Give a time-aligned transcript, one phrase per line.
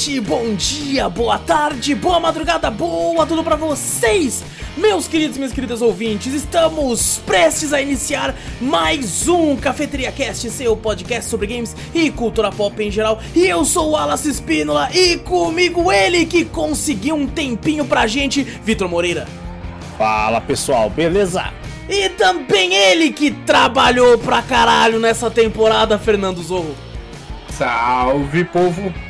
[0.00, 4.42] noite, bom dia, boa tarde, boa madrugada, boa tudo pra vocês,
[4.74, 6.32] meus queridos e minhas queridas ouvintes.
[6.32, 12.82] Estamos prestes a iniciar mais um Cafeteria Cast, seu podcast sobre games e cultura pop
[12.82, 13.20] em geral.
[13.34, 18.42] E eu sou o Wallace Espínola e comigo ele que conseguiu um tempinho pra gente,
[18.42, 19.28] Vitor Moreira.
[19.98, 21.52] Fala pessoal, beleza?
[21.86, 26.74] E também ele que trabalhou pra caralho nessa temporada, Fernando Zorro.
[27.50, 29.09] Salve, povo!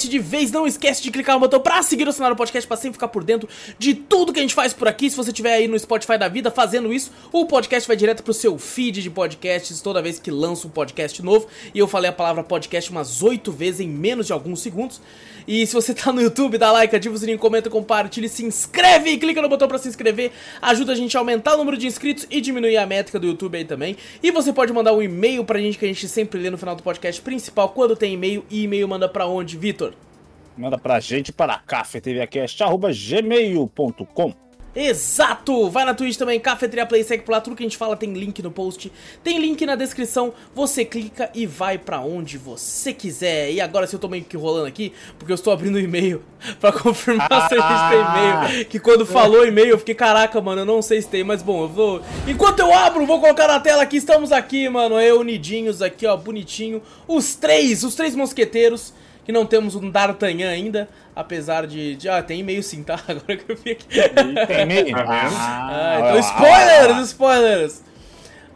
[0.00, 2.76] Antes de vez, não esquece de clicar no botão pra seguir o do podcast pra
[2.76, 3.46] sempre ficar por dentro
[3.78, 5.10] de tudo que a gente faz por aqui.
[5.10, 8.32] Se você estiver aí no Spotify da vida fazendo isso, o podcast vai direto pro
[8.32, 11.48] seu feed de podcasts toda vez que lança um podcast novo.
[11.74, 15.02] E eu falei a palavra podcast umas oito vezes em menos de alguns segundos.
[15.46, 19.10] E se você tá no YouTube, dá like, ativa o sininho, comenta, compartilha, se inscreve
[19.10, 20.32] e clica no botão pra se inscrever.
[20.62, 23.56] Ajuda a gente a aumentar o número de inscritos e diminuir a métrica do YouTube
[23.56, 23.96] aí também.
[24.22, 26.74] E você pode mandar um e-mail pra gente que a gente sempre lê no final
[26.74, 28.44] do podcast principal quando tem e-mail.
[28.48, 29.89] E e-mail manda pra onde, Vitor?
[30.60, 34.34] Manda pra gente para cafeteriacast.gmail.com
[34.76, 35.70] Exato!
[35.70, 38.12] Vai na Twitch também, Cafeteria Play, segue por lá, tudo que a gente fala tem
[38.12, 38.92] link no post,
[39.24, 43.50] tem link na descrição, você clica e vai pra onde você quiser.
[43.50, 46.22] E agora se eu tô meio que rolando aqui, porque eu estou abrindo o e-mail
[46.60, 50.60] pra confirmar se a gente tem e-mail, que quando falou e-mail eu fiquei, caraca, mano,
[50.60, 52.02] eu não sei se tem, mas bom, eu vou...
[52.28, 56.14] Enquanto eu abro, vou colocar na tela aqui, estamos aqui, mano, eu unidinhos aqui, ó,
[56.16, 58.92] bonitinho, os três, os três mosqueteiros,
[59.30, 62.08] que não temos um D'Artagnan ainda, apesar de, de...
[62.08, 63.00] Ah, tem e-mail sim, tá?
[63.06, 63.86] Agora que eu vi aqui.
[63.86, 64.96] Tem e-mail?
[64.96, 67.82] Ah, então spoilers, spoilers!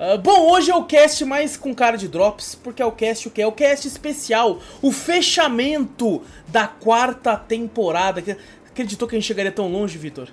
[0.00, 3.28] Ah, bom, hoje é o cast mais com cara de drops, porque é o cast
[3.28, 3.40] o que?
[3.40, 8.20] É o cast especial, o fechamento da quarta temporada.
[8.68, 10.28] Acreditou que a gente chegaria tão longe, Vitor?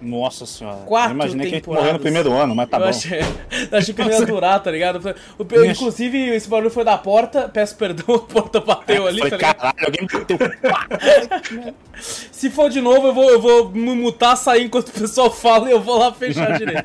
[0.00, 0.78] Nossa senhora.
[0.84, 1.84] Quatro eu imaginei que a gente temporadas.
[1.84, 2.88] morreu no primeiro ano, mas tá eu bom.
[2.88, 3.20] achei,
[3.72, 5.14] eu achei que não ia durar, tá ligado?
[5.38, 9.30] O, eu, inclusive, esse barulho foi da porta, peço perdão, a porta bateu ali, Falei,
[9.30, 9.56] tá ligado?
[9.56, 10.38] caralho, alguém me bateu.
[11.96, 15.68] Se for de novo, eu vou, eu vou me mutar, sair enquanto o pessoal fala
[15.68, 16.82] e eu vou lá fechar direito.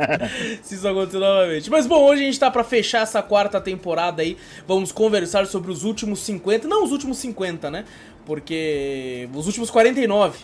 [0.61, 1.69] se isso acontecer novamente.
[1.69, 4.37] Mas bom, hoje a gente tá pra fechar essa quarta temporada aí.
[4.67, 6.67] Vamos conversar sobre os últimos 50.
[6.67, 7.83] Não os últimos 50, né?
[8.25, 9.27] Porque.
[9.33, 10.37] Os últimos 49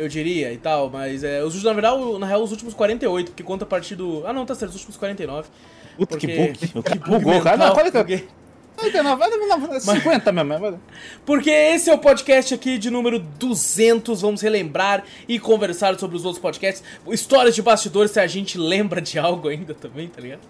[0.00, 3.42] eu diria, e tal, mas é, os, na verdade, na real, os últimos 48, porque
[3.42, 4.26] conta a partir do.
[4.26, 5.48] Ah, não, tá certo, os últimos 49.
[5.96, 6.26] Puta, porque...
[6.26, 6.82] que bug.
[6.82, 7.56] Que bugou, cara.
[7.56, 7.98] Não, olha que...
[7.98, 8.24] Porque...
[8.84, 10.80] 89, vai dar 50 mesmo.
[11.24, 14.20] Porque esse é o podcast aqui de número 200.
[14.20, 16.82] Vamos relembrar e conversar sobre os outros podcasts.
[17.08, 20.40] Histórias de bastidores, se a gente lembra de algo ainda também, tá ligado?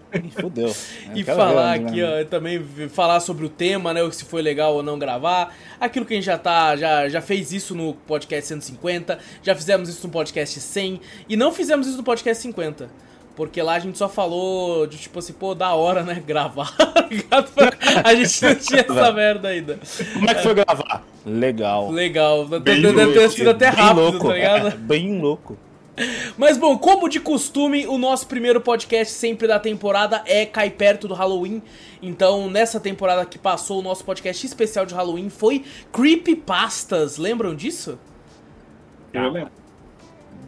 [0.40, 0.74] Fudeu.
[1.14, 2.22] e falar aqui, né?
[2.22, 4.00] ó, também falar sobre o tema, né?
[4.10, 5.54] Se foi legal ou não gravar.
[5.80, 9.88] Aquilo que a gente já tá, já, já fez isso no podcast 150, já fizemos
[9.88, 13.09] isso no podcast 100 e não fizemos isso no podcast 50.
[13.36, 16.22] Porque lá a gente só falou de tipo assim, pô, da hora, né?
[16.26, 17.44] Gravar, tá?
[18.04, 19.78] A gente não tinha essa merda ainda.
[20.12, 21.04] Como é que foi gravar?
[21.24, 21.90] Legal.
[21.90, 24.68] Legal, Bem deve ter louco, sido até Bem rápido, louco, tá ligado?
[24.68, 25.56] é, bem louco.
[26.36, 31.06] Mas bom, como de costume, o nosso primeiro podcast sempre da temporada é Cai Perto
[31.06, 31.62] do Halloween.
[32.02, 37.18] Então, nessa temporada que passou, o nosso podcast especial de Halloween foi Creepypastas.
[37.18, 37.98] Lembram disso?
[39.12, 39.59] Eu lembro.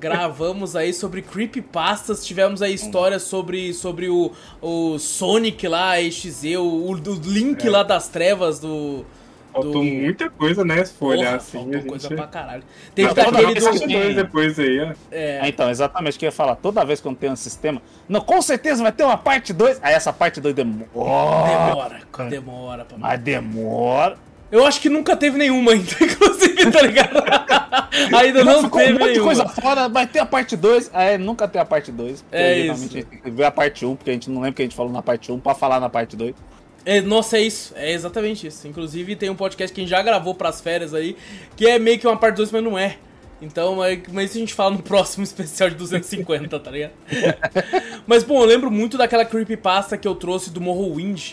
[0.02, 6.90] Gravamos aí sobre Creepypastas, tivemos aí histórias sobre, sobre o, o Sonic lá, EXZ, o,
[6.90, 6.94] o
[7.24, 9.04] Link lá das trevas do...
[9.52, 9.84] Faltou do...
[9.84, 10.84] muita coisa, né?
[10.84, 11.58] Se for Porra, olhar assim.
[11.58, 11.86] faltou gente...
[11.86, 12.64] coisa pra caralho.
[12.96, 13.86] Teve Não, daquele não, do...
[13.86, 14.92] dois depois aí, ó.
[15.12, 16.56] É, É, então, exatamente o que eu ia falar.
[16.56, 17.80] Toda vez que eu tenho um sistema.
[18.08, 19.78] Não, com certeza vai ter uma parte 2.
[19.82, 20.88] Aí essa parte 2 demora.
[20.90, 24.18] demora, demora pra Mas demora.
[24.52, 27.24] Eu acho que nunca teve nenhuma ainda, inclusive, tá ligado?
[28.14, 29.24] ainda não ficou teve um monte nenhuma.
[29.24, 30.90] coisa fora, vai ter a parte 2.
[30.92, 32.22] Aí nunca tem a parte 2.
[32.30, 32.72] É isso.
[32.72, 34.64] A gente ver a parte 1, um, porque a gente não lembra o que a
[34.66, 36.34] gente falou na parte 1 um, pra falar na parte 2.
[36.84, 37.72] É, nossa, é isso.
[37.74, 38.68] É exatamente isso.
[38.68, 41.16] Inclusive, tem um podcast que a gente já gravou pras férias aí,
[41.56, 42.98] que é meio que uma parte 2, mas não é.
[43.40, 46.92] Então, mas, mas isso a gente fala no próximo especial de 250, tá ligado?
[48.06, 51.32] mas, bom, eu lembro muito daquela creepypasta que eu trouxe do Morrowind,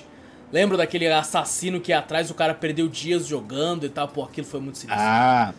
[0.51, 4.47] Lembra daquele assassino que ia atrás, o cara perdeu dias jogando e tal, pô, aquilo
[4.47, 5.03] foi muito sinistro.
[5.03, 5.53] Ah,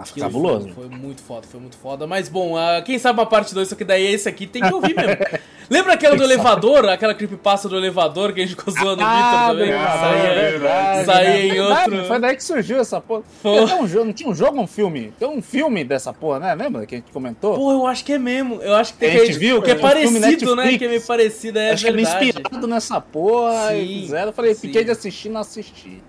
[0.00, 0.68] Aquilo cabuloso.
[0.74, 2.06] Foi, foi muito foda, foi muito foda.
[2.06, 4.72] Mas bom, ah, quem sabe uma parte 2, só que daí esse aqui tem que
[4.74, 5.16] ouvir mesmo.
[5.70, 9.46] Lembra aquela do elevador, aquela creepypasta do elevador que a gente ficou zoando o Victor
[9.48, 9.66] também?
[9.68, 11.04] verdade, Saía- é verdade.
[11.06, 13.22] saía em Verdade, outro- Foi daí que surgiu essa porra.
[13.42, 13.64] Foi.
[13.66, 15.14] Tem um jogo, não tinha um jogo ou um filme?
[15.18, 16.54] Tem um filme dessa porra, né?
[16.54, 17.54] Lembra que a gente comentou?
[17.54, 18.56] Pô, eu acho que é mesmo.
[18.60, 20.76] Eu acho que tem A gente que, viu que é que é um parecido, né?
[20.76, 22.26] Que é meio parecido, é Acho que ele verdade.
[22.28, 24.26] inspirado nessa porra Sim, e fizeram.
[24.28, 24.60] Eu falei, sim.
[24.66, 26.02] fiquei de assistir não assisti.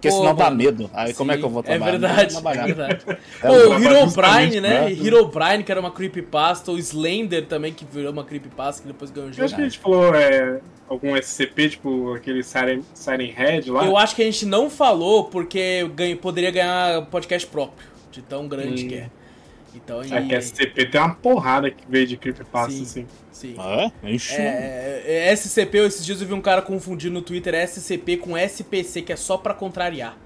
[0.00, 0.88] Porque Pô, senão dá medo.
[0.94, 1.90] Aí como é que eu vou É trabalhar?
[1.98, 3.04] verdade, Não vou é verdade.
[3.42, 4.78] É, Pô, eu o Herobrine, né?
[4.80, 6.72] pra- Herobrine, que era uma creepypasta.
[6.72, 9.44] O Slender também, que virou uma creepypasta, que depois ganhou o Eu jogo.
[9.44, 10.58] acho que a gente falou é,
[10.88, 13.84] algum SCP, tipo aquele Siren, Siren Head lá.
[13.84, 18.48] Eu acho que a gente não falou porque ganha- poderia ganhar podcast próprio, de tão
[18.48, 18.88] grande Hum.
[18.88, 19.10] que é.
[19.74, 20.42] Então, É que e...
[20.42, 22.82] SCP tem uma porrada que veio de Creepypasta, Sim.
[22.82, 23.06] assim.
[23.32, 23.54] Sim.
[23.58, 24.10] É?
[24.10, 24.34] Ixi.
[24.34, 29.02] É, é, SCP, esses dias eu vi um cara confundindo no Twitter SCP com SPC,
[29.02, 30.16] que é só pra contrariar.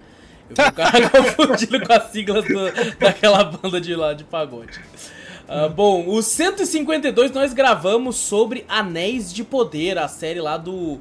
[0.48, 4.80] Eu vi um cara confundindo com as siglas do- daquela banda de lá, de pagode.
[5.46, 10.98] Ah, bom, o 152 nós gravamos sobre Anéis de Poder, a série lá do,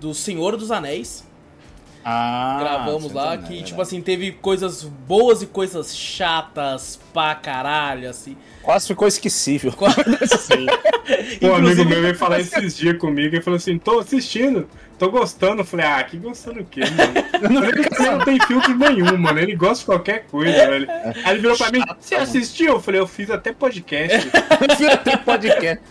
[0.00, 1.24] do Senhor dos Anéis.
[2.04, 8.08] Ah, Gravamos lá, que né, tipo assim, teve coisas boas e coisas chatas pra caralho,
[8.08, 8.36] assim.
[8.62, 9.72] Quase ficou esquecível.
[10.38, 10.66] Sim.
[11.40, 14.68] Pô, um amigo meu veio falar esses dias comigo e falou assim: tô assistindo,
[15.00, 15.62] tô gostando.
[15.62, 17.12] Eu falei, ah, que gostando o quê, mano?
[17.42, 19.38] Ele não tem filtro nenhum, mano.
[19.40, 20.86] Ele gosta de qualquer coisa, velho.
[21.24, 22.74] Aí ele virou pra mim, você assistiu?
[22.74, 24.30] Eu falei, eu fiz até podcast.
[25.02, 25.82] Tem podcast.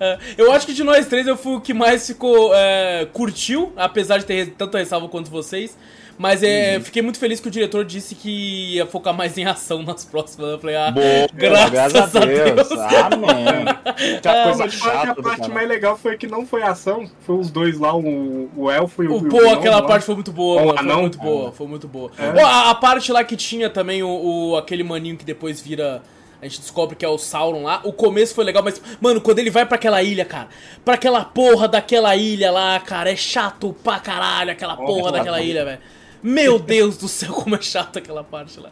[0.00, 2.52] É, Eu acho que de nós três eu fui o que mais ficou.
[2.54, 5.78] é, curtiu, apesar de ter tanto ressalva quanto vocês.
[6.18, 6.84] Mas é, Uhum.
[6.84, 10.50] fiquei muito feliz que o diretor disse que ia focar mais em ação nas próximas.
[10.52, 12.70] Eu falei, ah, Boa, graças, a Deus.
[12.72, 13.64] Amém.
[14.22, 16.62] Que Ah, coisa Mas fala que chata a parte mais legal foi que não foi
[16.62, 19.12] ação, foi os dois lá, o, o elfo e o.
[19.14, 19.86] O, o pô, vilão aquela lá.
[19.86, 20.72] parte foi muito boa, mano.
[20.74, 21.00] Foi anão.
[21.02, 22.10] muito boa, foi muito boa.
[22.18, 22.42] É.
[22.42, 24.08] Ó, a, a parte lá que tinha também o,
[24.52, 26.02] o- aquele maninho que depois vira.
[26.40, 27.80] A gente descobre que é o Sauron lá.
[27.84, 30.48] O começo foi legal, mas, mano, quando ele vai pra aquela ilha, cara,
[30.84, 35.40] pra aquela porra daquela ilha lá, cara, é chato pra caralho aquela porra Nossa, daquela
[35.40, 35.78] ilha, velho.
[36.22, 38.70] Meu Deus do céu, como é chato aquela parte lá.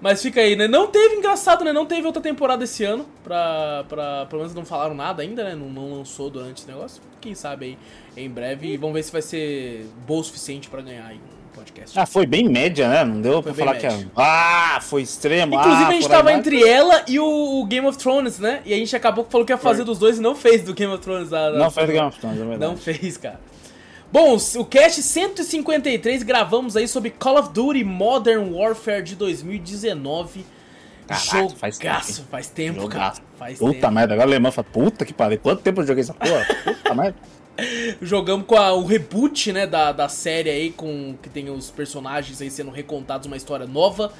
[0.00, 0.68] Mas fica aí, né?
[0.68, 1.72] Não teve, engraçado, né?
[1.72, 3.06] Não teve outra temporada esse ano.
[3.22, 5.54] Pra, pra, pelo menos não falaram nada ainda, né?
[5.54, 7.00] Não, não lançou durante esse negócio.
[7.22, 7.78] Quem sabe
[8.14, 8.74] aí em breve.
[8.74, 11.98] E vamos ver se vai ser bom o suficiente pra ganhar aí um podcast.
[11.98, 13.02] Ah, foi bem média, né?
[13.02, 14.04] Não deu pra bem falar que média.
[14.04, 14.10] é.
[14.14, 15.54] Ah, foi extremo.
[15.54, 18.60] Inclusive ah, a gente tava entre ela e o, o Game of Thrones, né?
[18.66, 19.84] E a gente acabou que falou que ia fazer Foi.
[19.86, 21.32] dos dois e não fez do Game of Thrones.
[21.32, 22.70] A, Não fez Game of Thrones, é verdade.
[22.72, 23.40] Não fez, cara.
[24.14, 30.46] Bom, o cast 153 gravamos aí sobre Call of Duty Modern Warfare de 2019.
[31.04, 33.20] Caraca, faz tempo, Jogaço, faz tempo, Jogaço.
[33.20, 33.28] cara.
[33.36, 33.90] Faz Puta tempo.
[33.92, 36.46] merda, agora o alemão fala, puta que pariu, quanto tempo eu joguei essa porra?
[36.62, 37.16] Puta merda.
[38.00, 42.40] Jogamos com a- o reboot, né, da, da série aí, com que tem os personagens
[42.40, 44.12] aí sendo recontados uma história nova,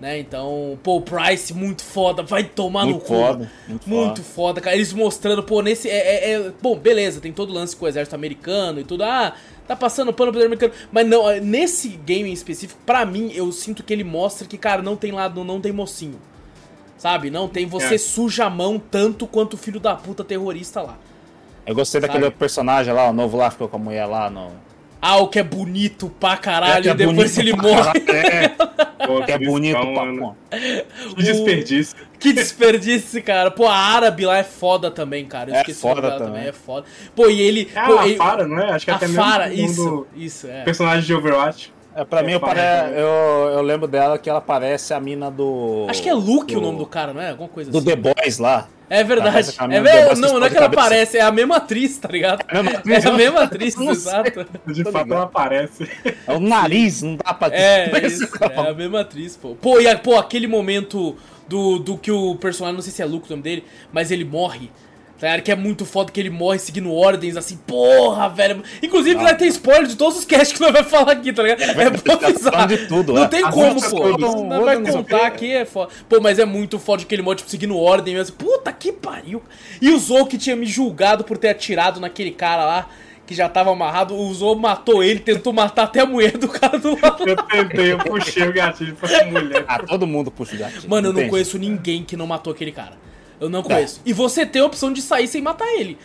[0.00, 0.18] né?
[0.18, 3.14] Então, pô, o Price, muito foda, vai tomar no Muito cu.
[3.14, 4.76] foda, muito Muito foda, cara.
[4.76, 5.88] Eles mostrando, pô, nesse.
[5.88, 9.02] É, é- é- bom, beleza, tem todo o lance com o exército americano e tudo.
[9.04, 9.32] Ah,
[9.66, 10.72] tá passando pano pro americano.
[10.92, 14.82] Mas não, nesse game em específico, pra mim, eu sinto que ele mostra que, cara,
[14.82, 16.18] não tem lado, não tem mocinho.
[16.98, 17.30] Sabe?
[17.30, 17.66] Não tem.
[17.66, 17.98] Você É.
[17.98, 20.96] suja a mão tanto quanto o filho da puta terrorista lá.
[21.66, 22.36] Eu gostei daquele Sabe?
[22.36, 24.50] personagem lá, o novo lá, ficou com a mulher lá no.
[25.08, 28.00] Ah, o que é bonito pra caralho, É, é e depois ele morre.
[28.00, 28.48] caralho, É,
[29.06, 30.18] Pô, que é bonito pra mano.
[30.18, 30.36] porra.
[31.14, 31.96] Que desperdício.
[32.18, 33.50] Que desperdício, cara.
[33.50, 35.50] Pô, a árabe lá é foda também, cara.
[35.50, 36.48] Eu É esqueci foda o nome dela também.
[36.48, 36.86] É foda.
[37.14, 37.70] Pô, e ele.
[37.74, 38.72] É pô, a ele- Fara, não é?
[38.72, 40.62] Acho que é a até Fara, mesmo isso, do isso, é.
[40.64, 41.72] personagem de Overwatch.
[41.94, 42.58] É, pra mim, eu, pare...
[42.60, 42.92] né?
[42.96, 45.86] eu, eu lembro dela que ela parece a mina do.
[45.88, 46.58] Acho que é Luke do...
[46.58, 47.30] o nome do cara, não é?
[47.30, 47.86] Alguma coisa Do assim.
[47.86, 48.66] The Boys lá.
[48.88, 49.50] É verdade.
[49.70, 50.82] É Boys Não, não é que ela cabeça.
[50.88, 52.44] parece, é a mesma atriz, tá ligado?
[52.48, 54.46] É a mesma É atriz, a eu mesma atriz, exato.
[54.66, 55.90] De fato, ela aparece.
[56.26, 59.56] É o nariz, não dá pra É, isso, é a mesma atriz, pô.
[59.56, 61.16] Pô, e a- pô, aquele momento
[61.48, 64.24] do, do que o personagem, não sei se é Luke o nome dele, mas ele
[64.24, 64.70] morre.
[65.18, 65.44] Tá ligado?
[65.44, 68.62] Que é muito foda que ele morre seguindo ordens, assim, porra, velho.
[68.82, 71.62] Inclusive, vai ter spoiler de todos os casts que nós vamos falar aqui, tá ligado?
[71.62, 72.68] É bom tá avisar.
[72.68, 73.28] de tudo, Não é.
[73.28, 74.18] tem As como, pô.
[74.18, 75.90] Não não vai contar aqui, é foda.
[76.06, 78.36] Pô, mas é muito foda que ele morre, tipo, seguindo ordem mesmo.
[78.36, 79.42] Puta que pariu.
[79.80, 82.88] E o Zou que tinha me julgado por ter atirado naquele cara lá.
[83.26, 86.78] Que já tava amarrado, o Zou matou ele, tentou matar até a mulher do cara
[86.78, 87.24] do lado.
[87.28, 89.64] Eu tentei, eu puxei o gatilho pra mulher.
[89.66, 90.88] Ah, todo mundo puxa o gatilho.
[90.88, 92.92] Mano, eu não tem conheço ninguém que não matou aquele cara.
[93.40, 94.00] Eu não conheço.
[94.04, 95.98] E você tem a opção de sair sem matar ele.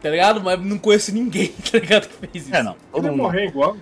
[0.00, 0.40] Tá ligado?
[0.40, 2.08] Mas não conheço ninguém, tá ligado?
[2.08, 2.56] Que fez isso.
[2.56, 2.76] É, não.
[2.90, 3.22] Todo Ele ia mundo.
[3.22, 3.76] morrer igual.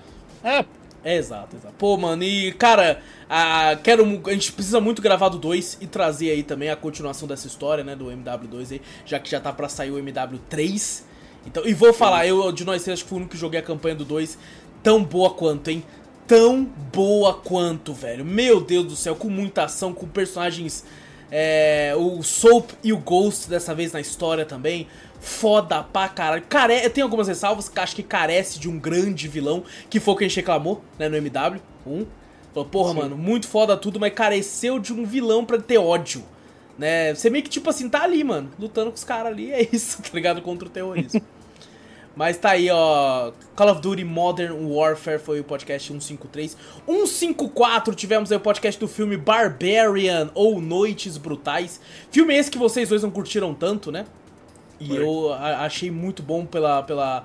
[0.44, 0.64] É,
[1.02, 1.74] É, exato, exato.
[1.78, 6.30] Pô, mano, e cara, a, quero, a gente precisa muito gravar do 2 e trazer
[6.30, 9.68] aí também a continuação dessa história, né, do MW2 aí, já que já tá pra
[9.68, 11.02] sair o MW3.
[11.46, 13.58] Então, e vou falar, eu de nós três acho que fui o único que joguei
[13.60, 14.36] a campanha do 2
[14.82, 15.82] tão boa quanto, hein?
[16.26, 18.24] Tão boa quanto, velho.
[18.24, 20.84] Meu Deus do céu, com muita ação, com personagens.
[21.30, 24.86] É, o Soap e o Ghost dessa vez na história também.
[25.20, 26.42] Foda pra caralho.
[26.48, 26.88] Care...
[26.90, 30.24] Tem algumas ressalvas que acho que carece de um grande vilão, que foi o que
[30.24, 32.06] a gente reclamou, né, no MW1.
[32.52, 32.98] Falou, porra, Sim.
[32.98, 36.24] mano, muito foda tudo, mas careceu de um vilão pra ter ódio.
[36.78, 37.14] Né?
[37.14, 40.00] Você meio que, tipo assim, tá ali, mano, lutando com os caras ali, é isso,
[40.02, 40.40] tá ligado?
[40.42, 41.20] Contra o terrorismo.
[42.20, 43.32] Mas tá aí, ó.
[43.56, 46.54] Call of Duty Modern Warfare foi o podcast 153.
[46.86, 51.80] 154 tivemos aí o podcast do filme Barbarian ou Noites Brutais.
[52.10, 54.04] Filme esse que vocês dois não curtiram tanto, né?
[54.78, 54.98] E foi.
[54.98, 57.24] eu achei muito bom pela, pela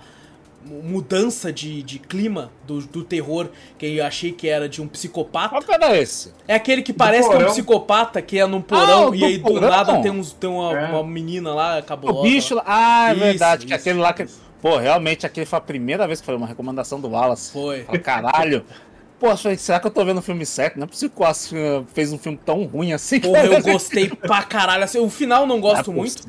[0.65, 5.49] mudança de, de clima do, do terror, que eu achei que era de um psicopata.
[5.61, 6.33] Qual era esse?
[6.47, 9.37] É aquele que parece que é um psicopata, que é num porão, ah, e aí
[9.39, 9.69] do porão?
[9.69, 10.89] nada tem, uns, tem uma, é.
[10.89, 12.19] uma menina lá, acabou.
[12.19, 12.63] O bicho lá.
[12.65, 14.25] Ah, é isso, verdade, isso, que aquele lá que.
[14.65, 17.51] Pô, realmente aquele foi a primeira vez que foi uma recomendação do Wallace.
[17.51, 17.83] Foi.
[17.83, 18.65] Falei, caralho.
[19.19, 20.77] Pô, será que eu tô vendo o filme certo?
[20.77, 21.55] Não é possível que o Wallace
[21.93, 23.19] fez um filme tão ruim assim.
[23.19, 24.83] Porra, eu gostei pra caralho.
[24.83, 26.23] Assim, o final não gosto não é muito,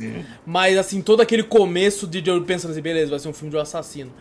[0.45, 3.57] mas assim, todo aquele começo de eu pensando assim, beleza, vai ser um filme de
[3.57, 4.12] um assassino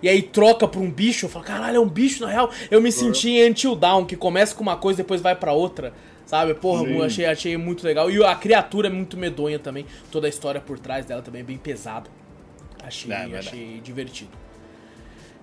[0.00, 2.50] e aí troca pra um bicho, eu falo, caralho, é um bicho na real.
[2.70, 5.52] Eu me senti em Until Down, que começa com uma coisa e depois vai para
[5.52, 5.92] outra.
[6.26, 6.54] Sabe?
[6.54, 8.08] Porra, eu achei, achei muito legal.
[8.10, 9.84] E a criatura é muito medonha também.
[10.12, 12.08] Toda a história por trás dela também é bem pesada.
[12.86, 14.30] Achei, é, achei divertido.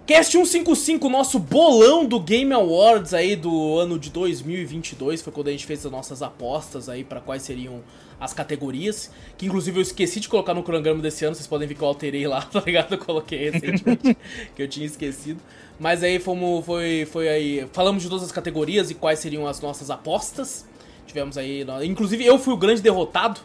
[0.05, 5.51] Cast 155, nosso bolão do Game Awards aí do ano de 2022, foi quando a
[5.51, 7.81] gente fez as nossas apostas aí para quais seriam
[8.19, 11.75] as categorias, que inclusive eu esqueci de colocar no cronograma desse ano, vocês podem ver
[11.75, 12.93] que eu alterei lá, tá ligado?
[12.93, 14.17] Eu coloquei recentemente,
[14.55, 15.39] que eu tinha esquecido.
[15.79, 19.61] Mas aí fomos, foi, foi aí, falamos de todas as categorias e quais seriam as
[19.61, 20.65] nossas apostas.
[21.07, 23.39] Tivemos aí, inclusive eu fui o grande derrotado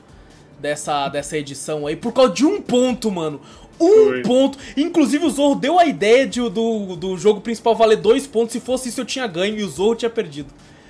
[0.58, 3.40] dessa, dessa edição aí, por causa de um ponto, mano.
[3.80, 4.22] Um Foi.
[4.22, 4.58] ponto.
[4.76, 8.52] Inclusive o Zorro deu a ideia de, do, do jogo principal valer dois pontos.
[8.52, 10.48] Se fosse isso, eu tinha ganho e o Zorro tinha perdido.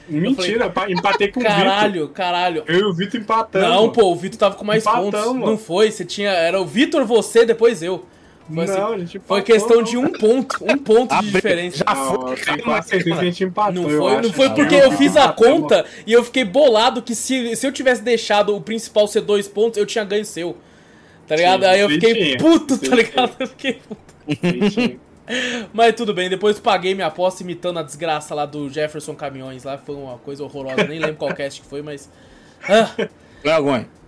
[0.08, 2.14] Mentira, falei, empatei com caralho, o Vitor.
[2.14, 2.64] Caralho, caralho.
[2.68, 3.68] Eu e o Vitor empatamos.
[3.68, 5.40] Não, pô, o Vitor tava com mais Empatamos, pontos.
[5.40, 6.30] Não foi, você tinha.
[6.30, 8.04] Era o Vitor, você, depois eu.
[8.52, 11.78] Foi, assim, não, assim, foi questão de um ponto, um ponto de diferença.
[11.78, 13.82] Já foi, não, que a gente empatou.
[13.82, 17.56] Não foi, não foi porque eu fiz a conta e eu fiquei bolado que se,
[17.56, 20.56] se eu tivesse deixado o principal ser dois pontos, eu tinha ganho seu.
[21.26, 21.62] Tá ligado?
[21.62, 23.36] Sim, Aí eu fiquei puto, tá ligado?
[23.40, 24.14] Eu fiquei puto.
[25.72, 29.76] Mas tudo bem, depois paguei minha aposta imitando a desgraça lá do Jefferson Caminhões lá.
[29.76, 32.08] Foi uma coisa horrorosa, nem lembro qual cast que foi, mas.
[32.68, 32.86] Ah.
[33.42, 33.50] Foi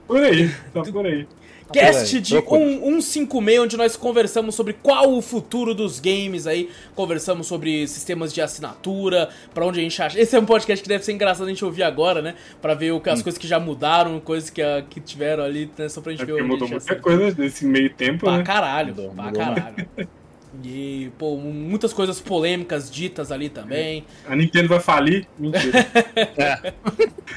[0.06, 1.26] Por aí, tá por aí.
[1.72, 6.70] Cast de 156, onde nós conversamos sobre qual o futuro dos games aí.
[6.94, 10.18] Conversamos sobre sistemas de assinatura, para onde a gente acha.
[10.18, 12.34] Esse é um podcast que deve ser engraçado a gente ouvir agora, né?
[12.60, 13.22] Pra ver o, as hum.
[13.22, 15.88] coisas que já mudaram, coisas que, que tiveram ali, né?
[15.88, 18.42] Só pra gente é ver o Mudou muita coisa nesse meio tempo, pra né?
[18.42, 19.88] Caralho, mudou, pra mudou caralho.
[20.64, 24.04] E, pô, muitas coisas polêmicas ditas ali também.
[24.26, 25.26] A Nintendo vai falir?
[25.38, 25.78] Mentira.
[26.36, 26.72] é.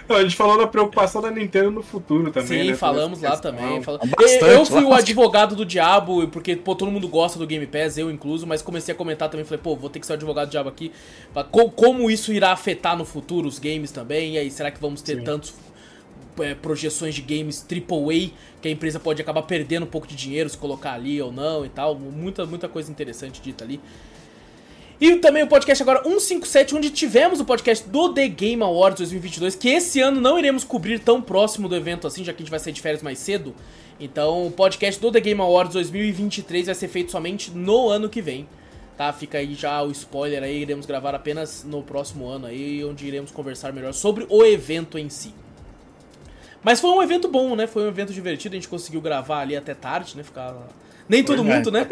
[0.08, 2.64] Não, a gente falou da preocupação da Nintendo no futuro também.
[2.64, 2.76] Sim, né?
[2.76, 3.82] falamos lá também.
[3.84, 4.00] Fal...
[4.00, 7.98] Bastante, eu fui o advogado do diabo, porque, pô, todo mundo gosta do Game Pass,
[7.98, 10.48] eu incluso, mas comecei a comentar também, falei, pô, vou ter que ser o advogado
[10.48, 10.92] do diabo aqui.
[11.76, 14.34] Como isso irá afetar no futuro os games também?
[14.34, 15.24] E aí, será que vamos ter Sim.
[15.24, 15.54] tantos
[16.40, 20.50] é, projeções de games AAA que a empresa pode acabar perdendo um pouco de dinheiro
[20.50, 21.96] se colocar ali ou não e tal.
[21.96, 23.80] Muita, muita coisa interessante dita ali.
[25.02, 29.56] E também o podcast agora 157, onde tivemos o podcast do The Game Awards 2022,
[29.56, 32.52] que esse ano não iremos cobrir tão próximo do evento assim, já que a gente
[32.52, 33.56] vai sair de férias mais cedo.
[34.00, 38.22] Então o podcast do The Game Awards 2023 vai ser feito somente no ano que
[38.22, 38.48] vem.
[38.96, 43.08] Tá, fica aí já o spoiler aí, iremos gravar apenas no próximo ano aí, onde
[43.08, 45.34] iremos conversar melhor sobre o evento em si.
[46.64, 47.68] Mas foi um evento bom, né?
[47.68, 50.24] Foi um evento divertido, a gente conseguiu gravar ali até tarde, né?
[50.24, 50.56] Ficar.
[51.10, 51.88] Nem todo mundo, é, né?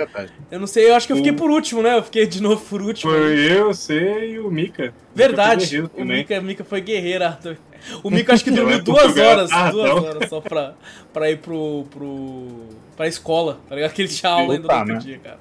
[0.50, 1.98] Eu não sei, eu acho que eu fiquei por último, né?
[1.98, 3.12] Eu fiquei de novo por último.
[3.12, 4.94] Foi eu, você e o Mika.
[5.14, 5.82] Verdade.
[5.94, 7.58] O Mika, o Mika foi guerreiro, Arthur.
[8.04, 10.04] O Mika acho que dormiu é duas horas, ah, duas não.
[10.04, 10.74] horas só pra,
[11.12, 12.48] pra ir pro, pro.
[12.96, 13.92] pra escola, tá ligado?
[13.92, 15.00] Que ele tinha aula ainda no outro né?
[15.00, 15.40] dia, cara.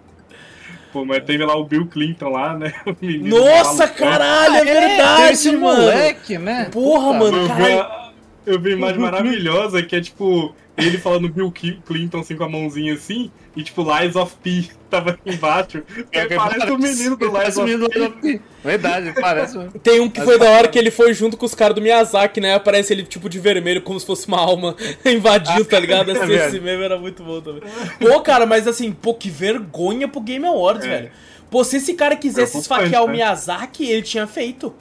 [0.92, 2.72] Pô, mas teve lá o Bill Clinton lá, né?
[3.20, 5.82] Nossa, caralho, é, é verdade, esse mano.
[5.82, 6.68] moleque, né?
[6.72, 8.07] Porra, Puta, mano, caralho.
[8.48, 11.52] Eu vi uma imagem maravilhosa que é tipo ele falando Bill
[11.84, 15.82] Clinton assim com a mãozinha assim, e tipo Lies of P tava embaixo.
[16.12, 18.40] É, parece o menino do Lies of P.
[18.64, 19.58] Verdade, parece.
[19.82, 22.40] Tem um que foi da hora que ele foi junto com os caras do Miyazaki,
[22.40, 22.54] né?
[22.54, 26.12] Aparece ele tipo de vermelho, como se fosse uma alma invadiu, tá ligado?
[26.12, 27.62] Assim, é esse meme era muito bom também.
[27.98, 30.88] Pô, cara, mas assim, pô, que vergonha pro Game Awards, é.
[30.88, 31.10] velho.
[31.50, 33.14] Pô, se esse cara quisesse esfaquear o né?
[33.14, 34.72] Miyazaki, ele tinha feito.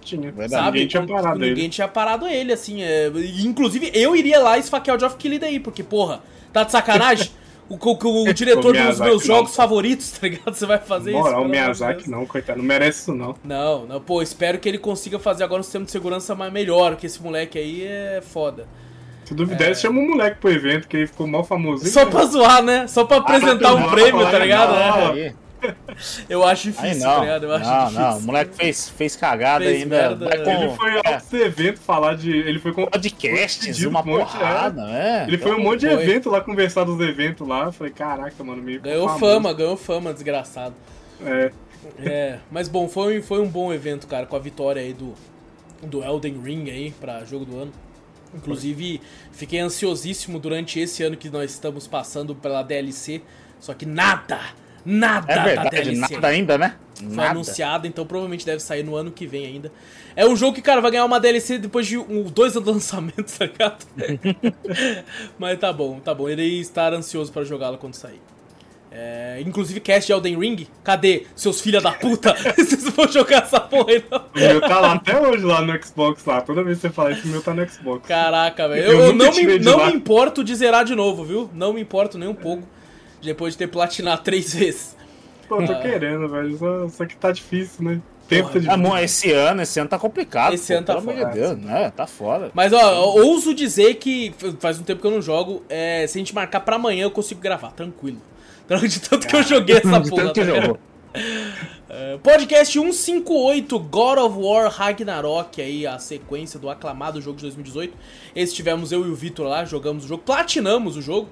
[0.00, 0.32] Tinha.
[0.32, 0.50] Verdade.
[0.50, 0.78] Sabe?
[0.78, 1.68] Ninguém tinha parado Ninguém ele.
[1.68, 2.82] tinha parado ele, assim.
[2.82, 3.10] É...
[3.40, 6.20] Inclusive, eu iria lá esfaquear o Geoff Keighley daí, porque, porra,
[6.52, 7.30] tá de sacanagem?
[7.70, 10.52] o, o, o diretor dos meus jogos não, favoritos, tá ligado?
[10.52, 11.46] Você vai fazer Moral, isso.
[11.46, 13.36] O Miyazaki não, coitado, não merece isso não.
[13.44, 16.96] Não, não, pô, espero que ele consiga fazer agora um sistema de segurança mais melhor,
[16.96, 18.66] que esse moleque aí é foda.
[19.24, 19.74] Se duvidar, é...
[19.74, 21.92] chama um moleque pro evento, que ele ficou mal famosinho.
[21.92, 22.88] Só pra zoar, né?
[22.88, 24.72] Só pra apresentar ah, um prêmio, tá ligado?
[24.72, 25.34] Não, é.
[26.28, 27.44] Eu acho difícil, não, tá ligado?
[27.44, 28.00] Eu acho não, difícil.
[28.00, 29.96] Não, o moleque fez, fez cagada fez ainda.
[29.96, 31.14] Merda, com, ele foi é.
[31.14, 32.30] ao evento falar de.
[32.30, 32.86] Ele foi com.
[32.86, 35.24] Podcasts, uma um porrada, é.
[35.24, 35.24] é.
[35.28, 36.02] Ele foi um monte de foi.
[36.02, 37.64] evento lá, conversar dos eventos lá.
[37.64, 38.80] Eu falei, caraca, mano, meio.
[38.80, 39.20] Ganhou famoso.
[39.20, 40.74] fama, ganhou fama, desgraçado.
[41.24, 41.50] É.
[41.98, 45.14] É, mas bom, foi, foi um bom evento, cara, com a vitória aí do,
[45.82, 47.72] do Elden Ring aí pra jogo do ano.
[48.34, 49.00] Inclusive,
[49.32, 53.22] fiquei ansiosíssimo durante esse ano que nós estamos passando pela DLC,
[53.58, 54.40] só que nada,
[54.84, 56.14] Nada é verdade, da DLC.
[56.14, 56.74] Nada ainda, né?
[56.96, 57.30] Foi nada.
[57.30, 59.72] anunciado, então provavelmente deve sair no ano que vem ainda.
[60.14, 62.74] É um jogo que, cara, vai ganhar uma DLC depois de um, dois anos de
[62.74, 63.86] lançamento, tá ligado?
[65.38, 66.28] Mas tá bom, tá bom.
[66.28, 68.20] Irei estar ansioso para jogá-la quando sair.
[68.92, 70.66] É, inclusive, cast de Elden Ring.
[70.82, 72.34] Cadê seus filha da puta?
[72.58, 74.18] Vocês vão jogar essa porra aí, não?
[74.18, 76.40] O meu tá lá até hoje lá no Xbox lá.
[76.40, 78.08] Toda vez que você fala isso, o meu tá no Xbox.
[78.08, 78.82] Caraca, velho.
[78.82, 81.48] Eu, eu não, me, não me importo de zerar de novo, viu?
[81.54, 82.66] Não me importo nem um pouco
[83.22, 84.96] depois de ter platinado três vezes.
[85.48, 85.80] Pô, tô ah.
[85.80, 86.56] querendo, velho.
[86.56, 88.00] Só, só, que tá difícil, né?
[88.28, 88.98] Tempo Porra, tá difícil.
[88.98, 90.54] esse ano, esse ano tá complicado.
[90.54, 91.90] Esse pô, ano tá pelo amor de Deus, né?
[91.90, 92.50] Tá foda.
[92.54, 95.64] Mas, ó, ouso dizer que faz um tempo que eu não jogo.
[95.68, 98.20] É, se a gente marcar pra amanhã, eu consigo gravar, tranquilo.
[98.88, 100.22] De tanto que eu joguei essa de porra.
[100.22, 100.78] Tanto que tá jogou.
[101.90, 107.96] Uh, podcast 158, God of War Ragnarok, aí a sequência do aclamado jogo de 2018.
[108.36, 111.28] Esse tivemos eu e o Vitor lá, jogamos o jogo, platinamos o jogo.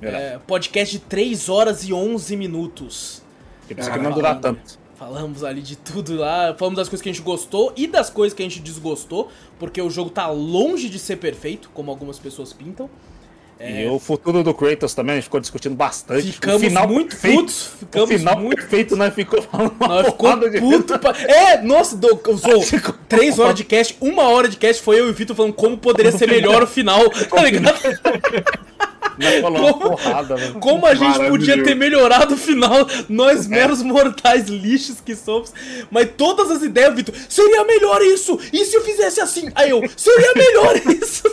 [0.00, 3.22] É, podcast de 3 horas e 11 minutos.
[3.66, 4.78] Que precisa que não durar tanto.
[4.96, 8.36] Falamos ali de tudo lá, falamos das coisas que a gente gostou e das coisas
[8.36, 12.52] que a gente desgostou, porque o jogo tá longe de ser perfeito, como algumas pessoas
[12.52, 12.90] pintam.
[13.60, 13.84] É...
[13.84, 16.32] E o futuro do Kratos também, a gente ficou discutindo bastante.
[16.32, 17.70] Ficamos o final muito perfeito, putos.
[17.78, 21.10] Ficamos o final muito perfeito, nós ficou falando Nós ficou puto pra...
[21.22, 22.64] É, nossa, do, usou
[23.08, 25.76] três horas de cast, uma hora de cast foi eu e o Vitor falando como
[25.76, 27.78] poderia ser melhor o final, tá ligado?
[29.42, 33.48] como, porrada, como a gente podia ter melhorado o final, nós é.
[33.48, 35.52] meros mortais lixos que somos.
[35.90, 38.38] Mas todas as ideias, Vitor, seria melhor isso!
[38.52, 39.50] E se eu fizesse assim?
[39.54, 41.24] Aí eu, seria melhor isso!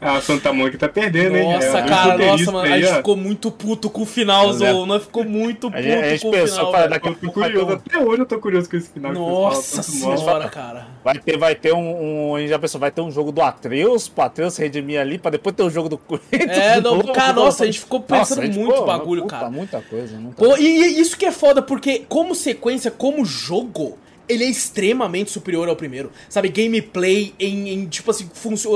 [0.00, 1.52] Ah, a Santa Mônica tá perdendo, hein?
[1.52, 2.66] Nossa, é, cara, nossa, mano.
[2.66, 4.86] Aí, a gente ficou muito puto com o final, Zou.
[4.86, 6.88] Nós ficou muito puto a gente, com o final.
[6.88, 9.12] Daqui, eu tô curioso, até hoje eu tô curioso com esse final.
[9.12, 10.86] Nossa senhora, cara.
[11.02, 12.36] Vai ter, vai ter um, um.
[12.36, 15.32] A gente já pensou, vai ter um jogo do Atreus, pro Atreus redimir ali, pra
[15.32, 16.00] depois ter um jogo do.
[16.30, 19.50] É, não, cara, nossa, a gente ficou pensando nossa, muito ficou, bagulho, puta, cara.
[19.50, 20.62] Muita coisa, muita Pô, coisa.
[20.62, 25.68] E, e isso que é foda, porque como sequência, como jogo ele é extremamente superior
[25.68, 26.12] ao primeiro.
[26.28, 28.28] Sabe, gameplay, em, em tipo assim,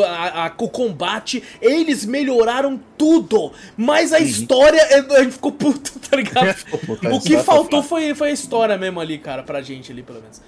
[0.06, 3.52] a, a, o combate, eles melhoraram tudo.
[3.76, 4.24] Mas a uhum.
[4.24, 6.56] história, a gente ficou puto, tá ligado?
[7.12, 10.40] o que faltou foi, foi a história mesmo ali, cara, pra gente ali, pelo menos.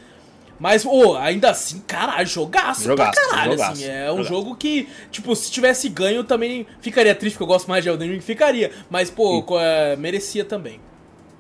[0.65, 3.85] Mas, oh, ainda assim, caralho, jogaço, jogaço pra caralho, jogaço, assim.
[3.85, 4.29] É um jogaço.
[4.31, 8.13] jogo que, tipo, se tivesse ganho também ficaria triste, porque eu gosto mais de Elden
[8.13, 8.73] Ring, ficaria.
[8.89, 10.81] Mas, pô, é, merecia também.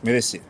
[0.02, 0.42] Merecia.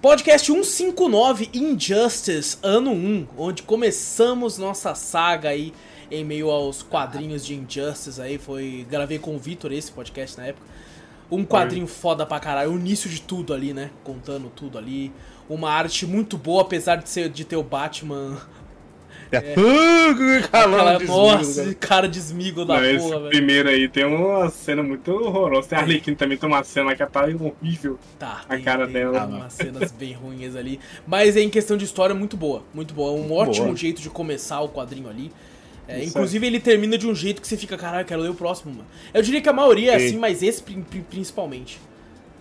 [0.00, 5.74] Podcast 159 Injustice, ano 1, onde começamos nossa saga aí
[6.12, 10.46] em meio aos quadrinhos de Injustice aí, foi, gravei com o Vitor esse podcast na
[10.46, 10.64] época.
[11.30, 13.90] Um quadrinho foda pra caralho, o início de tudo ali, né?
[14.02, 15.12] Contando tudo ali.
[15.48, 18.40] Uma arte muito boa, apesar de ser de ter o Batman
[19.32, 19.54] é.
[20.44, 23.30] Aquela, nossa, cara de esmigo da Não, porra, velho.
[23.30, 25.68] primeiro aí tem uma cena muito horrorosa.
[25.68, 27.98] Tem a Arlequina também tem uma cena que tá horrível.
[28.18, 29.20] Tá, a cara tem, dela.
[29.20, 30.80] Tem umas cenas bem ruins ali.
[31.06, 32.64] Mas em questão de história, muito boa.
[32.74, 33.12] Muito boa.
[33.12, 33.76] Um muito ótimo boa.
[33.76, 35.30] jeito de começar o quadrinho ali.
[35.90, 38.72] É, inclusive, ele termina de um jeito que você fica, caralho, quero ler o próximo,
[38.72, 38.86] mano.
[39.12, 41.80] Eu diria que a maioria é assim, mas esse principalmente.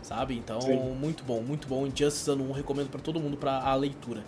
[0.03, 0.35] Sabe?
[0.35, 0.77] Então, Sim.
[0.99, 1.85] muito bom, muito bom.
[1.85, 4.23] Injustice Ano 1, recomendo para todo mundo para a leitura.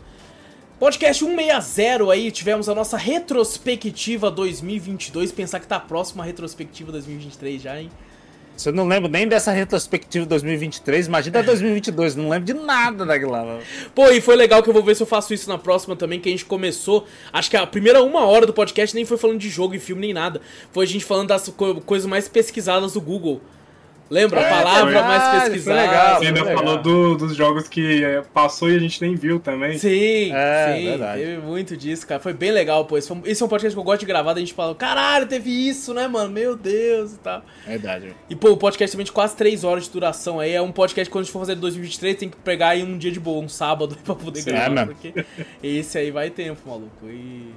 [0.80, 5.32] Podcast 160 aí, tivemos a nossa retrospectiva 2022.
[5.32, 7.92] Pensar que tá próximo a retrospectiva 2023 já, hein?
[8.64, 13.60] Eu não lembro nem dessa retrospectiva 2023, imagina 2022, não lembro de nada daquilo lá.
[13.96, 16.20] Pô, e foi legal que eu vou ver se eu faço isso na próxima também,
[16.20, 19.40] que a gente começou, acho que a primeira uma hora do podcast nem foi falando
[19.40, 22.94] de jogo e filme nem nada, foi a gente falando das co coisas mais pesquisadas
[22.94, 23.42] do Google.
[24.12, 24.42] Lembra?
[24.42, 25.82] É, a palavra verdade, mais pesquisada.
[25.82, 29.40] Legal, Você ainda falou do, dos jogos que é, passou e a gente nem viu
[29.40, 29.78] também.
[29.78, 30.86] Sim, é, sim.
[30.86, 31.22] Verdade.
[31.22, 32.20] Teve muito disso, cara.
[32.20, 32.98] Foi bem legal, pô.
[32.98, 35.28] Esse, foi, esse é um podcast que eu gosto de gravar, a gente fala, caralho,
[35.28, 36.30] teve isso, né, mano?
[36.30, 37.42] Meu Deus e tal.
[37.66, 38.14] Verdade.
[38.30, 40.52] E, pô, o podcast também de quase 3 horas de duração aí.
[40.52, 42.84] É um podcast que quando a gente for fazer em 2023, tem que pegar aí
[42.84, 44.82] um dia de boa, um sábado pra poder sim, gravar.
[44.82, 45.26] É, porque
[45.64, 47.08] esse aí vai tempo, maluco.
[47.08, 47.50] E...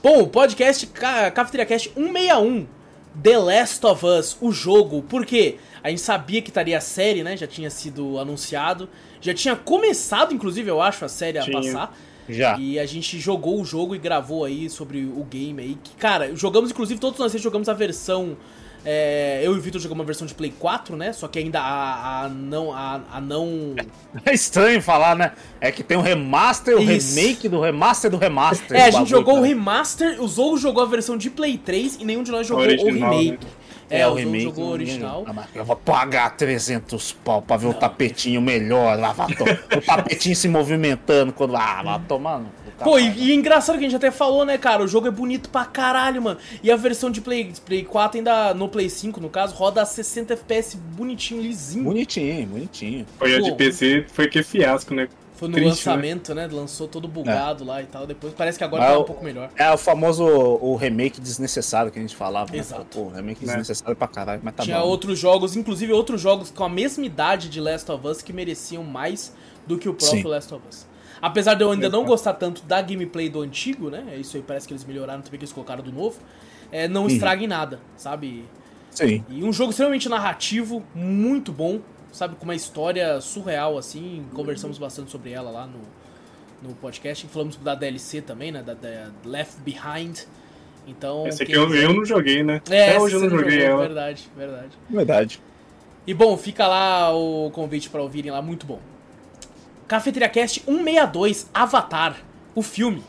[0.00, 2.75] Bom, podcast Cafeteria Cast 161
[3.22, 5.02] The Last of Us, o jogo.
[5.02, 5.56] Por quê?
[5.82, 7.36] A gente sabia que estaria a série, né?
[7.36, 8.88] Já tinha sido anunciado.
[9.20, 11.58] Já tinha começado, inclusive, eu acho, a série Tinha.
[11.58, 11.98] a passar.
[12.28, 12.58] Já.
[12.58, 15.78] E a gente jogou o jogo e gravou aí sobre o game aí.
[15.82, 18.36] Que, cara, jogamos, inclusive, todos nós jogamos a versão.
[18.88, 21.12] É, eu e o Vitor jogamos uma versão de Play 4, né?
[21.12, 22.72] Só que ainda a, a não.
[22.72, 23.74] A, a não.
[24.24, 25.32] É estranho falar, né?
[25.60, 27.16] É que tem o remaster, o Isso.
[27.16, 28.76] remake do remaster do remaster.
[28.76, 29.48] É, a gente bagulho, jogou o cara.
[29.48, 32.66] remaster, o Zou jogou a versão de Play 3 e nenhum de nós jogou o
[32.66, 33.44] Original, remake.
[33.44, 33.50] né?
[33.90, 35.24] É, o, Zou remake jogou o original.
[35.28, 38.98] Ah, Eu vou pagar 300 pau pra ver o tapetinho melhor.
[38.98, 39.26] Lá, vai
[39.76, 41.56] o tapetinho se movimentando quando.
[41.56, 42.46] Ah, vai tomando.
[42.82, 44.82] Pô, e, e engraçado que a gente até falou, né, cara?
[44.82, 46.38] O jogo é bonito pra caralho, mano.
[46.62, 49.86] E a versão de Play, Play 4 ainda, no Play 5, no caso, roda a
[49.86, 51.84] 60 FPS bonitinho, lisinho.
[51.84, 53.06] Bonitinho, bonitinho.
[53.18, 55.08] Foi a de PC, foi que fiasco, né?
[55.36, 56.48] Foi no Triste, lançamento, né?
[56.50, 58.06] Lançou todo bugado lá e tal.
[58.06, 59.50] Depois parece que agora Mas tá um o- pouco melhor.
[59.54, 62.50] É o famoso o remake desnecessário que a gente falava.
[62.52, 62.58] né?
[62.58, 62.86] Exato.
[62.90, 63.48] Pô, remake Né?
[63.52, 64.86] desnecessário pra caralho, mas tá Tinha bom.
[64.86, 68.82] outros jogos, inclusive outros jogos com a mesma idade de Last of Us que mereciam
[68.82, 69.30] mais
[69.66, 70.26] do que o próprio Sim.
[70.28, 70.86] Last of Us.
[71.20, 74.16] Apesar de eu ainda não gostar tanto da gameplay do antigo, né?
[74.18, 76.18] Isso aí parece que eles melhoraram também, que eles colocaram do novo.
[76.70, 76.92] É, Uhum.
[76.92, 78.44] não estraguem nada, sabe?
[78.90, 79.24] Sim.
[79.28, 81.80] E um jogo extremamente narrativo, muito bom,
[82.12, 82.34] sabe?
[82.36, 84.24] Com uma história surreal, assim.
[84.34, 87.26] Conversamos bastante sobre ela lá no, no podcast.
[87.28, 88.62] Falamos da DLC também, né?
[88.62, 90.20] Da, da Left Behind.
[90.88, 91.26] Então.
[91.26, 92.60] Esse aqui eu, quiser- eu não joguei, né?
[92.70, 93.82] É, Até hoje eu não joguei jogou, ela.
[93.86, 94.68] Verdade, verdade.
[94.88, 95.40] Verdade.
[96.06, 98.80] E bom, fica lá o convite pra ouvirem lá, muito bom.
[99.88, 102.16] Cafeteria Cast 162, Avatar,
[102.54, 103.02] o filme.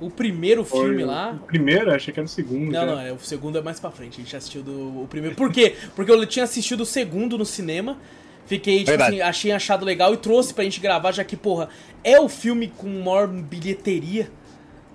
[0.00, 1.32] O primeiro Foi filme o- lá.
[1.32, 2.66] O primeiro, achei que era o segundo.
[2.72, 2.86] Não, já.
[2.86, 4.14] não, é, o segundo é mais pra frente.
[4.20, 5.36] A gente assistiu do, o primeiro.
[5.36, 5.76] Por quê?
[5.94, 7.98] Porque eu tinha assistido o segundo no cinema.
[8.46, 9.16] Fiquei, tipo Verdade.
[9.20, 11.68] assim, achei achado legal e trouxe pra gente gravar, já que, porra,
[12.02, 14.30] é o filme com maior bilheteria,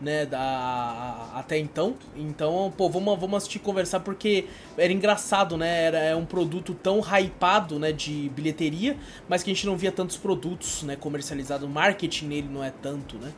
[0.01, 1.95] né, da, até então.
[2.15, 4.45] Então, pô, vamos, vamos assistir conversar porque
[4.77, 5.83] era engraçado, né?
[5.85, 9.91] Era é um produto tão hypado, né, de bilheteria, mas que a gente não via
[9.91, 11.67] tantos produtos, né, comercializados.
[11.67, 13.31] O marketing nele não é tanto, né?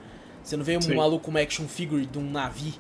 [0.44, 0.96] Você não vê um Sim.
[0.96, 2.74] maluco com uma action figure de um navio.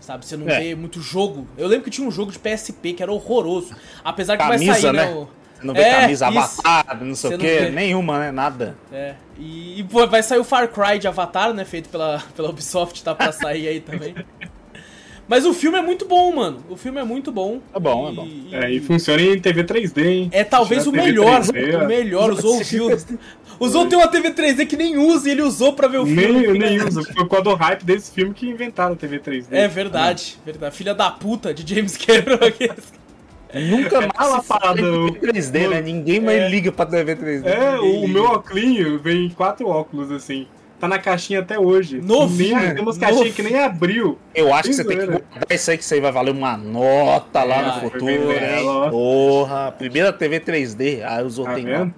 [0.00, 0.60] Sabe, você não É.
[0.60, 1.46] vê muito jogo.
[1.56, 3.74] Eu lembro que tinha um jogo de PSP que era horroroso.
[4.02, 5.04] Apesar que Camisa, vai sair, né?
[5.06, 5.14] né?
[5.14, 5.28] o-
[5.60, 6.38] Você não vê É, camisa isso.
[6.38, 7.70] avatar, não sei o quê.
[7.70, 8.30] Nenhuma, né?
[8.32, 8.76] Nada.
[8.92, 9.14] É.
[9.38, 11.64] E, e, pô, vai sair o Far Cry de Avatar, né?
[11.64, 14.14] Feito pela, pela Ubisoft, tá pra sair aí também.
[15.28, 16.64] Mas o filme é muito bom, mano.
[16.70, 17.60] O filme é muito bom.
[17.74, 18.26] É bom, é E- bom.
[18.26, 20.28] e- É, e funciona em TV 3D, hein?
[20.32, 21.42] É talvez o melhor.
[21.42, 22.30] 3D, o melhor.
[22.32, 22.96] Usou o filme.
[23.60, 26.22] Usou tem uma TV 3D que nem usa e ele usou pra ver o filme.
[26.32, 27.02] Nem, filha- nem uso.
[27.04, 29.48] Foi por causa do hype desse filme que inventaram a TV 3D.
[29.50, 30.74] É verdade, verdade.
[30.74, 32.38] Filha da puta de James Cameron.
[33.54, 35.80] Nunca mais Aquela se fala parada, o- 3D, né?
[35.80, 36.48] Ninguém mais É.
[36.48, 37.48] liga pra TV 3D.
[37.48, 40.46] É, o, meu óculos vem em quatro óculos, assim.
[40.78, 42.00] Tá na caixinha até hoje.
[42.00, 43.58] Novinho, Nem, tem umas caixinhas que novinho.
[43.58, 44.16] nem abriu.
[44.32, 46.56] Eu acho que você tem que guardar isso aí, que isso aí vai valer uma
[46.56, 48.90] nota lá É, no vai futuro.
[48.90, 51.94] Porra, primeira TV 3D, aí os Tá outros tem vendo?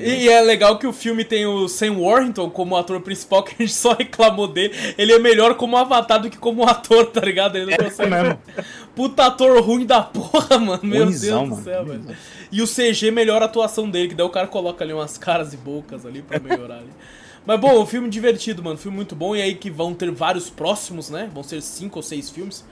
[0.00, 3.66] E é legal que o filme tem o Sam Worthington como ator principal, que a
[3.66, 4.74] gente só reclamou dele.
[4.96, 7.56] Ele é melhor como avatar do que como ator, tá ligado?
[7.56, 8.38] Ele não É mesmo.
[8.94, 10.80] Puta ator ruim da porra, mano.
[10.82, 11.56] Meu Deus mano.
[11.56, 12.02] do céu, velho.
[12.02, 12.16] Ruizão.
[12.50, 15.52] E o CG melhora a atuação dele, que daí o cara coloca ali umas caras
[15.52, 16.90] e bocas ali pra melhorar ali.
[17.44, 18.76] Mas bom, o filme divertido, mano.
[18.76, 19.36] Filme muito bom.
[19.36, 21.30] E aí que vão ter vários próximos, né?
[21.32, 22.64] Vão ser cinco ou seis filmes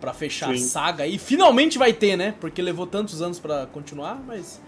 [0.00, 0.64] pra fechar a Sim.
[0.64, 1.06] saga.
[1.06, 2.34] E finalmente vai ter, né?
[2.40, 4.60] Porque levou tantos anos pra continuar, mas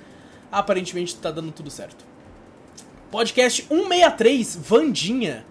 [0.53, 2.05] aparentemente tá dando tudo certo.
[3.11, 5.45] Podcast 163, Vandinha.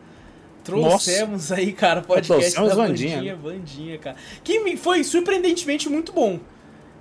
[0.64, 4.16] Trouxemos aí, cara, podcast Trouxemos da Vandinha, Vandinha, Vandinha, cara.
[4.44, 6.40] Que foi surpreendentemente muito bom.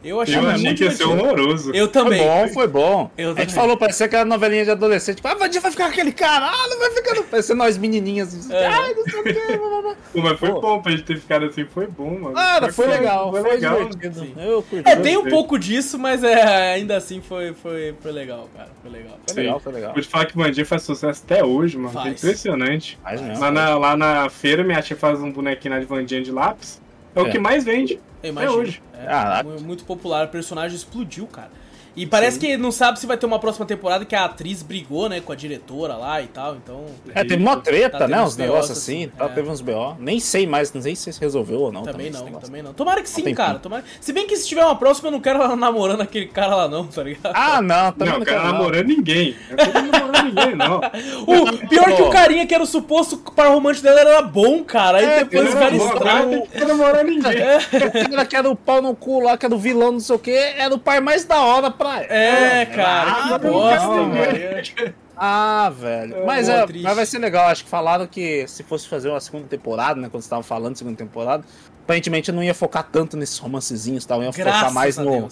[0.03, 1.71] Eu achei Eu muito que ia ser horroroso.
[1.75, 2.23] Eu Foi também.
[2.23, 3.11] bom, foi bom.
[3.19, 3.55] Eu a gente também.
[3.55, 5.17] falou, parecia aquela novelinha de adolescente.
[5.17, 7.23] Tipo, ah, Vandinha vai ficar com aquele cara, ah, não vai ficar.
[7.25, 8.51] Parecia nós menininhas.
[8.51, 8.67] É.
[8.67, 10.61] Ai, não sei o que, mas foi Pô.
[10.61, 12.35] bom pra gente ter ficado assim, foi bom, mano.
[12.35, 13.89] Cara, foi legal, foi, legal.
[13.89, 14.21] divertido.
[14.21, 14.35] Sim.
[14.39, 14.89] Eu curti.
[14.89, 18.71] É, tem um pouco disso, mas é, ainda assim foi, foi, foi legal, cara.
[18.83, 19.19] Foi legal.
[19.27, 19.41] Foi Sim.
[19.41, 19.93] legal, foi legal.
[19.93, 21.91] Vou te falar que o Mandinha faz sucesso até hoje, mano.
[21.93, 22.07] Faz.
[22.07, 22.99] É impressionante.
[23.03, 23.39] Faz mesmo.
[23.39, 26.81] Lá na, lá na feira, minha tia faz um bonequinho de Vandinha de lápis.
[27.15, 27.31] É, o É.
[27.31, 27.99] que mais vende.
[28.23, 28.53] Eu imagino.
[28.55, 28.83] hoje.
[28.95, 31.51] É, mu- muito popular, o personagem explodiu, cara.
[31.97, 35.09] E parece que não sabe se vai ter uma próxima temporada que a atriz brigou,
[35.09, 36.85] né, com a diretora lá e tal, então...
[37.15, 38.23] É, teve uma treta, Tá né?
[38.23, 39.29] Uns negócios assim, assim, tá, é.
[39.29, 39.97] teve uns BO.
[39.99, 41.83] Nem sei mais, não sei se resolveu ou não.
[41.83, 42.73] Também esse não, também não.
[42.73, 43.59] Tomara que sim, cara.
[43.59, 43.85] Tomara...
[44.01, 46.69] Se bem que se tiver uma próxima, eu não quero ela namorando aquele cara lá
[46.69, 47.33] não, tá ligado?
[47.35, 48.53] Ah, não, também não, não, quero não.
[48.53, 49.37] namorando ninguém.
[49.51, 50.81] Eu tô namorando ninguém, não.
[51.27, 54.99] O pior que o carinha que era o suposto par romântico dela era bom, cara.
[54.99, 56.27] Aí É, depois o cara estraga.
[56.27, 57.31] não quer namorar ninguém.
[58.07, 60.17] O cara que era o pau no cu lá, que era o vilão, não sei
[60.17, 62.07] o que, era o pai mais da hora pra ela.
[62.15, 64.95] É, cara, Ah, que bosta, velho.
[65.17, 66.17] Ah, velho.
[66.17, 67.49] É, mas, é, mas vai ser legal.
[67.49, 70.09] Acho que falaram que se fosse fazer uma segunda temporada, né?
[70.11, 71.45] Quando você tava falando de segunda temporada,
[71.91, 75.29] aparentemente não ia focar tanto nesses romancezinhos tal, ia Graças focar mais a no,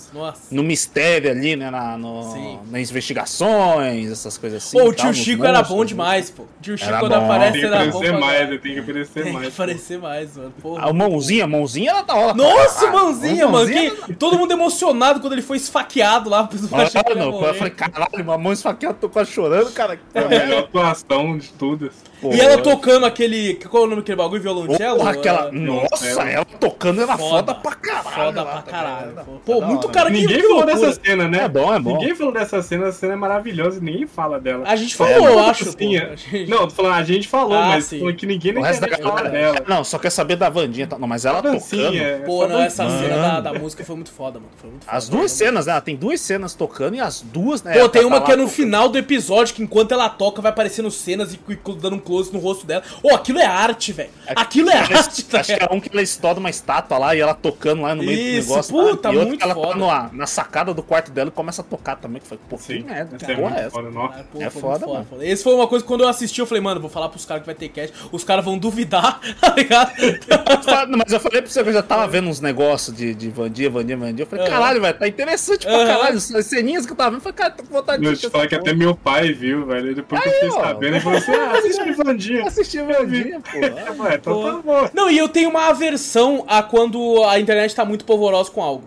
[0.50, 1.70] no mistério ali, né?
[1.70, 4.76] Na, no- nas investigações, essas coisas assim.
[4.76, 5.86] Pô, o tal, tio nos Chico era bom né?
[5.86, 6.42] demais, pô.
[6.42, 7.24] O tio Chico Era quando bom.
[7.24, 8.50] aparece Tem que era bom aparecer pra mais, caralho.
[8.54, 8.58] né?
[8.62, 9.48] tem que aparecer Tem que mais.
[9.54, 10.52] aparecer mais, mano.
[10.60, 10.82] Porra.
[10.82, 12.34] Ah, o mãozinha, mãozinha era da hora.
[12.34, 12.92] Nossa, caralho.
[13.04, 13.52] mãozinha, mano.
[13.58, 16.48] Mãozinha que- todo mundo emocionado quando ele foi esfaqueado lá.
[16.48, 17.50] que ele Mano, morrer.
[17.50, 19.98] eu falei, caralho, uma mão esfaqueada, tô quase chorando, cara.
[20.12, 21.92] É a melhor atuação de todas.
[22.20, 23.54] Pô, E ela tocando aquele.
[23.54, 24.42] Qual é o nome daquele bagulho?
[24.42, 24.96] Violoncelo?
[24.98, 25.48] Porra, aquela.
[25.48, 27.28] É, Nossa, ela- ela tocando era Foda.
[27.30, 28.14] foda, pra caralho.
[28.26, 29.12] Foda lá, pra tá caralho.
[29.14, 29.20] pô.
[29.32, 30.74] Tá Pô, muito cara que Ninguém falou loucura.
[30.88, 31.38] dessa cena, né?
[31.44, 31.92] É bom, é bom.
[31.98, 34.64] Ninguém falou dessa cena, a cena é maravilhosa e ninguém fala dela.
[34.66, 35.64] A gente É, falou, eu Uma acho.
[35.66, 35.70] pô.
[35.72, 36.10] dancinha.
[36.12, 37.98] A gente- Não, tô falando, a gente falou, Ah, mas sim.
[38.00, 39.30] falando que ninguém internet fala galera.
[39.52, 39.64] dela.
[39.68, 40.86] Não, só quer saber da Vandinha.
[40.86, 40.98] tá?
[40.98, 41.96] Não, mas ela tocando.
[41.96, 44.52] é Pô, não, essa cena da, da música foi muito foda, mano.
[44.56, 44.96] Foi muito foda.
[44.96, 45.72] As duas cenas, né?
[45.72, 47.78] Ela tem duas cenas tocando e as duas, né?
[47.78, 50.50] Pô, tem tá uma que é no final do episódio, que enquanto ela toca, vai
[50.50, 51.40] aparecendo cenas e,
[51.80, 52.82] dando um close no rosto dela.
[53.02, 54.10] Ô, aquilo é arte, velho.
[54.34, 56.02] Aquilo é arte, tá Acho que é um que ela
[56.38, 58.74] uma estátua lá e ela tocando lá no meio Isso, do negócio.
[58.74, 59.08] puta, tá?
[59.12, 59.68] e outro muito que ela foda.
[59.72, 62.20] tá na, na sacada do quarto dela e começa a tocar também.
[62.20, 63.16] Que foi, pô, que merda.
[63.16, 63.70] Que é porra é essa?
[63.70, 63.88] foda.
[63.98, 65.06] Ah, pô, É foi foda, muito mano.
[65.10, 65.26] foda.
[65.26, 67.42] Esse foi uma coisa que quando eu assisti, eu falei, mano, vou falar pros caras
[67.42, 67.94] que vai ter cast.
[68.12, 69.92] Os caras vão duvidar, tá ligado?
[70.96, 73.70] Mas eu falei pra você que eu já tava vendo uns negócios de, de Vandia,
[73.70, 74.22] Vandia, Vandia.
[74.22, 74.52] Eu falei, Aham.
[74.54, 75.86] caralho, velho, tá interessante pra Aham.
[75.86, 76.16] caralho.
[76.16, 78.48] As ceninhas que eu tava vendo, eu falei, cara, tô com vontade de Eu assistir
[78.48, 79.94] que até meu pai viu, velho.
[79.94, 80.60] Depois que eu fiquei ó.
[80.64, 82.46] sabendo, ele falou assim: ah, assiste Vandinha.
[82.46, 83.58] Assistir Vandia, pô.
[84.04, 84.90] Ué, então tá bom.
[84.94, 88.84] Não, e eu tenho uma aversão a quando a internet tá muito polvorosa com algo.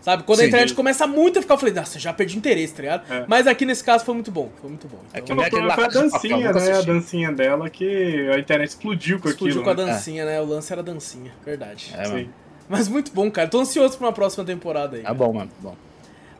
[0.00, 0.22] Sabe?
[0.24, 0.48] Quando a Sim.
[0.48, 3.10] internet começa muito a ficar, eu falei, nossa, já perdi interesse, tá ligado?
[3.10, 3.24] É.
[3.26, 4.50] Mas aqui nesse caso foi muito bom.
[4.60, 4.98] Foi muito bom.
[5.14, 6.78] É que Então, nem aquele lá Foi a Casa de Papel, dancinha, né?
[6.78, 9.64] A dancinha dela que a internet explodiu com explodiu aquilo.
[9.74, 9.92] com a né?
[9.92, 10.38] dancinha, né?
[10.42, 11.94] O lance era dancinha, verdade.
[11.96, 12.12] É, Sim.
[12.12, 12.34] mano.
[12.68, 13.48] Mas muito bom, cara.
[13.48, 15.04] Tô ansioso pra uma próxima temporada aí.
[15.06, 15.50] É bom, mano.
[15.60, 15.74] Bom.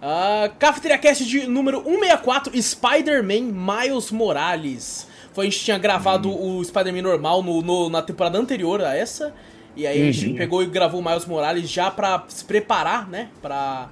[0.02, 5.06] Ah, Cafeteria Cast de número 164, Spider-Man Miles Morales.
[5.32, 6.58] Foi, a gente tinha gravado Hum.
[6.58, 9.32] o Spider-Man normal no, no- na temporada anterior a essa.
[9.76, 10.36] E aí a gente Uhum.
[10.36, 13.28] pegou e gravou o Miles Morales já pra se preparar, né?
[13.42, 13.88] Pra,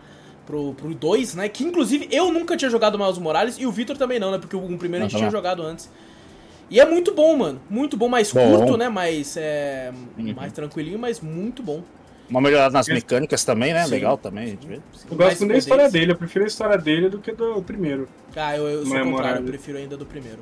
[0.47, 1.49] pro, pro 2, né?
[1.49, 4.39] Que inclusive eu nunca tinha jogado o Miles Morales e o Victor também não, né?
[4.39, 5.91] Porque o primeiro a gente tinha jogado antes.
[6.71, 7.61] E é muito bom, mano.
[7.69, 8.57] Muito bom, mais Bom.
[8.57, 8.89] curto, né?
[8.89, 10.33] Mais, é, Uhum.
[10.35, 11.83] mais tranquilinho, mas muito bom.
[12.31, 13.85] Uma melhorada nas mecânicas também, né?
[13.85, 13.91] Sim.
[13.91, 14.77] Legal também, vê.
[15.11, 18.09] Eu gosto muito da história dele, eu prefiro a história dele do que do primeiro.
[18.35, 20.39] Ah, eu, eu sou o contrário, eu prefiro ainda do primeiro.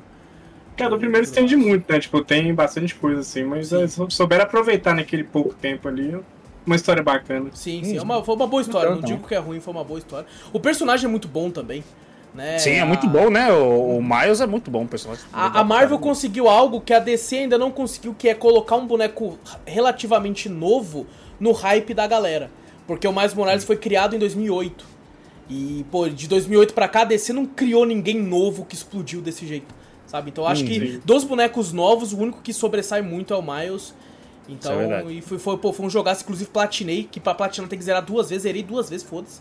[0.85, 1.99] A do primeiro estende muito, né?
[1.99, 3.87] Tipo, tem bastante coisa assim, mas Sim.
[3.87, 6.17] se souber aproveitar naquele pouco tempo ali,
[6.65, 7.49] uma história bacana.
[7.53, 8.89] Sim, sim, é uma, foi uma boa história.
[8.89, 9.07] Não, Não não.
[9.15, 10.25] digo que é ruim, foi uma boa história.
[10.53, 11.83] O personagem é muito bom também.
[12.33, 12.57] Né?
[12.59, 13.51] Sim, é A- muito bom, né?
[13.51, 15.23] O, o Miles é muito bom, o personagem.
[15.33, 18.87] A, a Marvel conseguiu algo que a DC ainda não conseguiu, que é colocar um
[18.87, 21.05] boneco relativamente novo
[21.39, 22.49] no hype da galera.
[22.87, 24.85] Porque o Miles Morales foi criado em 2008.
[25.49, 29.45] E, pô, de 2008 pra cá, a DC não criou ninguém novo que explodiu desse
[29.45, 29.73] jeito.
[30.11, 30.29] Sabe?
[30.29, 31.01] Então acho Hum, que sim.
[31.05, 33.95] dos bonecos novos, o único que sobressai muito é o Miles.
[34.49, 37.79] Então, é e foi, foi, pô, foi um jogaço, inclusive platinei, que pra platinar tem
[37.79, 39.39] que zerar duas vezes, zerei duas vezes, foda-se.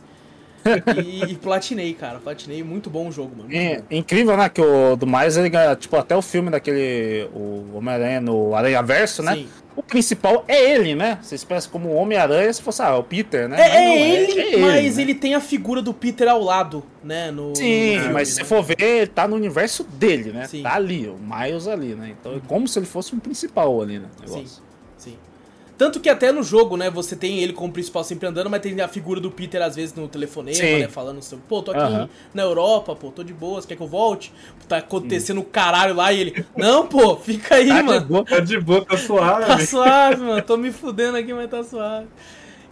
[1.05, 2.21] e, e platinei, cara.
[2.21, 3.53] Platinei, muito bom o jogo, mano.
[3.53, 3.85] É, bom.
[3.91, 4.49] incrível, né?
[4.49, 7.29] Que o do Miles, ele ganha, tipo, até o filme daquele.
[7.35, 9.35] O Homem-Aranha no Aranha Verso, né?
[9.35, 9.49] Sim.
[9.77, 11.19] O principal é ele, né?
[11.23, 13.57] Vocês pensam como Homem-Aranha se fosse, ah, o Peter, né?
[13.57, 15.03] É, Mas é não, ele, é mas né?
[15.03, 17.31] ele tem a figura do Peter ao lado, né?
[17.31, 18.45] No, Sim, no filme, mas se né?
[18.45, 20.47] você for ver, ele tá no universo dele, né?
[20.47, 20.63] Sim.
[20.63, 22.15] Tá ali, o Miles ali, né?
[22.19, 24.09] Então é como se ele fosse um principal ali, né?
[24.21, 24.47] negócio.
[24.47, 24.61] Sim,
[24.97, 25.19] sim.
[25.81, 28.79] Tanto que até no jogo, né, você tem ele como principal sempre andando, mas tem
[28.83, 30.79] a figura do Peter às vezes no telefonema, Sim.
[30.81, 32.07] né, falando sobre, pô, tô aqui Aham.
[32.35, 34.31] na Europa, pô, tô de boas, quer que eu volte?
[34.69, 38.07] Tá acontecendo o caralho lá e ele, não, pô, fica aí, Tá de mano.
[38.07, 38.25] boa.
[38.27, 39.67] Tá de boa, tá Tá suave.
[39.67, 40.43] suave, mano.
[40.43, 42.09] Tô me fudendo aqui, mas tá suave.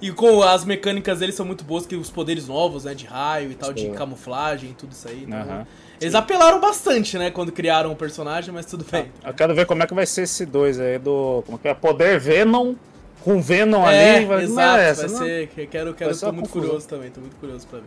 [0.02, 2.92] E com as mecânicas dele são muito boas, que os poderes novos, né?
[2.94, 5.24] De raio e tal, de camuflagem e tudo isso aí.
[5.26, 5.66] Então, Aham.
[5.98, 7.30] Eles apelaram bastante, né?
[7.30, 9.10] Quando criaram o personagem, mas tudo bem.
[9.24, 11.42] Eu quero ver como é que vai ser esse dois aí do.
[11.46, 11.74] Como é que é?
[11.74, 12.74] Poder Venom
[13.24, 14.26] com Venom É, ali.
[14.26, 14.78] Vai, não exato.
[14.78, 15.26] é essa, vai não?
[15.26, 15.48] ser.
[15.48, 16.62] que- Quero, quero, Vai ser tô muito confusão.
[16.68, 17.86] curioso também, tô muito curioso pra ver.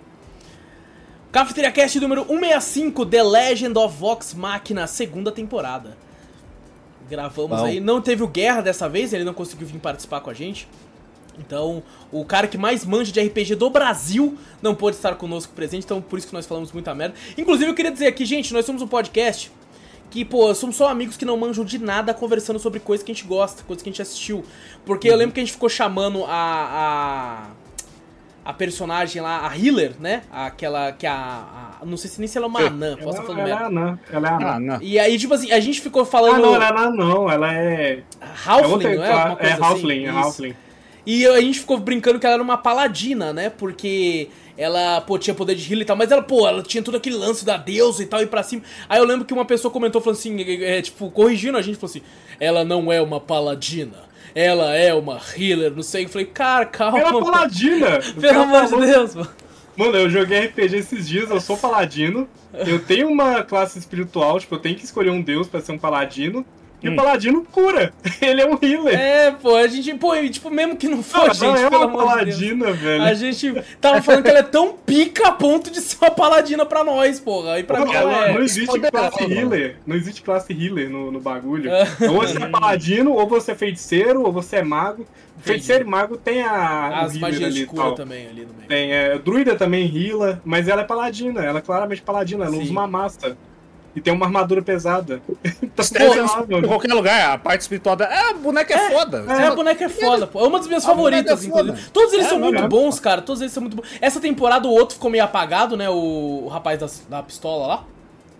[1.31, 5.95] Cafeteria Cast número 165, The Legend of Vox Machina, segunda temporada.
[7.09, 7.65] Gravamos Bom.
[7.65, 7.79] aí.
[7.79, 10.67] Não teve o Guerra dessa vez, ele não conseguiu vir participar com a gente.
[11.39, 15.85] Então, o cara que mais manja de RPG do Brasil não pôde estar conosco presente,
[15.85, 17.15] então por isso que nós falamos muita merda.
[17.37, 19.49] Inclusive, eu queria dizer aqui, gente, nós somos um podcast
[20.11, 23.15] que, pô, somos só amigos que não manjam de nada conversando sobre coisas que a
[23.15, 24.45] gente gosta, coisas que a gente assistiu.
[24.85, 26.29] Porque eu lembro que a gente ficou chamando a.
[27.55, 27.61] a
[28.43, 30.23] a personagem lá, a healer, né?
[30.31, 33.21] Aquela que a, a- Não sei se nem se ela é uma anã, posso estar
[33.21, 33.99] Ela, falando ela é anã.
[34.11, 34.47] Ela é anã.
[34.55, 34.81] Ah, não.
[34.81, 36.41] E aí, tipo assim, a gente ficou Ah, falando.
[36.41, 37.29] não, ela é anã, não.
[37.29, 38.03] Ela é.
[38.43, 39.37] Halfling, outra não é?
[39.47, 40.17] é Halfling, assim?
[40.17, 40.55] é Isso.
[41.05, 43.49] E a gente ficou brincando que ela era uma paladina, né?
[43.49, 46.97] Porque ela, pô, tinha poder de healer e tal, mas ela, pô, ela tinha todo
[46.97, 48.61] aquele lance da deusa e tal, e pra cima.
[48.87, 51.75] Aí eu lembro que uma pessoa comentou, falou assim, é, é, tipo, corrigindo a gente,
[51.75, 52.01] falou assim,
[52.39, 53.97] ela não é uma paladina,
[54.35, 56.05] ela é uma healer, não sei.
[56.05, 56.99] Eu falei, cara, calma.
[56.99, 57.99] Ela é paladina!
[58.21, 59.29] Pelo amor de Deus, mano.
[59.75, 64.53] Mano, eu joguei RPG esses dias, eu sou paladino, eu tenho uma classe espiritual, tipo,
[64.55, 66.45] eu tenho que escolher um deus pra ser um paladino,
[66.81, 66.93] e hum.
[66.93, 67.93] o Paladino cura.
[68.21, 68.99] Ele é um healer.
[68.99, 71.89] É, pô, a gente, pô, tipo, mesmo que não for, não, gente, não é uma
[71.89, 73.03] paladina, de velho.
[73.03, 76.65] A gente tava falando que ela é tão pica a ponto de ser uma paladina
[76.65, 77.59] pra nós, porra.
[77.59, 78.33] E pra pô, mim ela é.
[78.33, 79.77] Não existe classe healer.
[79.85, 81.69] Não existe classe healer no, no bagulho.
[81.69, 81.85] É.
[82.09, 85.05] Ou você é paladino, ou você é feiticeiro, ou você é mago.
[85.39, 87.01] Feiticeiro e mago tem a.
[87.01, 88.67] As magias de cura também ali no meio.
[88.67, 89.17] Tem, é.
[89.17, 91.43] Druida também heala, mas ela é paladina.
[91.43, 92.45] Ela é claramente paladina.
[92.45, 92.63] Ela Sim.
[92.63, 93.37] usa uma massa.
[93.95, 95.21] E tem uma armadura pesada.
[95.75, 98.05] tá pô, em qualquer lugar, a parte espiritual da.
[98.05, 99.25] É, a boneca é, é foda.
[99.27, 100.39] É, a boneca é foda, pô.
[100.39, 101.89] É uma das minhas a favoritas, é inclusive.
[101.91, 103.21] Todos eles é, são muito bons, cara.
[103.21, 103.87] Todos eles são muito bons.
[103.99, 105.89] Essa temporada o outro ficou meio apagado, né?
[105.89, 107.85] O, o rapaz da, da pistola lá.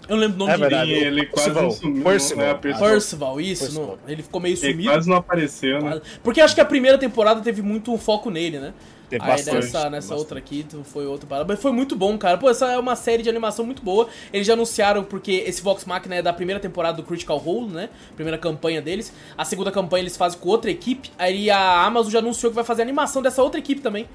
[0.07, 1.05] Eu não lembro o nome é verdade, dele.
[1.05, 1.71] Ele quase Percival.
[1.71, 2.03] sumiu.
[2.03, 3.63] Percival, é Percival isso.
[3.65, 3.99] Percival.
[4.05, 4.79] Não, ele ficou meio sumido.
[4.79, 6.01] Ele quase não apareceu, né?
[6.23, 8.73] Porque acho que a primeira temporada teve muito foco nele, né?
[9.11, 11.45] Tem Aí bastante, nessa, nessa outra aqui foi outra parada.
[11.45, 12.37] Mas foi muito bom, cara.
[12.37, 14.07] Pô, essa é uma série de animação muito boa.
[14.31, 17.89] Eles já anunciaram, porque esse Vox Machina é da primeira temporada do Critical Role, né?
[18.15, 19.13] Primeira campanha deles.
[19.37, 21.11] A segunda campanha eles fazem com outra equipe.
[21.19, 24.07] Aí a Amazon já anunciou que vai fazer animação dessa outra equipe também.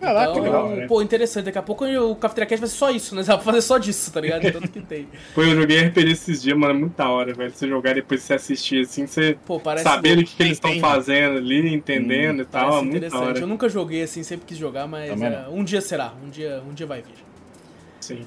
[0.00, 0.86] Caraca, então, legal, né?
[0.86, 1.46] Pô, interessante.
[1.46, 3.22] Daqui a pouco o Cafeteria Cast vai ser só isso, né?
[3.22, 4.52] Vai fazer só disso, tá ligado?
[4.52, 5.08] Tanto que tem.
[5.34, 6.74] Pô, eu joguei RPG esses dias, mano.
[6.74, 7.50] É muito da hora, velho.
[7.50, 10.78] Você jogar e depois você assistir assim, você Pô, saber o que, que eles estão
[10.78, 12.78] fazendo ali, entendendo hum, e tal.
[12.78, 13.38] É muito hora.
[13.38, 16.12] Eu nunca joguei assim, sempre quis jogar, mas é, um dia será.
[16.24, 17.14] Um dia, um dia vai vir.
[18.00, 18.26] Sim.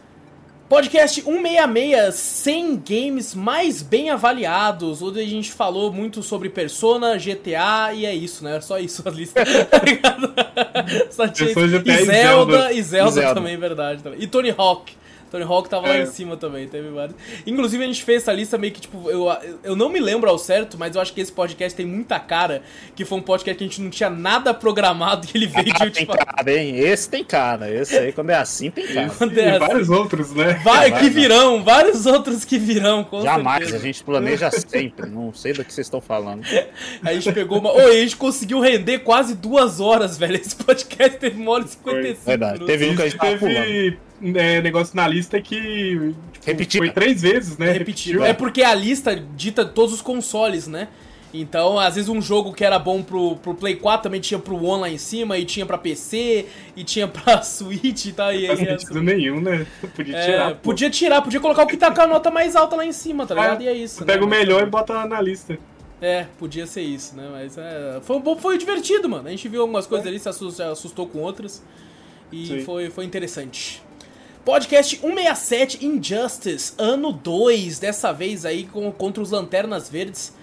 [0.70, 7.92] Podcast 166, 100 games mais bem avaliados, onde a gente falou muito sobre Persona, GTA
[7.96, 8.62] e é isso, né?
[8.62, 10.32] Só isso a lista, tá ligado?
[11.10, 14.04] Só tinha e Zelda, e Zelda, Zelda também, verdade.
[14.04, 14.22] Também.
[14.22, 14.99] E Tony Hawk.
[15.30, 15.90] Tony Hawk tava é.
[15.90, 17.16] lá em cima também, teve vários.
[17.46, 19.28] Inclusive, a gente fez essa lista meio que, tipo, eu,
[19.64, 22.64] eu não me lembro ao certo, mas eu acho que esse podcast tem muita cara,
[22.96, 25.86] que foi um podcast que a gente não tinha nada programado e ele veio ah,
[25.86, 26.80] de Tem cara, hein?
[26.80, 27.72] Esse tem cara.
[27.72, 29.10] Esse aí, quando é assim, tem cara.
[29.10, 30.60] Quando é assim, vários outros, né?
[30.64, 33.78] Vai, que virão, vários outros que virão, com Jamais, certeza.
[33.78, 35.10] a gente planeja sempre.
[35.10, 36.44] Não sei do que vocês estão falando.
[37.04, 37.72] A gente pegou uma.
[37.72, 40.36] Oi, a gente conseguiu render quase duas horas, velho.
[40.36, 42.54] Esse podcast teve uma hora e 55 Verdade.
[42.54, 42.68] minutos.
[42.68, 43.40] Teve um que a gente tava teve...
[43.40, 47.72] pulando é, negócio na lista que tipo, foi três vezes, né?
[47.72, 48.24] Repetiu.
[48.24, 50.88] É porque a lista dita todos os consoles, né?
[51.34, 54.56] Então, às vezes um jogo que era bom pro, pro Play 4 também tinha pro
[54.64, 58.34] One lá em cima, e tinha pra PC, e tinha pra Switch e tal.
[58.34, 59.66] E não faz sentido nenhum, né?
[59.96, 60.56] Podia é, tirar.
[60.56, 63.28] Podia tirar, podia colocar o que tá com a nota mais alta lá em cima,
[63.28, 63.62] tá ligado?
[63.62, 64.04] É, e é isso.
[64.04, 64.26] Pega né?
[64.26, 65.58] o melhor e bota na lista.
[66.02, 67.28] É, podia ser isso, né?
[67.32, 69.28] Mas é, foi, foi divertido, mano.
[69.28, 71.64] A gente viu algumas coisas ali, se assustou, se assustou com outras.
[72.32, 73.84] E foi, foi interessante.
[74.46, 80.34] Podcast 167 Injustice, ano 2, dessa vez aí com, contra os Lanternas Verdes.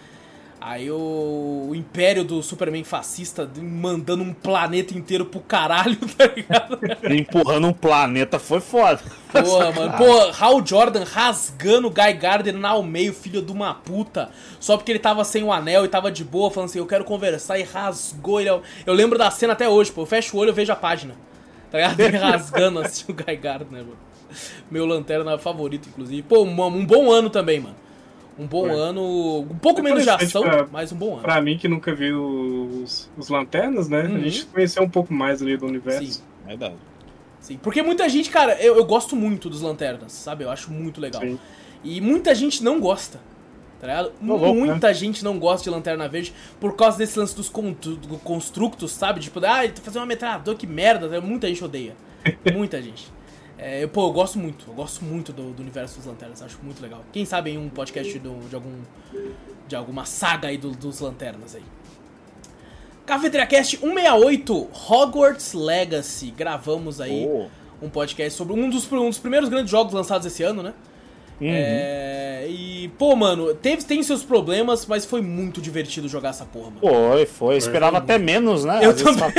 [0.61, 6.79] Aí o, o, império do Superman fascista mandando um planeta inteiro pro caralho, tá ligado?
[7.09, 9.01] Empurrando um planeta foi foda.
[9.31, 9.97] Porra, mano.
[9.97, 14.31] Pô, Hal Jordan rasgando o Guy Gardner ao meio, filho de uma puta.
[14.59, 17.05] Só porque ele tava sem o anel e tava de boa, falando assim, eu quero
[17.05, 18.51] conversar, e rasgou ele.
[18.51, 20.03] Eu lembro da cena até hoje, pô.
[20.03, 21.15] Eu fecho o olho e vejo a página.
[21.77, 22.01] Tá ligado?
[22.01, 23.99] Ele rasgando assim o Guy Gardner, mano.
[24.71, 26.23] Meu lanterna favorito, inclusive.
[26.23, 27.77] Pô, um, um bom ano também, mano.
[28.39, 29.41] Um bom ano.
[29.41, 31.23] Um pouco menos de ação, pra, mas um bom ano.
[31.23, 34.03] Pra mim que nunca vi os, os lanternas, né?
[34.03, 34.17] Uhum.
[34.17, 36.05] A gente conheceu um pouco mais ali do universo.
[36.05, 36.23] Sim.
[36.47, 36.75] Verdade.
[37.41, 37.59] Sim.
[37.63, 40.45] Porque muita gente, cara, eu, eu gosto muito dos lanternas, sabe?
[40.45, 41.23] Eu acho muito legal.
[41.23, 41.39] Sim.
[41.83, 43.21] E muita gente não gosta.
[43.81, 44.13] Tá ligado?
[44.23, 44.95] Louco, Muita né?
[44.95, 47.51] gente não gosta de Lanterna Verde por causa desse lance dos
[48.25, 49.21] constructos, sabe?
[49.21, 51.21] Tipo, ah, tá fazendo uma metralhadora, que merda.
[51.21, 51.95] Muita gente odeia.
[52.55, 53.13] Muita gente.
[53.59, 54.67] É, eu, pô, eu gosto muito.
[54.69, 56.43] Eu gosto muito do, do, universo dos Lanternas.
[56.43, 57.05] Acho muito legal.
[57.13, 58.73] Quem sabe em um podcast do, de algum.
[59.67, 61.65] De alguma saga aí do, dos Lanternas aí.
[63.07, 66.31] Cafeteria Cast 168, Hogwarts Legacy.
[66.31, 67.47] Gravamos aí oh.
[67.81, 70.75] um podcast sobre um dos, um dos primeiros grandes jogos lançados esse ano, né?
[71.41, 71.49] Uhum.
[71.49, 72.26] É,
[72.87, 76.79] e, pô, mano, teve, tem seus problemas, mas foi muito divertido jogar essa porra, mano.
[76.81, 77.55] Foi, foi.
[77.55, 78.79] Eu esperava até menos, né?
[78.81, 79.15] Eu também.
[79.15, 79.33] Fala,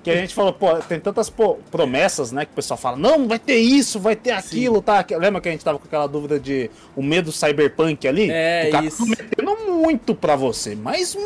[0.00, 2.44] que a gente falou, pô, tem tantas pô, promessas, né?
[2.44, 4.82] Que o pessoal fala, não, vai ter isso, vai ter aquilo, Sim.
[4.82, 5.04] tá?
[5.18, 8.28] Lembra que a gente tava com aquela dúvida de o medo cyberpunk ali?
[8.30, 8.98] É, o cara isso.
[8.98, 11.16] prometendo muito pra você, mas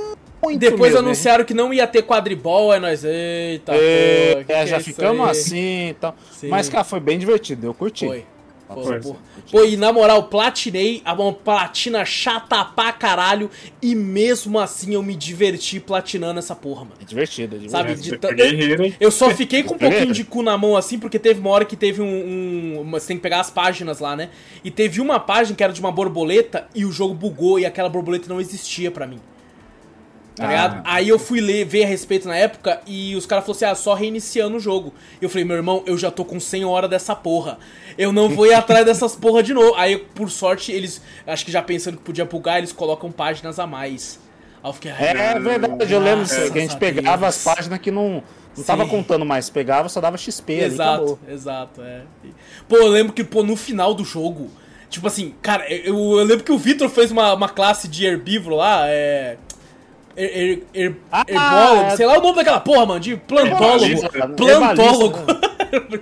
[0.43, 1.47] muito Depois mesmo, anunciaram hein?
[1.47, 5.89] que não ia ter quadribol, aí nós, eita, é, pô, é, já é ficamos assim
[5.91, 6.16] e tal.
[6.33, 6.49] Sim.
[6.49, 8.07] Mas, cara, foi bem divertido, eu curti.
[8.07, 8.24] Foi.
[8.68, 9.00] Pô, Foi.
[9.00, 9.16] pô.
[9.50, 13.50] Pô, e na moral, platinei, a uma platina chata pra caralho,
[13.80, 16.96] e mesmo assim eu me diverti platinando essa porra, mano.
[17.00, 18.20] É divertido, é divertido.
[18.20, 18.94] Sabe, de hein?
[19.00, 21.64] Eu só fiquei com um pouquinho de cu na mão assim, porque teve uma hora
[21.64, 24.28] que teve um, um- Você tem que pegar as páginas lá, né?
[24.62, 27.88] E teve uma página que era de uma borboleta e o jogo bugou e aquela
[27.88, 29.18] borboleta não existia pra mim.
[30.39, 30.49] Tá Ah.
[30.49, 30.80] ligado?
[30.84, 33.74] Aí eu fui ler, ver a respeito na época e os caras falaram assim: ah,
[33.74, 34.95] só reiniciando o jogo.
[35.20, 37.59] E eu falei, meu irmão, eu já tô com 100 horas dessa porra.
[37.99, 39.74] Eu não vou ir atrás dessas porra de novo.
[39.76, 43.66] Aí, por sorte, eles, acho que já pensando que podia bugar, eles colocam páginas a
[43.66, 44.18] mais.
[44.62, 47.36] Aí eu fiquei, ai, É verdade, eu lembro que a gente pegava Deus.
[47.36, 48.22] as páginas que não,
[48.57, 48.91] não tava Sim.
[48.91, 51.18] contando mais, pegava, só dava XP ali, Exato, acabou.
[51.28, 52.03] exato, é.
[52.68, 54.51] Pô, eu lembro que, pô, no final do jogo,
[54.91, 58.57] tipo assim, cara, eu, eu lembro que o Vitor fez uma, uma classe de herbívoro
[58.57, 59.36] lá, é.
[60.20, 61.96] Er, er, er, Ah, herbólogo, é.
[61.96, 63.84] sei lá o nome daquela porra, mano, de plantólogo.
[63.84, 64.34] Herbalista, né?
[64.36, 65.18] Plantólogo.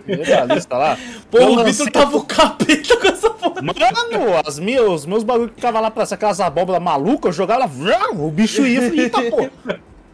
[0.08, 0.98] Herbalista lá.
[1.30, 3.60] Pô, Eu o Vitor tava o capeta com essa porra.
[3.62, 3.74] Mano,
[4.46, 7.68] as minhas, os meus bagulho que ficavam lá pra ser aquelas abóboras malucas, eu jogava
[7.78, 9.48] lá, o bicho ia, eu falei, eita pô.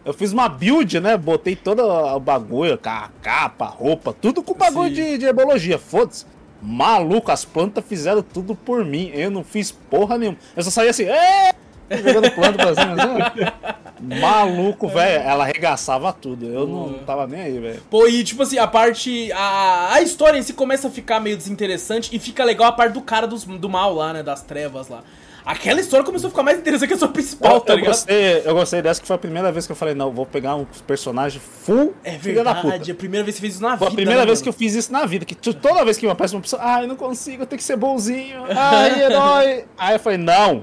[0.04, 1.16] Eu fiz uma build, né?
[1.16, 4.94] Botei todo o bagulho, ca- capa, roupa, tudo com bagulho Sim.
[5.12, 6.26] de, de herbologia, foda-se.
[6.60, 9.10] Maluco, as plantas fizeram tudo por mim.
[9.14, 10.38] Eu não fiz porra nenhuma.
[10.56, 11.52] Eu só saía assim, "Ê!"
[11.98, 12.94] Jogando planta pra cima.
[12.94, 13.80] assim.
[14.20, 15.22] Maluco, velho.
[15.22, 16.46] Ela arregaçava tudo.
[16.46, 17.82] Eu não tava nem aí, velho.
[17.90, 19.30] Pô, e tipo assim, a parte.
[19.32, 22.92] A, a história em si começa a ficar meio desinteressante e fica legal a parte
[22.94, 24.22] do cara dos, do mal lá, né?
[24.22, 25.02] Das trevas lá.
[25.44, 27.90] Aquela história começou a ficar mais interessante que a sua principal, Eu, tá eu ligado?
[27.90, 30.54] gostei, eu gostei dessa que foi a primeira vez que eu falei, não, vou pegar
[30.54, 33.88] um personagem full É verdade, é a primeira vez que você fez isso na Foi
[33.88, 33.92] vida.
[33.92, 34.42] a primeira né, vez mano?
[34.44, 35.24] que eu fiz isso na vida.
[35.24, 37.74] Que toda vez que me aparece uma pessoa, ai, não consigo, eu tenho que ser
[37.76, 38.44] bonzinho.
[38.54, 39.64] Ai, herói.
[39.76, 40.62] Aí eu falei, não,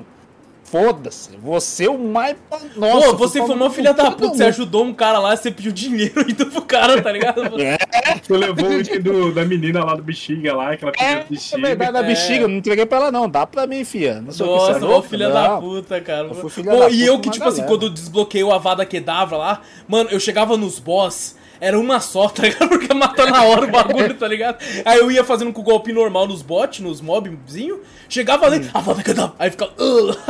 [0.71, 2.35] foda-se, você é o mais.
[2.75, 5.71] Nossa, Pô, você foi uma filha da puta, você ajudou um cara lá, você pediu
[5.71, 7.39] dinheiro ainda pro cara, tá ligado?
[7.59, 7.77] É,
[8.19, 11.67] Tu levou o da menina lá do bexiga lá, que ela é, pediu é bexiga.
[11.67, 13.29] verdade, a bexiga, eu não entreguei pra ela, não.
[13.29, 14.15] Dá pra mim, fia.
[14.15, 15.61] Não que você Nossa, é louco, filha da não.
[15.61, 16.27] puta, cara.
[16.27, 17.67] Eu fui filha Pô, da e puta eu que, tipo assim, galera.
[17.67, 22.27] quando eu desbloqueei o Avada Kedavra lá, mano, eu chegava nos boss, era uma só,
[22.29, 22.69] tá ligado?
[22.69, 24.57] Porque matou na hora o bagulho, tá ligado?
[24.85, 28.69] Aí eu ia fazendo com o golpe normal nos bots, nos mobzinho, chegava ali, Hum.
[28.73, 29.71] Avada Kedavra, aí ficava,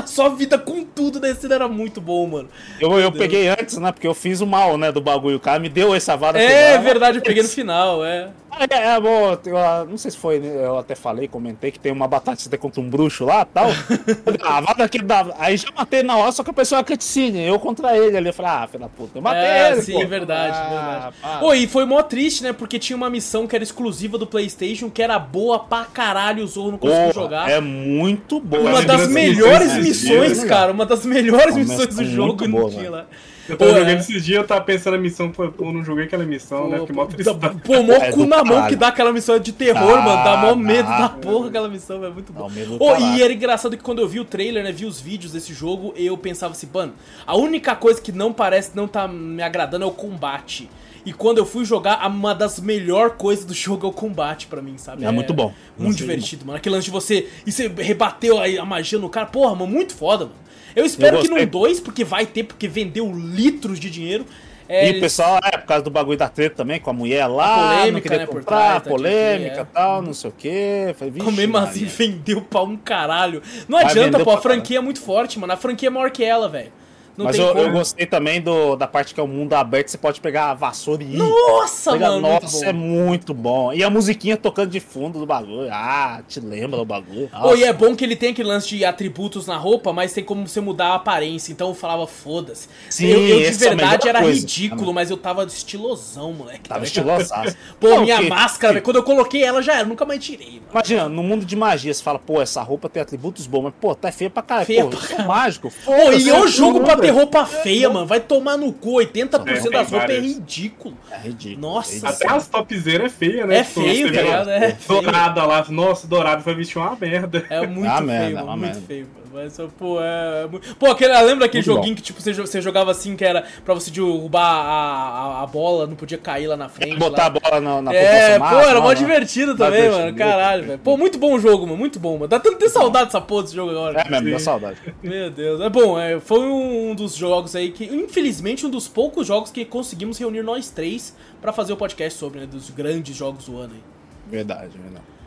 [0.06, 2.50] só vida com tudo descendo, era muito bom, mano.
[2.80, 3.92] Eu, eu peguei antes, né?
[3.92, 4.92] Porque eu fiz o mal, né?
[4.92, 5.38] Do bagulho.
[5.38, 6.40] O cara me deu essa vada.
[6.40, 6.84] É quebrada.
[6.84, 8.30] verdade, eu peguei no final, é.
[8.70, 11.80] É, é bom, eu, eu não sei se foi, né, eu até falei, comentei que
[11.80, 13.68] tem uma batata que contra um bruxo lá e tal.
[14.44, 15.28] ah, vai daqui da.
[15.38, 18.28] Aí já matei na hora, só que a pessoa é cutscene, eu contra ele ali.
[18.28, 19.82] Eu falei, ah, filho da puta, eu matei É, ele.
[19.84, 20.08] sim, pô.
[20.08, 21.16] verdade, Ah, verdade.
[21.40, 22.54] Pô, e foi mó triste, né?
[22.54, 26.48] Porque tinha uma missão que era exclusiva do PlayStation, que era boa pra caralho, o
[26.48, 27.50] Zorro não conseguiu jogar.
[27.50, 28.62] É muito boa.
[28.62, 30.72] Uma Mas das melhores missões, dias, cara.
[30.72, 32.94] Uma das melhores missões do jogo e não boa, tinha velho.
[32.94, 33.06] lá.
[33.50, 33.80] Eu tava Pô, é.
[33.80, 36.80] jogando esses dias, eu tava pensando na missão, pô, pô, não joguei aquela missão, né?
[36.82, 37.40] Fiquei mó tristão.
[37.66, 40.24] Pô, mó É cu na mão que dá aquela missão de terror, Dá, mano.
[40.24, 42.50] Dá mó medo da porra aquela missão, é muito bom.
[42.78, 43.18] Pô, caralho.
[43.18, 45.94] e era engraçado que quando eu vi o trailer, né, vi os vídeos desse jogo,
[45.98, 46.94] eu pensava assim, mano,
[47.26, 50.70] a única coisa que não parece, não tá me agradando é o combate.
[51.10, 54.62] E quando eu fui jogar, uma das melhores coisas do jogo é o combate pra
[54.62, 55.03] mim, sabe?
[55.03, 55.45] É muito bom.
[55.45, 56.57] Muito Muito divertido, mano.
[56.57, 57.28] Aquele lance de você.
[57.47, 59.26] E você rebateu a, a magia no cara.
[59.26, 60.38] Porra, mano, muito foda, mano.
[60.76, 61.49] Eu espero Eu que não gostei.
[61.49, 64.24] dois, porque vai ter, porque vendeu litros de dinheiro.
[64.68, 67.26] É, E o pessoal, é, por causa do bagulho da treta também, com a mulher
[67.26, 70.93] lá, polêmica, não né, por comprar, trás, tá, polêmica e tal, não sei o quê.
[70.95, 73.41] Falei, vixe, Como mesmo assim vendeu pra um caralho.
[73.68, 74.60] Não Vai adianta, pô, a pra caralho.
[74.62, 75.53] franquia é muito forte, mano.
[75.53, 76.72] A franquia é maior que ela, velho.
[77.20, 79.98] Não Mas eu, eu gostei também do, da parte que é o mundo aberto, você
[79.98, 81.18] pode pegar a vassoura e ir.
[81.18, 82.22] Nossa, Pega- mano.
[82.30, 82.70] muito Nossa, bom.
[82.70, 83.74] é muito bom.
[83.74, 85.68] E a musiquinha tocando de fundo do bagulho.
[85.70, 87.30] Ah, te lembra do bagulho.
[87.42, 87.74] Pô, e é Nossa.
[87.86, 90.88] bom que ele tem aquele lance de atributos na roupa, mas tem como você mudar
[90.92, 91.52] a aparência.
[91.52, 92.70] Então eu falava, foda-se.
[92.90, 94.40] Sim, eu, eu de é verdade melhor era coisa.
[94.40, 96.70] ridículo, mas eu tava estilosão, moleque.
[96.70, 97.56] tá Tava estilosaço.
[97.80, 100.54] Pô, Não, minha que- máscara, velho, quando eu coloquei ela já era, nunca mais tirei,
[100.54, 100.68] mano.
[100.72, 103.94] Imagina, no mundo de magia, você fala, pô, essa roupa tem atributos bons, mas, pô,
[103.94, 104.66] tá feia pra caralho.
[104.68, 105.28] Feia pô, pra eu caralho.
[105.28, 105.74] mágico.
[105.84, 108.05] Pô, e é o eu jogo pra Ter roupa feia, mano.
[108.05, 108.95] Vai tomar no cu.
[108.97, 110.97] 80% É, das roupas é ridículo.
[111.12, 111.62] É ridículo.
[111.62, 112.14] Nossa é ridículo.
[112.16, 113.57] Até as topzeiras é feia, né?
[113.57, 114.49] É feio, você tá ligado?
[114.51, 115.01] É feio.
[115.01, 117.45] Dourada lá, nossa, dourado vai vestir uma merda.
[117.49, 118.82] É muito Ah, feio, merda, mano, muito merda.
[118.88, 119.07] feio.
[119.34, 120.46] Mas, pô, é...
[120.46, 123.44] é Pô, aquele, lembra aquele Muito joguinho que, tipo, você, você jogava assim, que era
[123.64, 126.98] pra você derrubar a, a, a bola, não podia cair lá na frente.
[126.98, 127.28] Botar lá.
[127.28, 130.06] a bola na, na É, pô, máxima, era mó divertido também, divertido.
[130.06, 130.18] mano.
[130.18, 130.80] Caralho, velho.
[130.80, 131.78] Pô, muito bom o jogo, mano.
[131.78, 132.28] Muito bom, mano.
[132.28, 134.02] Dá tanto ter saudade dessa porra desse jogo agora.
[134.02, 134.78] É mesmo, dá saudade.
[135.04, 135.62] Meu Deus.
[135.62, 139.64] É bom, é, foi um dos jogos aí que, infelizmente, um dos poucos jogos que
[139.66, 142.46] conseguimos reunir nós três pra fazer o podcast sobre, né?
[142.46, 143.82] Dos grandes jogos do ano aí.
[144.30, 145.19] Verdade, verdade.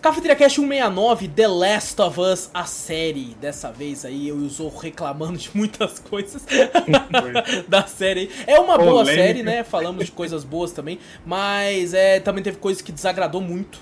[0.00, 3.36] Cafeteria Cash 169, The Last of Us, a série.
[3.40, 6.42] Dessa vez aí eu e o Zorro reclamando de muitas coisas
[7.66, 8.30] da série.
[8.46, 9.14] É uma boa Polêmica.
[9.26, 9.64] série, né?
[9.64, 11.00] Falamos de coisas boas também.
[11.24, 13.80] Mas é, também teve coisas que desagradou muito.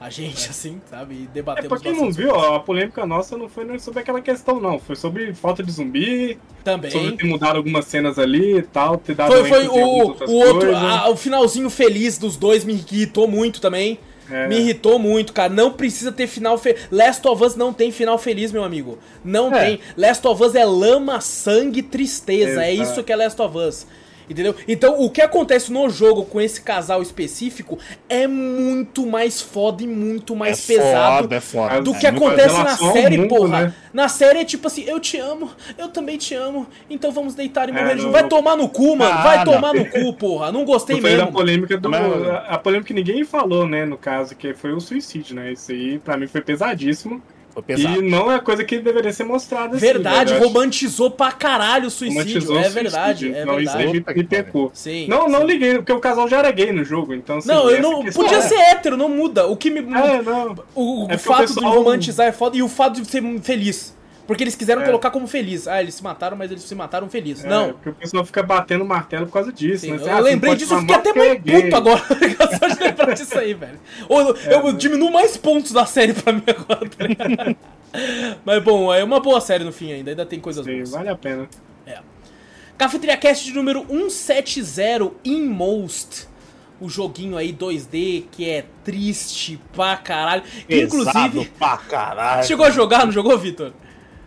[0.00, 1.14] a gente, assim, sabe?
[1.14, 4.22] E É, debatemos pra quem não viu, ó, a polêmica nossa não foi sobre aquela
[4.22, 4.78] questão, não.
[4.78, 7.16] Foi sobre falta de zumbi, sobre Também.
[7.16, 11.10] ter mudado algumas cenas ali e tal, ter dado Foi, foi o, o outro, a-
[11.10, 13.98] o finalzinho feliz dos dois me irritou muito também.
[14.30, 14.48] É.
[14.48, 15.52] Me irritou muito, cara.
[15.52, 16.80] Não precisa ter final feliz.
[16.90, 18.98] Last of Us não tem final feliz, meu amigo.
[19.24, 19.64] Não É.
[19.64, 19.80] tem.
[19.96, 22.64] Last of Us é lama, sangue, tristeza.
[22.64, 22.90] É Exato.
[22.92, 23.86] isso que é Last of Us.
[24.28, 24.54] Entendeu?
[24.66, 29.86] Então, o que acontece no jogo com esse casal específico é muito mais foda e
[29.86, 31.80] muito mais é pesado Foda, é foda.
[31.82, 33.60] do É, que muito acontece na série, mundo, porra.
[33.66, 33.74] né?
[33.92, 37.68] Na série é tipo assim, eu te amo, eu também te amo, então vamos deitar
[37.68, 38.12] e É, morrer não- junto.
[38.12, 39.12] Vai tomar no cu, mano.
[39.16, 39.52] Ah, vai não.
[39.52, 40.50] tomar no cu, porra.
[40.50, 41.32] Não gostei falei da mesmo.
[41.38, 41.94] polêmica do.
[41.94, 45.52] A, a polêmica que ninguém falou, né, no caso, que foi o suicídio, né?
[45.52, 47.22] Isso aí, pra mim, foi pesadíssimo.
[47.62, 48.02] Pesado.
[48.02, 51.90] E não é coisa que deveria ser mostrada Verdade, assim, acho romantizou pra caralho o
[51.90, 52.20] suicídio.
[52.22, 53.40] romantizou É verdade, suicídio.
[53.40, 54.14] é Não, isso aí verdade.
[54.14, 54.70] me, me pecou.
[54.74, 55.06] Sim.
[55.08, 55.46] Não, não sim.
[55.46, 58.02] liguei, porque o casal já era gay no jogo, então assim, Não, eu não.
[58.02, 59.46] questão Podia é- ser hétero, não muda.
[59.46, 59.80] O que me.
[59.80, 60.54] É, não.
[60.74, 63.22] O, o É o fato pessoal- de romantizar é foda e o fato de ser
[63.40, 63.95] feliz.
[64.26, 64.84] Porque eles quiseram É.
[64.86, 65.68] colocar como feliz.
[65.68, 67.44] Ah, eles se mataram, mas eles se mataram felizes.
[67.44, 67.72] É, não.
[67.74, 69.98] Porque o pessoal fica batendo martelo por causa disso, Sim, né?
[70.02, 72.02] eu ah, lembrei disso, eu fiquei até mais é puto agora.
[72.58, 73.78] Só de lembrar disso aí, velho.
[74.08, 76.88] Ou eu, eu diminuo mais pontos da série pra mim agora.
[76.88, 77.56] tá ligado?
[78.44, 80.90] Mas bom, é uma boa série no fim ainda, ainda tem coisas Sim, boas.
[80.90, 81.48] vale a pena.
[82.76, 86.28] Cafeteria Cast de número 170, Inmost.
[86.78, 90.42] O joguinho aí 2D que é triste pra caralho.
[90.42, 90.86] Que, Pesado
[91.28, 92.44] inclusive, pra caralho.
[92.46, 93.72] chegou a jogar, não jogou, Vitor?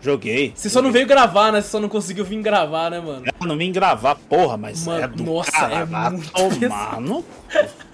[0.02, 0.54] Joguei.
[0.56, 1.62] Você só não veio gravar, né?
[1.62, 3.26] Você só não conseguiu vir gravar, né, mano?
[3.40, 7.24] Eu não vim gravar, porra, mas Mano, é do nossa, é muito tomar no...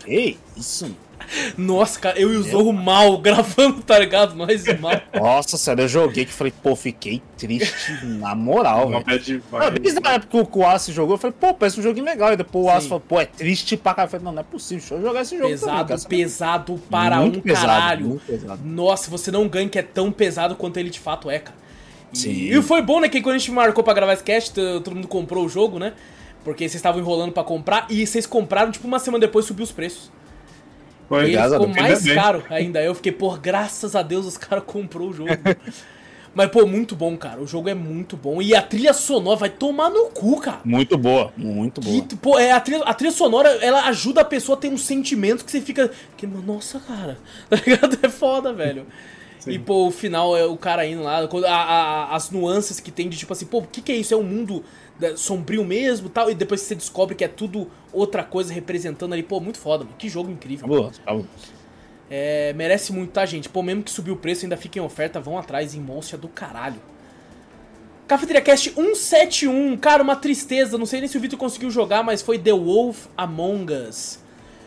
[0.06, 0.95] Que isso?
[1.58, 4.36] Nossa, cara, eu e o Zorro mal gravando, tá ligado?
[4.36, 4.91] Nós mal.
[5.14, 9.03] Nossa, sério, eu joguei que falei, pô, fiquei triste na moral, velho.
[9.53, 9.70] Ah.
[9.72, 12.34] Desde a época que o Aço jogou, eu falei, pô, parece um joguinho legal.
[12.34, 14.08] E depois o Aço falou, pô, é triste pra caralho.
[14.08, 16.10] Eu falei, não, não é possível, deixa eu jogar esse jogo também, Pesado, cara.
[16.10, 18.06] pesado para Muito um pesado, caralho.
[18.06, 18.62] muito pesado.
[18.64, 21.64] Nossa, você não ganha que é tão pesado quanto ele de fato é, cara.
[22.16, 22.32] E, Sim.
[22.57, 25.07] e foi bom, né, que quando a gente marcou pra gravar esse cast, todo mundo
[25.07, 25.93] comprou o jogo, né?
[26.43, 29.72] Porque vocês estavam enrolando pra comprar e vocês compraram, tipo, uma semana depois subiu os
[29.72, 30.11] preços.
[31.09, 32.16] Foi, E ele ficou mais bem.
[32.16, 32.82] caro ainda.
[32.82, 35.30] Eu fiquei, pô, graças a Deus os caras comprou o jogo.
[36.36, 37.41] Mas, pô, muito bom, cara.
[37.41, 38.41] O jogo é muito bom.
[38.41, 40.59] E a trilha sonora vai tomar no cu, cara.
[40.66, 42.01] Muito boa, muito boa.
[42.01, 44.78] Que, pô, é, a, trilha, a trilha sonora, ela ajuda a pessoa a ter um
[44.78, 45.89] sentimento que você fica.
[46.18, 47.18] Que, nossa, cara.
[47.49, 47.97] Tá ligado?
[48.03, 48.86] É foda, velho.
[49.46, 49.52] Sim.
[49.52, 53.08] E, pô, o final é o cara indo lá, a- a- as nuances que tem
[53.08, 54.14] de tipo assim, pô, o que, que é isso?
[54.14, 54.64] É um mundo
[55.00, 56.30] da- sombrio mesmo tal?
[56.30, 59.24] E depois você descobre que é tudo outra coisa representando ali.
[59.24, 59.96] Pô, muito foda, mano.
[59.98, 60.68] Que jogo incrível.
[60.68, 61.00] Cabuloso.
[62.10, 63.48] É, merece muito, tá, gente?
[63.50, 66.28] Pô, mesmo que subiu o preço, ainda fica em oferta, vão atrás, em Monster do
[66.28, 66.80] caralho.
[68.08, 70.78] Cafeteria Cast 171, cara, uma tristeza.
[70.78, 74.20] Não sei nem se o Vitor conseguiu jogar, mas foi The Wolf Among Us.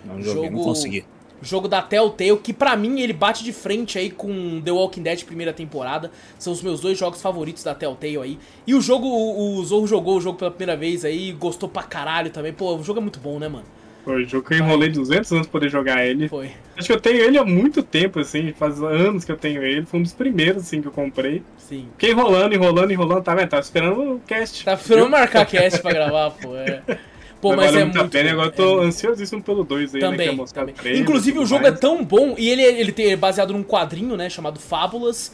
[0.04, 1.04] Não joguei, não Jogo- consegui.
[1.40, 5.24] Jogo da Telltale, que pra mim ele bate de frente aí com The Walking Dead
[5.24, 6.10] primeira temporada.
[6.38, 8.38] São os meus dois jogos favoritos da Telltale aí.
[8.66, 11.82] E o jogo, o, o Zorro jogou o jogo pela primeira vez aí, gostou pra
[11.82, 12.52] caralho também.
[12.52, 13.64] Pô, o jogo é muito bom, né, mano?
[14.04, 16.28] Foi o jogo que eu enrolei 200 anos pra poder jogar ele.
[16.28, 16.50] Foi.
[16.76, 19.84] Acho que eu tenho ele há muito tempo, assim, faz anos que eu tenho ele.
[19.84, 21.42] Foi um dos primeiros, assim, que eu comprei.
[21.58, 21.88] Sim.
[21.92, 23.50] Fiquei enrolando, enrolando, enrolando, tá vendo?
[23.50, 24.64] Tava esperando o cast.
[24.64, 26.56] Tá esperando marcar cast pra gravar, pô.
[26.56, 26.82] É.
[27.40, 30.00] Pô, mas, valeu é muito pena agora eu é tô muito- ansiosíssimo pelo 2 aí,
[30.00, 30.06] né?
[30.06, 30.94] É Também, mostrar também.
[30.94, 31.74] e Inclusive o jogo mais.
[31.74, 35.32] é tão bom e ele, ele tem, é baseado num quadrinho, né, chamado Fábulas.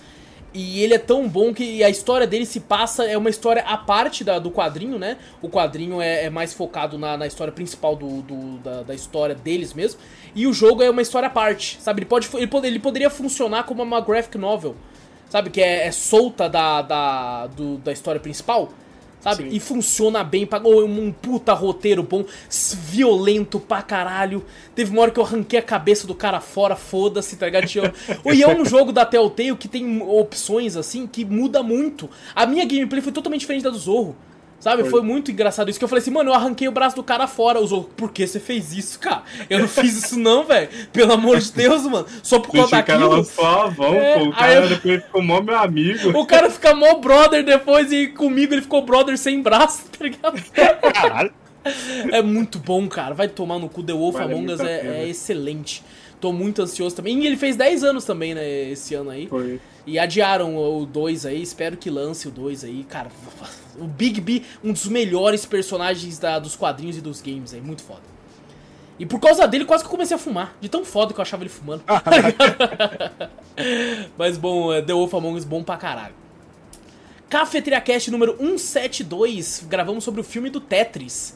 [0.57, 3.77] E ele é tão bom que a história dele se passa, é uma história à
[3.77, 5.17] parte da, do quadrinho, né?
[5.43, 9.35] O quadrinho é, é mais focado na, na história principal do, do- da, da história
[9.35, 9.99] deles mesmo.
[10.33, 12.01] E o jogo é uma história à parte, sabe?
[12.03, 14.77] Ele, pode, ele, ele poderia funcionar como uma graphic novel,
[15.29, 15.51] sabe?
[15.51, 18.71] Que é, é solta da, da, do- da história principal.
[19.25, 19.45] Sabe?
[19.45, 19.57] Sim.
[19.57, 22.27] E funciona bem, pagou um puta roteiro bom,
[22.75, 24.45] violento pra caralho.
[24.75, 27.65] Teve uma hora que eu arranquei a cabeça do cara fora, foda-se, tá ligado?
[28.35, 32.11] E é um jogo da Telltale que tem opções assim que muda muito.
[32.35, 34.15] A minha gameplay foi totalmente diferente da do Zorro.
[34.65, 34.83] Sabe?
[34.83, 34.91] Foi.
[34.93, 35.03] Foi.
[35.03, 37.61] muito engraçado isso que eu falei assim, mano, eu arranquei o braço do cara fora.
[37.67, 39.23] Zorro, por que você fez isso, cara?
[39.51, 40.69] Eu não fiz isso não, velho.
[40.91, 42.07] Pelo amor de Deus, mano.
[42.23, 43.17] Só por causa Deixa o cara daquilo.
[43.19, 44.25] lá suavão, É, pô.
[44.25, 46.19] O cara eu- depois ficou mó meu amigo.
[46.19, 50.43] O cara fica mó brother depois e comigo ele ficou brother sem braço, tá ligado?
[50.95, 51.33] Caralho.
[52.11, 53.15] É muito bom, cara.
[53.15, 55.83] Vai tomar no cu The Wolf Vale Among Us a é, é excelente.
[56.21, 57.23] Tô muito ansioso também.
[57.23, 59.27] E ele fez 10 anos também, né, esse ano aí.
[59.27, 59.61] Foi.
[59.87, 62.83] E adiaram o 2 aí, espero que lance o 2 aí.
[62.89, 63.11] Cara,
[63.79, 67.83] o Big B, um dos melhores personagens da- dos quadrinhos e dos games aí, muito
[67.83, 68.03] foda.
[68.99, 70.57] E por causa dele, quase que eu comecei a fumar.
[70.61, 71.83] De tão foda que eu achava ele fumando.
[74.17, 76.15] Mas bom, é, The Wolf Among Us bom pra caralho.
[77.29, 81.35] Cafeteria Cast número 172, gravamos sobre o filme do Tetris.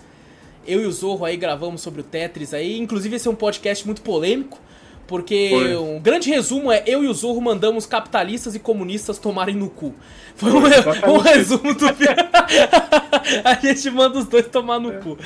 [0.67, 2.79] Eu e o Zorro aí gravamos sobre o Tetris aí.
[2.79, 4.61] Inclusive esse é um podcast muito polêmico,
[5.09, 5.75] Porque Foi.
[5.77, 9.95] um grande resumo é eu e o Zorro mandamos capitalistas e comunistas tomarem no cu.
[10.37, 11.87] Foi um, exatamente um resumo do.
[13.43, 15.19] A gente manda os dois tomar no cu.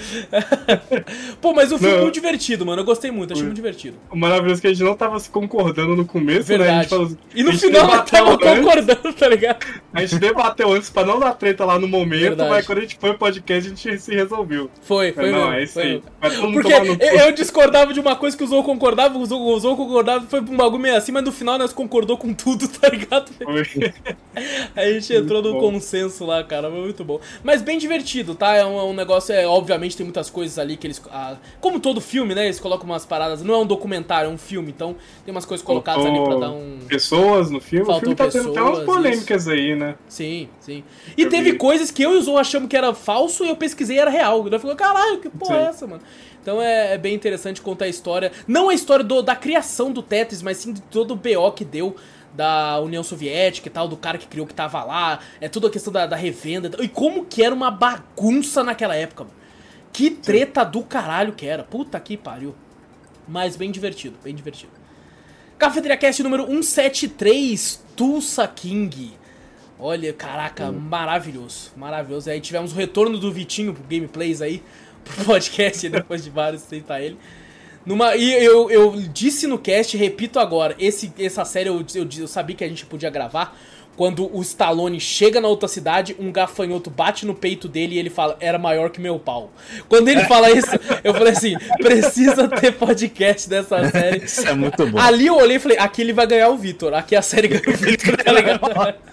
[1.40, 2.02] Pô, mas o filme é Não.
[2.04, 2.80] muito divertido, mano.
[2.80, 3.46] Eu gostei muito, achei Foi.
[3.48, 3.96] muito divertido.
[4.10, 6.54] O maravilhoso é que a gente não tava se concordando no começo, né?
[6.54, 6.80] A Verdade.
[6.82, 9.66] gente falou, E no final tava antes, concordando, tá ligado?
[9.92, 12.50] A gente debateu antes pra não dar treta lá no momento, Verdade.
[12.50, 14.70] mas quando a gente foi pro podcast, a gente se resolveu.
[14.80, 15.52] Foi, foi não, mesmo.
[15.54, 16.02] é isso foi aí.
[16.52, 20.26] Porque eu, eu discordava de uma coisa que o Zou concordava, o o Zou concordava,
[20.26, 23.30] foi um bagulho meio assim, mas no final nós concordou com tudo, tá ligado?
[24.74, 25.60] A gente entrou no bom.
[25.60, 27.20] consenso lá, cara, foi muito bom.
[27.42, 28.54] Mas bem divertido, tá?
[28.54, 31.02] É um, é um negócio, é, obviamente tem muitas coisas ali que eles.
[31.10, 32.44] ah, como todo filme, né?
[32.44, 33.42] Eles colocam umas paradas.
[33.42, 36.50] Não é um documentário, é um filme, então tem umas coisas colocadas ali pra dar
[36.50, 36.78] um.
[36.86, 37.84] Pessoas no filme.
[37.86, 39.94] Faltou o filme tá tendo até umas pessoas, polêmicas aí, né?
[40.08, 40.84] Sim, sim.
[41.16, 41.58] E Eu teve vi.
[41.58, 44.10] coisas que eu e o Zou achamos que era falso e eu pesquisei e era
[44.10, 44.48] real.
[44.48, 45.60] Daí falou, caralho, que porra Sim.
[45.60, 46.02] é essa, mano?
[46.42, 48.32] Então é, é bem interessante contar a história.
[48.48, 51.64] Não a história do- da criação do Tetris, mas sim de todo o BO que
[51.64, 51.94] deu
[52.34, 55.20] da União Soviética e tal, do cara que criou que tava lá.
[55.40, 56.70] É tudo a questão da, da revenda.
[56.82, 59.36] E como que era uma bagunça naquela época, mano.
[59.92, 61.62] Que treta do caralho que era.
[61.62, 62.54] Puta que pariu.
[63.28, 64.72] Mas bem divertido, bem divertido.
[65.58, 69.12] Cafeteria Cast número 173, Tulsa King.
[69.78, 72.30] Olha, caraca, maravilhoso, maravilhoso.
[72.30, 74.62] Aí tivemos o retorno do Vitinho pro Gameplays aí,
[75.04, 77.18] pro podcast, depois de vários tentar ele.
[77.84, 82.28] Numa, e eu, eu disse no cast, repito agora, esse, essa série eu, eu, eu
[82.28, 83.56] sabia que a gente podia gravar.
[83.94, 88.08] Quando o Stallone chega na outra cidade, um gafanhoto bate no peito dele e ele
[88.08, 89.52] fala, era maior que meu pau.
[89.86, 90.70] Quando ele fala isso,
[91.04, 94.24] eu falei assim, precisa ter podcast dessa série.
[94.24, 94.98] Isso é muito bom.
[94.98, 97.62] Ali eu olhei e falei, aqui ele vai ganhar o Vitor, aqui a série ganha
[97.68, 98.60] o Vitor, tá ligado?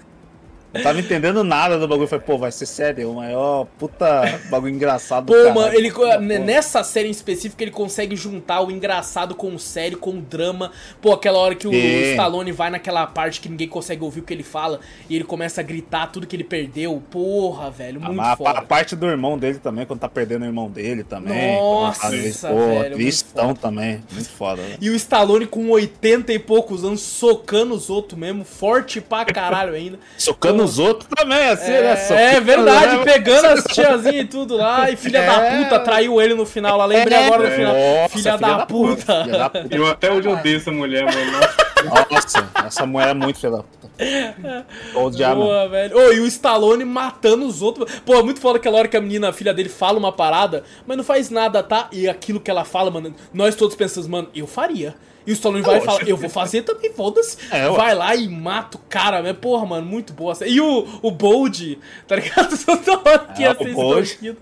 [0.74, 2.08] Não tava entendendo nada do bagulho.
[2.08, 5.56] Falei, pô, vai ser sério, o maior puta bagulho engraçado do Pô, caralho.
[5.56, 6.06] mano, ele, Pô.
[6.20, 10.72] nessa série em específico, ele consegue juntar o engraçado com o sério, com o drama.
[11.02, 12.12] Pô, aquela hora que o É.
[12.12, 15.62] Stallone vai naquela parte que ninguém consegue ouvir o que ele fala e ele começa
[15.62, 17.02] a gritar tudo que ele perdeu.
[17.10, 18.62] Porra, velho, muito a, a foda.
[18.62, 21.56] parte do irmão dele também, quando tá perdendo o irmão dele também.
[21.56, 23.60] Nossa, vezes, velho, Pô, muito tristão foda.
[23.60, 24.04] também.
[24.12, 24.76] Muito foda, né?
[24.80, 29.74] E o Stallone com 80 e poucos anos socando os outros mesmo, forte pra caralho
[29.74, 30.00] ainda.
[30.18, 31.92] Socando os outros também, assim, né?
[31.92, 33.04] É, Socando, é verdade, né?
[33.06, 35.58] pegando as tiazinhas e tudo lá, e filha da É.
[35.64, 36.86] puta traiu ele no final lá.
[36.86, 37.26] Lembrei É.
[37.26, 37.74] agora no final.
[37.74, 39.24] Nossa, filha, da, puta.
[39.24, 39.76] filha da puta.
[39.76, 42.00] Eu até hoje odeio essa mulher, mano.
[42.12, 43.80] Nossa, essa mulher é muito filha da puta.
[44.96, 45.42] Odiando.
[45.42, 45.98] Boa, velho.
[45.98, 48.00] Ô, e o Stallone matando os outros.
[48.06, 50.64] Pô, é muito foda aquela hora que a menina, a filha dele, fala uma parada,
[50.88, 51.90] mas não faz nada, tá?
[51.92, 54.96] E aquilo que ela fala, mano, nós todos pensamos, mano, eu faria.
[55.26, 57.38] E o Stallone vai e fala, eu vou fazer também, foda-se.
[57.52, 59.34] É, vai lá e mata o cara, né?
[59.34, 60.36] Porra, mano, muito boa.
[60.46, 62.58] E o, o Bold, tá ligado?
[62.66, 64.38] Toda hora que É, ia o ser Bold.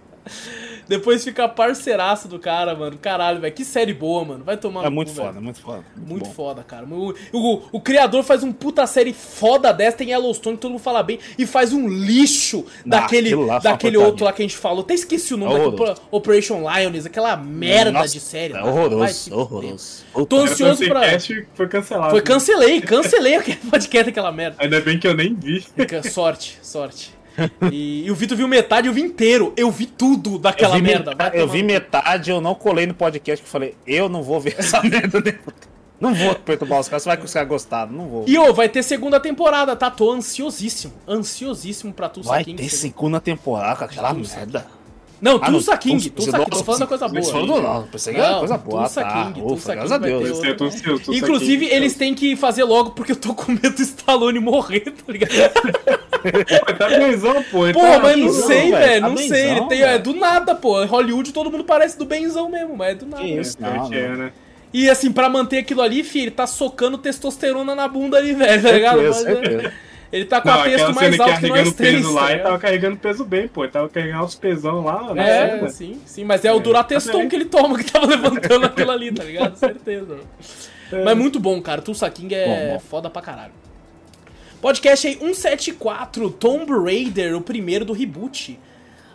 [0.88, 2.98] Depois fica parceiraço do cara, mano.
[2.98, 3.54] Caralho, velho.
[3.54, 4.44] Que série boa, mano.
[4.44, 5.84] Vai tomar É no muito cu, foda, muito foda.
[5.96, 6.32] Muito bom.
[6.32, 6.86] foda, cara.
[6.86, 10.82] O, o, o criador faz um puta série foda dessa, tem Yellowstone, que todo mundo
[10.82, 14.58] fala bem, e faz um lixo Não, daquele, uma daquele outro lá que a gente
[14.58, 14.82] falou.
[14.82, 16.02] Até esqueci o nome, É daquele horroroso.
[16.12, 18.54] Operation Lions, aquela merda Nossa, de série.
[18.54, 18.72] É mano.
[18.74, 20.06] Vai horroroso, se horroroso.
[20.28, 21.02] Tô ansioso pra-
[21.54, 22.12] foi cancelado.
[22.12, 24.58] Foi cancelei, cancelei aquele podcast aquela merda.
[24.60, 25.66] Ainda bem que eu nem vi.
[26.12, 27.17] Sorte, sorte.
[27.72, 29.54] E, e o Vitor viu metade, eu vi inteiro.
[29.56, 31.12] Eu vi tudo eu daquela vi, merda.
[31.12, 34.40] metade, eu vi metade, eu não colei no podcast que eu falei, eu não vou
[34.40, 35.22] ver essa merda.
[36.00, 38.26] Não vou perturbar os caras, vai que os caras gostaram, não vou.
[38.28, 39.90] E ô, vai ter segunda temporada, tá?
[39.90, 40.94] Tô ansiosíssimo.
[41.08, 44.68] Ansiosíssimo pra tu Vai ter segunda temporada com aquela Tulsa merda.
[45.20, 47.24] Não, Ah, Tulsa King, Tulsa- King, tô falando coisa boa.
[47.24, 49.24] falaram do- não, pensei que era Não, coisa boa, Tulsa tá.
[49.34, 50.44] King, Tulsa graças King a vai Deus.
[50.46, 54.40] Esse é Inclusive, eles têm que fazer logo porque eu tô com medo do Stallone
[54.40, 55.32] morrer, tá ligado?
[55.32, 57.60] Pô, tá benzão, pô.
[57.74, 59.50] Porra, tá mas não sei, velho, tá não sei.
[59.52, 60.84] Ele tem, é do nada, pô.
[60.86, 63.24] Hollywood todo mundo parece do benzão mesmo, mas é do nada.
[63.24, 64.16] Que isso, É, não, é, não.
[64.18, 64.32] né?
[64.74, 68.62] E assim, pra manter aquilo ali, filho, ele tá socando testosterona na bunda ali, velho,
[68.62, 69.14] tá ligado?
[69.14, 69.74] Certeza, certeza.
[70.12, 72.14] Ele tá com Não, a texto aquela mais cena que alto que nós três, peso
[72.14, 73.64] lá, ele tava carregando peso bem, pô.
[73.64, 75.30] Ele tava carregando uns pesão lá, né?
[75.58, 75.70] É, Né?
[75.70, 77.26] sim, sim, mas é o Durateston É.
[77.28, 79.56] que ele toma que tava levantando aquilo ali, tá ligado?
[79.58, 80.18] Certeza.
[81.04, 81.82] Mas muito bom, cara.
[81.82, 82.80] Tulsa King é Bom, bom.
[82.80, 83.52] foda pra caralho.
[84.62, 88.60] Podcast aí 174, Tomb Raider, o primeiro do reboot.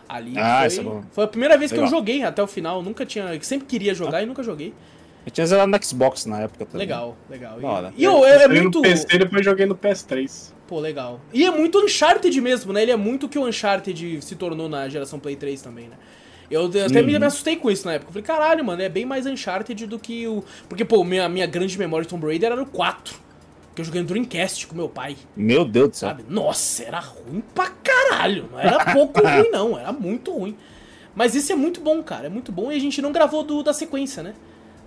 [0.07, 1.03] Ali Ah, esse é foi, bom.
[1.11, 1.97] foi a primeira vez que eu Legal.
[1.99, 2.83] joguei até o final.
[2.83, 3.37] Nunca tinha.
[3.41, 4.73] Sempre queria jogar e nunca joguei.
[5.25, 6.79] Eu tinha zerado no Xbox na época também.
[6.85, 7.57] Legal, legal.
[7.97, 8.75] E, e eu, é, é Joguei muito.
[8.77, 10.52] no PC, depois joguei no PS3.
[10.67, 11.19] Pô, legal.
[11.33, 12.81] E é muito Uncharted mesmo, né?
[12.83, 15.95] Ele é muito o que o Uncharted se tornou na geração Play 3 também, né?
[16.49, 17.19] Eu até me, Uhum.
[17.19, 18.09] me assustei com isso na época.
[18.09, 20.43] Eu falei, caralho, mano, é bem mais Uncharted do que o.
[20.69, 23.15] Porque, pô, minha, minha grande memória de Tomb Raider era o 4.
[23.75, 26.09] Que eu joguei no Dreamcast com meu pai, Meu Deus do céu.
[26.09, 26.23] sabe?
[26.29, 28.47] Nossa, era ruim pra caralho.
[28.51, 29.77] Não era pouco ruim, não.
[29.79, 30.55] Era muito ruim.
[31.15, 32.27] Mas esse é muito bom, cara.
[32.27, 34.33] É muito bom e a gente não gravou do, da sequência, né?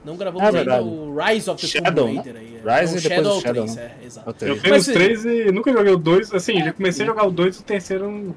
[0.07, 0.84] Não gravamos É ainda verdade.
[0.88, 2.22] o Rise of the Shadow, Tomb né?
[2.22, 2.61] Raider aí.
[2.64, 2.80] é.
[2.80, 3.82] Rise Não, e depois Shadow é Shadow, 3, né?
[4.02, 4.44] é, exato.
[4.44, 6.32] Eu Mas, os três e nunca joguei o dois.
[6.32, 8.34] Assim, já comecei a jogar o dois, o terceiro.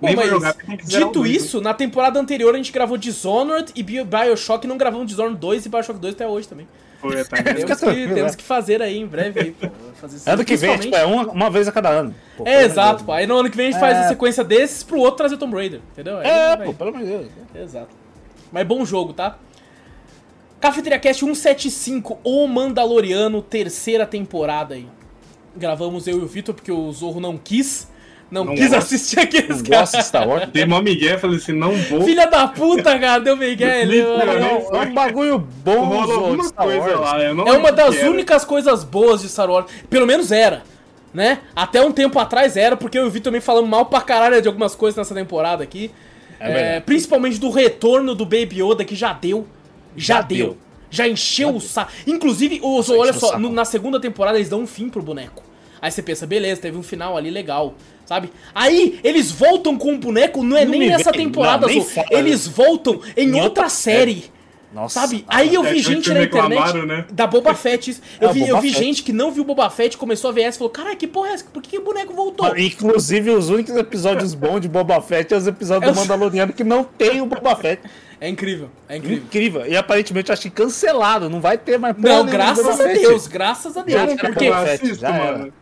[0.00, 1.28] Pô, Nem mas, jogar, dito né?
[1.28, 5.38] isso, na temporada anterior a gente gravou Dishonored e Bio- Bioshock e não gravamos Dishonored
[5.40, 6.66] 2 e Bioshock 2 até hoje também.
[7.00, 8.36] Foi, tá Temos que, temos é.
[8.36, 9.68] que fazer aí em breve aí, pô.
[10.00, 10.30] Fazer.
[10.30, 12.14] Ano que vem, tipo, é uma, uma vez a cada ano.
[12.36, 13.12] Pô, É, exato, pô.
[13.12, 14.00] Aí no ano que vem a gente faz É.
[14.04, 16.18] a sequência desses pro outro trazer Tomb Raider, entendeu?
[16.20, 16.30] de Aí.
[16.30, 17.26] É, pô, pelo amor de Deus.
[17.54, 17.88] Exato.
[18.52, 19.36] Mas bom jogo, tá?
[20.60, 24.86] Cafeteria Cast 175, O Mandaloriano, terceira temporada aí.
[25.56, 27.88] Gravamos eu e o Vitor porque o Zorro não quis.
[28.30, 28.78] Não, Não quis gosta.
[28.78, 29.62] assistir aqueles caras.
[29.62, 30.48] gosta de Star Wars?
[30.52, 32.02] Dei mó migué, falei assim, não vou.
[32.02, 33.68] Filha da puta, cara, deu Miguel.
[33.68, 37.00] ele- é um bagulho bom, Rolou Star coisa Wars.
[37.00, 37.22] lá.
[37.22, 39.66] Eu não É uma das únicas coisas boas de Star Wars.
[39.88, 40.62] Pelo menos era.
[41.14, 41.38] Né?
[41.56, 44.42] Até um tempo atrás era, porque eu e o Vitor também falamos mal pra caralho
[44.42, 45.90] de algumas coisas nessa temporada aqui.
[46.38, 49.46] É É, principalmente do retorno do Baby Yoda, que já deu.
[49.98, 50.56] Já, Já deu.
[50.90, 51.92] Já encheu o saco.
[52.06, 55.42] Inclusive, o, Já olha só, no- na segunda temporada eles dão um fim pro boneco.
[55.80, 57.74] Aí você pensa, beleza, teve um final ali legal.
[58.06, 58.32] Sabe?
[58.54, 61.82] Aí eles voltam com o boneco, não é Não nem nessa vem, temporada, não, nem
[61.82, 61.90] Zô.
[62.10, 64.24] eles voltam em, Em outra outra série.
[64.72, 65.00] Nossa.
[65.00, 65.24] Sabe?
[65.28, 67.04] Aí eu É, vi gente que na internet né?
[67.10, 67.90] da Boba Fett.
[67.90, 68.02] isso.
[68.20, 68.84] Eu É, o vi, eu Boba vi Fett.
[68.84, 71.30] gente que não viu Boba Fett, começou a ver essa e falou: Caralho, que porra
[71.30, 71.44] é essa?
[71.44, 72.56] Por que, que o boneco voltou?
[72.56, 76.64] Inclusive, os únicos episódios bons de Boba Fett é os episódios Eu do Mandaloriano que
[76.64, 77.82] não tem o Boba Fett.
[78.20, 79.18] É incrível, é incrível.
[79.24, 79.66] Incrível.
[79.66, 81.30] E aparentemente eu achei cancelado.
[81.30, 82.84] Não vai ter mais Não, graças a.
[82.84, 84.00] Deus, graças a Deus.
[84.00, 85.52] Já Por que Porque, eu assisto, mano?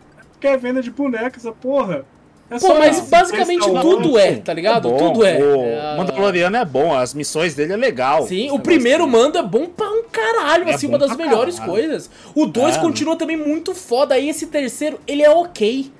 [0.40, 2.06] É venda de boneca essa porra.
[2.48, 3.80] É pô, mas basicamente Wars.
[3.84, 4.88] tudo é, tá ligado?
[4.88, 4.96] bom.
[4.96, 5.36] Tudo é.
[5.38, 8.26] O É, Mandaloriano é bom, as missões dele é legal.
[8.26, 11.56] Sim, o primeiro negócio manda é bom pra um caralho, É assim, uma das melhores
[11.58, 11.72] caralho.
[11.72, 12.08] coisas.
[12.36, 15.90] O 2 É, continua também muito foda, aí esse terceiro, ele é ok.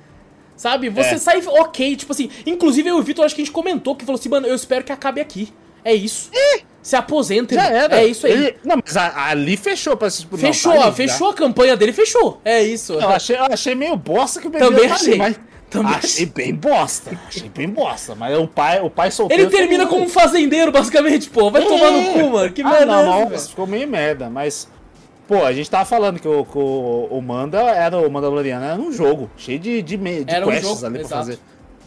[0.55, 0.89] Sabe?
[0.89, 1.17] Você É.
[1.17, 2.29] sai ok, tipo assim.
[2.45, 4.55] Inclusive eu e o Vitor, acho que a gente comentou que falou assim, mano, eu
[4.55, 5.53] espero que acabe aqui.
[5.83, 6.31] É isso.
[6.81, 7.99] Se aposenta, Já era.
[8.01, 8.31] É isso aí.
[8.31, 10.27] Ele- Não, mas a- ali fechou pra assistir.
[10.31, 12.39] Não, Fechou, tá ali, fechou a campanha dele, fechou.
[12.45, 12.95] É isso.
[12.95, 13.01] já.
[13.01, 15.15] Eu achei, eu achei meio bosta que o bebê Também tá ali, achei.
[15.17, 15.39] mas
[15.69, 17.11] Também achei bem bosta.
[17.27, 18.15] Achei bem bosta.
[18.15, 19.43] Mas o pai, o pai solteiro.
[19.43, 21.51] Ele termina como um fazendeiro, basicamente, pô.
[21.51, 22.51] Vai tomar no cu, mano.
[22.51, 23.41] Que ah, merda não, é velho?
[23.41, 24.67] ficou meio merda, mas.
[25.27, 28.81] Pô, a gente tava falando que o, que o, o Manda era o Mandaloriano, era
[28.81, 31.21] um jogo, cheio de, de, de Era um quests jogo, ali pra exato.
[31.25, 31.39] fazer.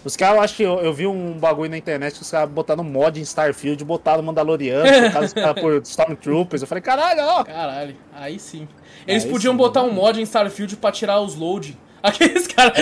[0.05, 2.51] Os caras, eu acho que eu, eu vi um bagulho na internet que os caras
[2.51, 6.61] botaram mod em Starfield, botaram Mandaloriano, trocaram os caras por Stormtroopers.
[6.61, 7.45] Eu falei, caralho, ó.
[7.45, 8.69] Caralho, aí sim.
[9.07, 9.59] Eles Aí podiam sim.
[9.59, 11.79] botar um mod em Starfield pra tirar os load.
[12.03, 12.77] Aqueles caras.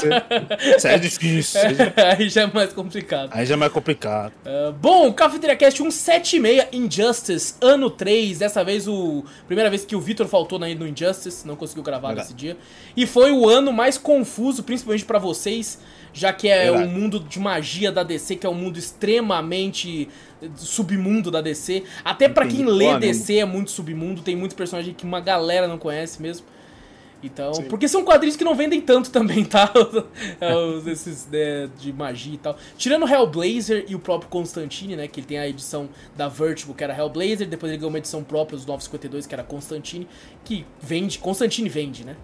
[0.00, 0.76] Ser.
[0.76, 1.60] Isso é difícil.
[1.60, 1.92] é difícil.
[2.18, 3.30] aí já é mais complicado.
[3.32, 4.32] Aí já é mais complicado.
[4.44, 8.38] Ah, bom, Cafeteria Cast 176, Injustice, ano 3.
[8.38, 12.08] Dessa vez, o primeira vez que o Victor faltou na- no Injustice, não conseguiu gravar
[12.08, 12.28] Verdade.
[12.28, 12.56] nesse dia.
[12.96, 15.78] E foi o ano mais confuso, principalmente pra vocês,
[16.12, 20.08] já que é o mundo de magia da DC, que é um mundo extremamente
[20.42, 21.82] eh, submundo da DC.
[22.04, 25.68] Até pra Entendi quem lê DC é muito submundo, tem muitos personagens que uma galera
[25.68, 26.46] não conhece mesmo.
[27.26, 27.64] Então, Sim.
[27.64, 29.72] porque são quadrinhos que não vendem tanto também, tá?
[30.40, 32.56] É, os- Esses né, de magia e tal.
[32.78, 35.06] Tirando Hellblazer e o próprio Constantine, né?
[35.08, 38.22] Que ele tem a edição da Vertigo, que era Hellblazer, depois ele ganhou uma edição
[38.24, 40.06] própria, os 952, que era Constantine,
[40.44, 42.16] que vende, Constantine vende, né?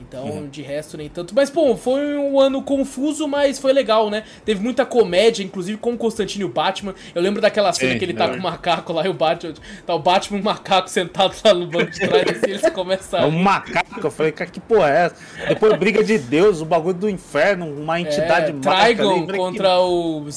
[0.00, 0.48] Então, Uhum.
[0.48, 1.34] de resto, nem tanto.
[1.34, 4.22] Mas, pô, foi um ano confuso, mas foi legal, né?
[4.44, 6.94] Teve muita comédia, inclusive com o Constantine e o Batman.
[7.14, 8.28] Eu lembro daquela cena que ele tá é.
[8.28, 9.54] com o macaco lá e o Batman.
[9.86, 13.18] Tá o Batman e o macaco sentado lá no banco de trás, assim, eles começam
[13.20, 14.00] É a um macaco.
[14.06, 15.16] Eu falei, cara, que porra é essa?
[15.48, 19.26] Depois briga de Deus, o bagulho do inferno, uma entidade é, mágica Trigon ali, eu
[19.26, 20.28] falei, contra o.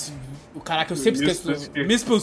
[0.53, 1.71] O caraca, eu sempre esqueço.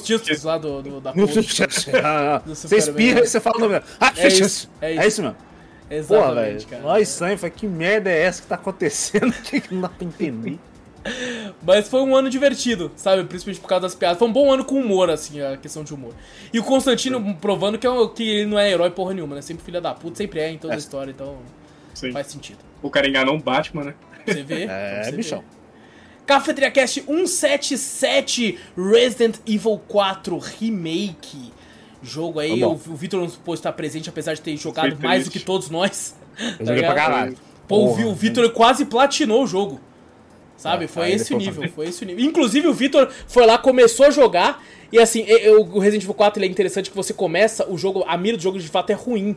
[0.07, 2.43] Justice lá do, do, da que- porra.
[2.47, 3.81] Você espirra e você fala o nome.
[3.99, 5.01] Ah, É isso, é isso.
[5.01, 5.37] É isso mesmo.
[5.91, 6.83] Exatamente, cara.
[6.83, 10.59] Nós falei, que merda é essa que tá acontecendo aqui que não dá pra entender.
[11.63, 13.25] Mas foi um ano divertido, sabe?
[13.25, 14.19] Principalmente por causa das piadas.
[14.19, 16.13] Foi um bom ano com humor, assim, a questão de humor.
[16.53, 19.41] E o Constantino provando que, é um- que ele não é herói porra nenhuma, né?
[19.43, 20.79] Sempre filha da puta, sempre é em toda a É.
[20.79, 21.37] história, então
[21.95, 22.13] Sim.
[22.13, 22.59] faz sentido.
[22.83, 23.95] O cara enganou o Batman, né?
[24.27, 24.65] Você vê?
[24.69, 25.17] É, Você vê.
[25.17, 25.43] bichão.
[26.27, 31.53] Cafeteria Cast 177 Resident Evil 4 Remake.
[32.03, 32.81] Jogo aí, Tá o, bom.
[32.93, 35.47] o Vitor não pôde estar presente, apesar de ter jogado Fiquei mais do que triste.
[35.47, 36.15] todos nós.
[36.39, 37.37] Eu Tá joguei pra caralho.
[37.67, 39.81] Pô, o Porra, o Vitor quase platinou o jogo.
[40.57, 40.85] Sabe?
[40.85, 42.25] É, foi esse nível, foi esse nível.
[42.25, 44.63] Inclusive o Vitor foi lá, começou a jogar.
[44.93, 48.05] E assim, eu- o Resident Evil 4 ele é interessante que você começa, o jogo,
[48.09, 49.37] a mira do jogo de fato é ruim.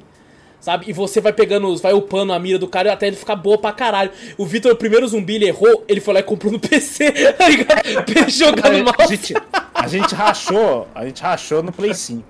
[0.59, 0.85] Sabe?
[0.87, 3.71] E você vai pegando, vai upando a mira do cara até ele ficar boa pra
[3.71, 4.11] caralho.
[4.37, 7.49] O Vitor, o primeiro zumbi, ele errou, ele foi lá e comprou no PC, tá
[7.49, 8.29] ligado?
[8.29, 8.83] Jogar no
[9.81, 12.23] A gente, rachou, a gente rachou no Play 5.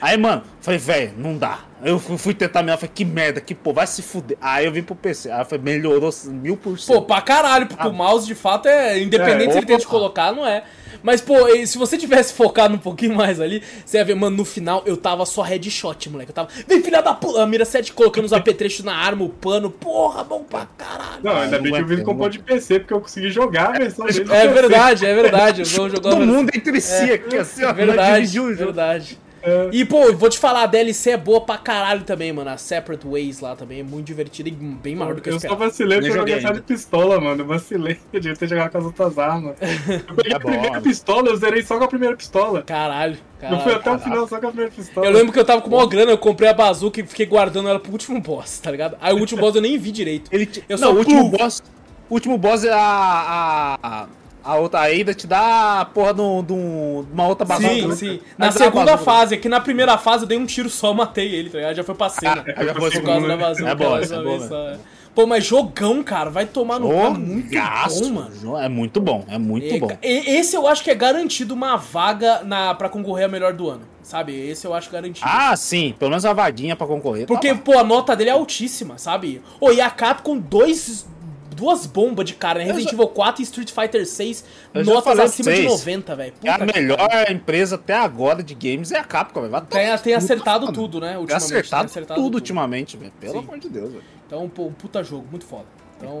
[0.00, 1.58] Aí, mano, falei, velho, não dá.
[1.84, 4.38] Eu fui, fui tentar melhor, falei, que merda, que pô, vai se fuder.
[4.40, 7.02] Aí eu vim pro PC, aí eu falei, melhorou mil por Pô, cento.
[7.02, 8.98] pra caralho, porque o mouse de fato é.
[9.00, 9.98] Independente É, se ele tenta te porra.
[9.98, 10.64] colocar, não é.
[11.02, 11.34] Mas, pô,
[11.66, 14.96] se você tivesse focado um pouquinho mais ali, você ia ver, mano, no final eu
[14.96, 16.30] tava só headshot, moleque.
[16.30, 19.28] Eu tava, vem filha da puta, a mira 7 colocando os apetrechos na arma, o
[19.28, 21.20] pano, porra, bom pra caralho.
[21.22, 24.06] Não, ainda bem que o vídeo comprou de PC, porque eu consegui jogar a versão
[24.06, 24.24] dele.
[24.32, 25.60] É verdade, é verdade.
[25.62, 27.72] Eu vou jogar Todo mundo entre si aqui, assim, ó.
[27.72, 29.18] Verdade, verdade.
[29.44, 29.68] É.
[29.72, 32.48] E, pô, vou te falar, a DLC é boa pra caralho também, mano.
[32.48, 35.40] A Separate Ways lá também é muito divertida e bem maior do que eu Eu
[35.40, 37.42] só vacilei porque eu joguei só de pistola, mano.
[37.42, 37.98] Eu vacilei.
[38.10, 39.56] Eu devia ter jogado com as outras armas.
[40.08, 42.62] Eu peguei é a primeira pistola, eu zerei só com a primeira pistola.
[42.62, 43.18] Caralho.
[43.38, 44.00] Caralho, eu fui até caralho.
[44.00, 45.06] o final só com a primeira pistola.
[45.06, 47.68] Eu lembro que eu tava com maior grana, eu comprei a bazuca e fiquei guardando
[47.68, 48.96] ela pro último boss, tá ligado?
[49.00, 50.30] Aí o último boss eu nem vi direito.
[50.32, 51.62] Ele Eu Não, o último boss.
[52.08, 54.06] O último boss é a, a,
[54.44, 57.68] a outra ainda te dá a porra de uma outra bazuca.
[57.68, 57.96] Sim, né?
[57.96, 58.20] sim.
[58.36, 61.58] Na segunda fase, aqui na primeira fase eu dei um tiro só, matei ele, tá
[61.58, 61.76] ligado?
[61.76, 62.44] Já foi pra cena.
[62.54, 63.70] Ah, já foi por causa da bazuca.
[63.70, 64.78] É bom, é bom, é.
[65.14, 66.94] Pô, mas jogão, cara, vai tomar no cu.
[66.94, 68.58] É muito gasto, bom, mano.
[68.58, 69.88] É muito bom, é muito e, bom.
[70.02, 73.82] Esse eu acho que é garantido uma vaga na, pra concorrer a melhor do ano.
[74.02, 74.34] Sabe?
[74.34, 75.26] Esse eu acho garantido.
[75.26, 75.94] Ah, sim.
[75.98, 77.26] Pelo menos uma vaguinha pra concorrer.
[77.26, 79.40] Porque, tá pô, a nota dele é altíssima, sabe?
[79.58, 81.06] Ô, e a Capcom, dois,
[81.54, 82.66] duas bombas de cara, né?
[82.66, 84.44] Resident Evil 4 e Street Fighter 6,
[84.84, 86.34] notas acima de 90, velho.
[86.42, 87.32] É a melhor cara.
[87.32, 89.60] empresa até agora de games é a Capcom, velho.
[89.62, 91.18] Tem, tem acertado tudo, né?
[91.18, 91.28] Ultimamente.
[91.28, 93.12] Tem acertado, acertado tudo, tudo, ultimamente, velho.
[93.20, 93.38] Pelo Sim.
[93.38, 94.04] amor de Deus, velho.
[94.26, 95.66] Então, pô, um puta jogo, muito foda.
[95.96, 96.20] Então,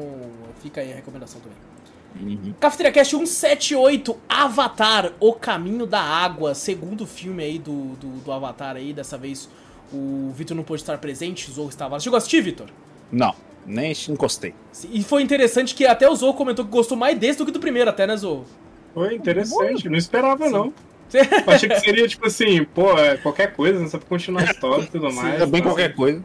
[0.62, 1.58] fica aí a recomendação também.
[2.20, 2.54] Uhum.
[2.60, 8.76] Cafeteria Cast 178, Avatar, O Caminho da Água, segundo filme aí do, do, do Avatar
[8.76, 9.48] aí, dessa vez
[9.92, 12.00] o Vitor não pôde estar presente, o Zorro estava lá.
[12.00, 12.68] Chegou a assistir, Vitor?
[13.10, 13.34] Não.
[13.66, 14.54] Nem encostei.
[14.90, 17.60] E foi interessante que até o Zou comentou que gostou mais desse do que do
[17.60, 18.44] primeiro, até, né, Zou?
[18.92, 20.52] Foi interessante, não esperava Sim.
[20.52, 20.72] não.
[21.12, 24.82] Eu achei que seria tipo assim, pô, é qualquer coisa, não sabe continuar a história
[24.82, 25.40] e tudo mais.
[25.40, 26.22] É bem qualquer coisa.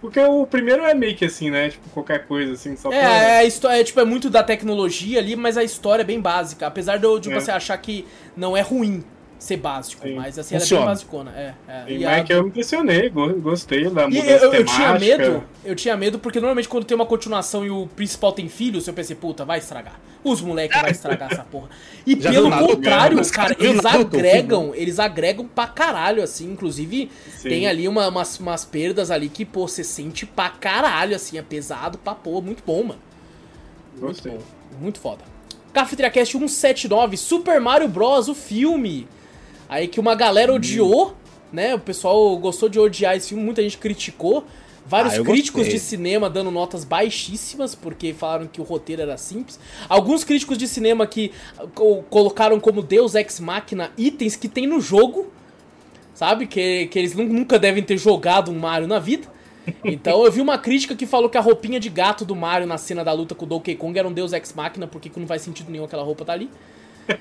[0.00, 1.70] Porque o primeiro é meio que assim, né?
[1.70, 3.08] Tipo, qualquer coisa, assim, só é, pra...
[3.08, 6.20] É, a história, é, tipo, é muito da tecnologia ali, mas a história é bem
[6.20, 6.66] básica.
[6.66, 7.34] Apesar de, de é.
[7.34, 8.06] você achar que
[8.36, 9.02] não é ruim
[9.44, 10.14] ser básico, Sim.
[10.14, 10.82] mas assim, Funciona.
[10.82, 11.30] ela é bem basicona.
[11.36, 11.84] É, é.
[11.88, 12.24] E, e a...
[12.24, 16.18] que eu me impressionei, gostei da mudança eu, eu, eu tinha medo, eu tinha medo,
[16.18, 19.58] porque normalmente quando tem uma continuação e o principal tem filhos, eu pensei, puta, vai
[19.58, 20.00] estragar.
[20.24, 21.68] Os moleques vai estragar essa porra.
[22.06, 26.50] E Já pelo contrário, nada, cara, eles nada, agregam, eles agregam pra caralho, assim.
[26.50, 27.48] Inclusive, Sim.
[27.50, 31.42] tem ali uma, umas, umas perdas ali que, pô, você sente pra caralho, assim, é
[31.42, 33.00] pesado pra pô, muito bom, mano.
[33.98, 34.32] Gostei.
[34.32, 35.34] Muito bom, muito foda.
[35.74, 39.06] Cafeteria Cast 179, Super Mario Bros, o filme.
[39.74, 41.16] Aí que uma galera odiou,
[41.52, 41.74] né?
[41.74, 44.44] O pessoal gostou de odiar esse filme, muita gente criticou.
[44.86, 45.74] Vários ah, críticos gostei.
[45.74, 49.58] de cinema dando notas baixíssimas, porque falaram que o roteiro era simples.
[49.88, 51.32] Alguns críticos de cinema que
[52.08, 55.32] colocaram como Deus Ex Machina itens que tem no jogo,
[56.14, 56.46] sabe?
[56.46, 59.26] Que, que eles nunca devem ter jogado um Mario na vida.
[59.82, 62.78] Então eu vi uma crítica que falou que a roupinha de gato do Mario na
[62.78, 65.42] cena da luta com o Donkey Kong era um Deus Ex Machina, porque não faz
[65.42, 66.48] sentido nenhum aquela roupa tá ali.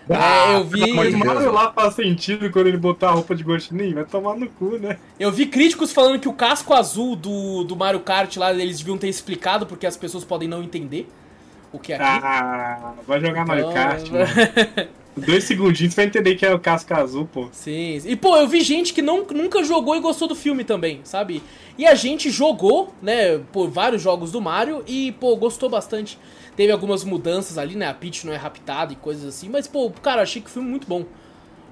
[0.10, 0.94] Ah, é, eu vi.
[0.94, 4.48] Mas Mario lá faz sentido quando ele botar a roupa de Gostinho, vai tomar no
[4.48, 4.98] cu, né?
[5.20, 8.98] Eu vi críticos falando que o casco azul do, do Mario Kart lá, eles deviam
[8.98, 11.08] ter explicado porque as pessoas podem não entender
[11.72, 12.26] o que é aquilo.
[12.26, 14.28] Ah, vai jogar Mario então, Kart, mano.
[15.16, 17.48] Dois segundinhos vai entender que é o casco azul, pô.
[17.52, 18.02] Sim.
[18.04, 21.44] E, pô, eu vi gente que não, nunca jogou e gostou do filme também, sabe?
[21.78, 26.18] E a gente jogou, né, por vários jogos do Mario e, pô, gostou bastante.
[26.56, 27.88] Teve algumas mudanças ali, né?
[27.88, 29.50] A Peach não é raptada e coisas assim.
[29.50, 31.06] Mas, pô, cara, achei que o filme muito bom.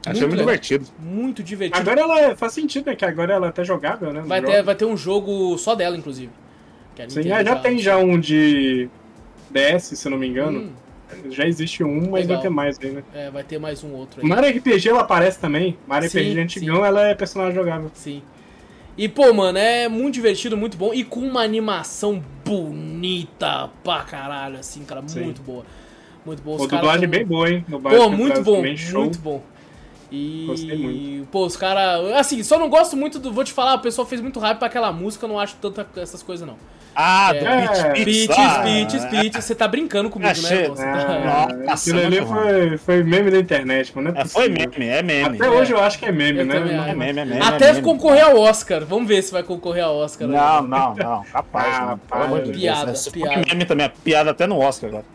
[0.06, 0.88] Achei muito, muito divertido.
[1.00, 1.80] Muito divertido.
[1.80, 2.96] Agora ela é, faz sentido, né?
[2.96, 4.22] Que agora ela é até jogável, né?
[4.26, 6.32] Vai ter, vai ter um jogo só dela, inclusive.
[7.08, 8.90] Sim, já, já, tem já um de
[9.50, 10.60] DS, se eu não me engano.
[10.60, 10.72] Hum.
[11.30, 12.28] Já existe um, mas Legal.
[12.28, 13.04] vai ter mais aí, né?
[13.14, 14.28] É, vai ter mais um outro aí.
[14.28, 15.78] Mario RPG ela aparece também.
[15.86, 16.84] Mario sim, RPG antigão, sim.
[16.84, 17.92] ela é personagem jogável.
[17.94, 18.22] Sim.
[18.98, 20.94] E, pô, mano, é muito divertido, muito bom.
[20.94, 25.02] E com uma animação bonita pra caralho, assim, cara.
[25.08, 25.22] Sim.
[25.22, 25.66] Muito boa.
[26.26, 26.62] Muito boa.
[26.62, 27.10] Os dublagem tão...
[27.10, 27.66] bem boa, hein?
[27.70, 29.42] Pô, muito bom, muito bom.
[30.12, 31.28] E, Gostei muito.
[31.30, 32.12] pô, os caras.
[32.16, 33.32] Assim, só não gosto muito do.
[33.32, 35.88] Vou te falar, o pessoal fez muito hype pra aquela música, eu não acho tanta
[35.96, 36.58] essas coisas, não.
[36.94, 40.68] Ah, é, do Peach, Peach, Peach, Você tá brincando comigo, Achei.
[40.68, 40.76] né?
[40.76, 41.48] Tá...
[41.66, 44.12] É, aquilo ali foi, foi meme da internet, mano.
[44.14, 45.38] É, foi meme, é meme.
[45.38, 45.50] Até é.
[45.50, 46.58] hoje eu acho que é meme, eu né?
[46.58, 47.42] É meme, é meme.
[47.42, 48.84] Até é concorrer ao Oscar.
[48.86, 50.28] Vamos ver se vai concorrer ao Oscar.
[50.28, 51.24] Não, não, não.
[51.24, 51.76] Capaz.
[51.78, 52.52] Ah, não.
[52.52, 53.08] Piada, Deus.
[53.08, 53.42] piada.
[53.48, 55.06] meme também, é piada até no Oscar agora.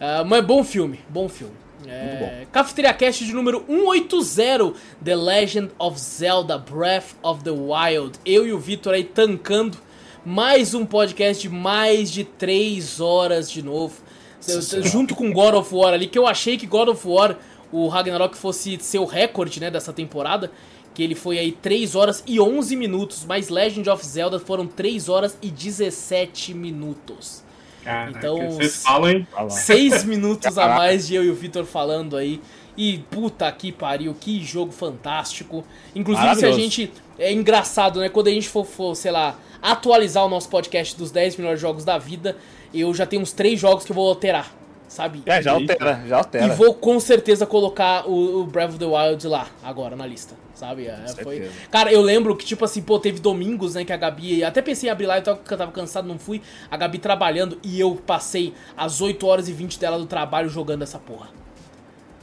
[0.00, 1.54] Uh, mas bom filme, bom filme.
[1.86, 8.18] É, Cafeteria Cast de número 180, The Legend of Zelda Breath of the Wild.
[8.24, 9.78] Eu e o Vitor aí tancando
[10.24, 13.94] mais um podcast de mais de 3 horas de novo.
[14.46, 17.38] Nossa, junto com God of War ali, que eu achei que God of War,
[17.72, 20.50] o Ragnarok, fosse seu recorde né, dessa temporada.
[20.92, 25.08] Que ele foi aí 3 horas e 11 minutos, mas Legend of Zelda foram 3
[25.08, 27.44] horas e 17 minutos.
[27.84, 29.26] Caraca, então, vocês falam, hein?
[29.48, 32.40] 6 minutos a mais de eu e o Vitor falando aí.
[32.76, 35.64] E puta que pariu, que jogo fantástico.
[35.94, 36.92] Inclusive, se a gente.
[37.18, 38.08] É engraçado, né?
[38.08, 41.84] Quando a gente for, for, sei lá, atualizar o nosso podcast dos 10 melhores jogos
[41.84, 42.36] da vida,
[42.72, 44.54] eu já tenho uns 3 jogos que eu vou alterar,
[44.90, 45.22] sabe?
[45.24, 46.46] É, já altera, já altera.
[46.46, 50.34] E vou com certeza colocar o, o Breath of the Wild lá, agora, na lista
[50.60, 50.86] sabe?
[50.86, 51.50] É, foi...
[51.70, 54.44] Cara, eu lembro que, tipo assim, pô, teve domingos, né, que a Gabi.
[54.44, 56.42] Até pensei em abrir lá, eu tava, eu tava cansado, não fui.
[56.70, 60.82] A Gabi trabalhando e eu passei as 8 horas e 20 dela do trabalho jogando
[60.82, 61.28] essa porra.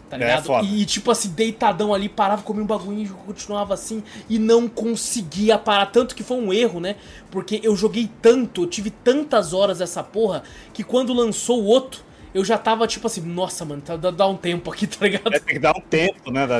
[0.09, 0.53] Tá é, ligado?
[0.53, 4.03] É, e, tipo assim, deitadão ali, parava, comia um bagulho e continuava assim.
[4.29, 5.87] E não conseguia parar.
[5.87, 6.95] Tanto que foi um erro, né?
[7.29, 10.43] Porque eu joguei tanto, eu tive tantas horas essa porra,
[10.73, 14.35] que quando lançou o outro eu já tava tipo assim, nossa, mano, tá, dá, um
[14.35, 15.33] tempo aqui, tá ligado?
[15.33, 16.45] É, tem que dar um tempo, né?
[16.45, 16.59] Da...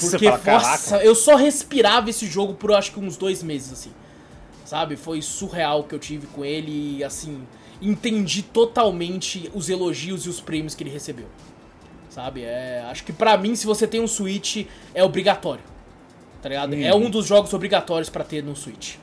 [0.00, 3.92] Porque, fala, nossa, eu só respirava esse jogo por acho que uns dois meses, assim.
[4.64, 4.96] Sabe?
[4.96, 7.42] Foi surreal que eu tive com ele e, assim,
[7.80, 11.26] entendi totalmente os elogios e os prêmios que ele recebeu.
[12.10, 12.42] Sabe?
[12.42, 15.62] É, acho que para mim, se você tem um Switch, é obrigatório.
[16.42, 16.74] Tá ligado?
[16.74, 16.82] Hum.
[16.82, 18.96] É um dos jogos obrigatórios para ter no Switch.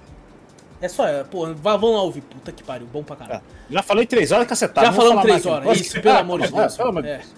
[0.86, 2.22] É só, é, pô, vamos lá ouvir.
[2.22, 3.42] Puta que pariu, bom pra caralho.
[3.70, 3.74] É.
[3.74, 4.86] Já falei três horas, cacetado.
[4.86, 6.78] Já falamos três horas, isso, pelo amor de Deus.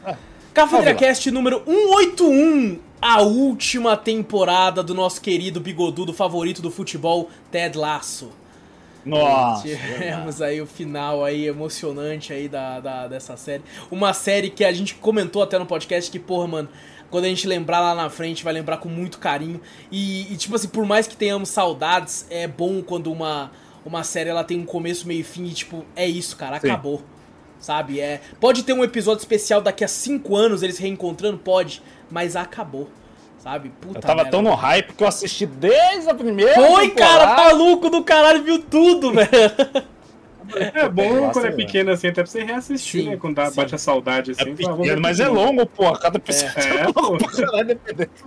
[0.06, 0.16] É.
[0.54, 7.78] Cafeteria Cast número 181, a última temporada do nosso querido bigodudo favorito do futebol, Ted
[7.78, 8.32] Lasso.
[9.06, 9.62] Nossa!
[9.66, 13.64] Tivemos aí o final aí emocionante aí da, da, dessa série.
[13.90, 16.70] Uma série que a gente comentou até no podcast que, porra, mano,
[17.10, 19.62] quando a gente lembrar lá na frente, vai lembrar com muito carinho.
[19.92, 23.52] E, e, tipo assim, por mais que tenhamos saudades, é bom quando uma,
[23.86, 26.68] uma série ela tem um começo, meio e fim e, tipo, é isso, cara, Sim.
[26.68, 27.02] acabou.
[27.60, 28.00] Sabe?
[28.00, 32.90] É, pode ter um episódio especial daqui a cinco anos, eles reencontrando, pode, mas acabou.
[33.40, 33.72] Sabe?
[33.82, 34.32] Puta eu tava merda.
[34.32, 36.54] tão no hype que eu assisti desde a primeira.
[36.54, 37.26] Foi, temporada.
[37.26, 39.30] cara, maluco do caralho, viu tudo, velho.
[40.74, 43.18] É bom quando é pequeno assim, até pra você reassistir, sim, né?
[43.18, 44.52] Quando dá, bate a saudade assim.
[44.52, 45.92] É pequeno, mas é longo, pô.
[45.94, 47.18] Cada pessoa é, é longo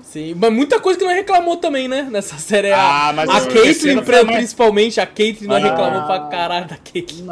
[0.03, 2.09] Sim, mas muita coisa que não reclamou também, né?
[2.11, 2.73] Nessa série.
[2.73, 7.27] Ah, mas a Caitlyn, principalmente, a Caitlyn não ah, reclamou pra caralho da Caitlyn.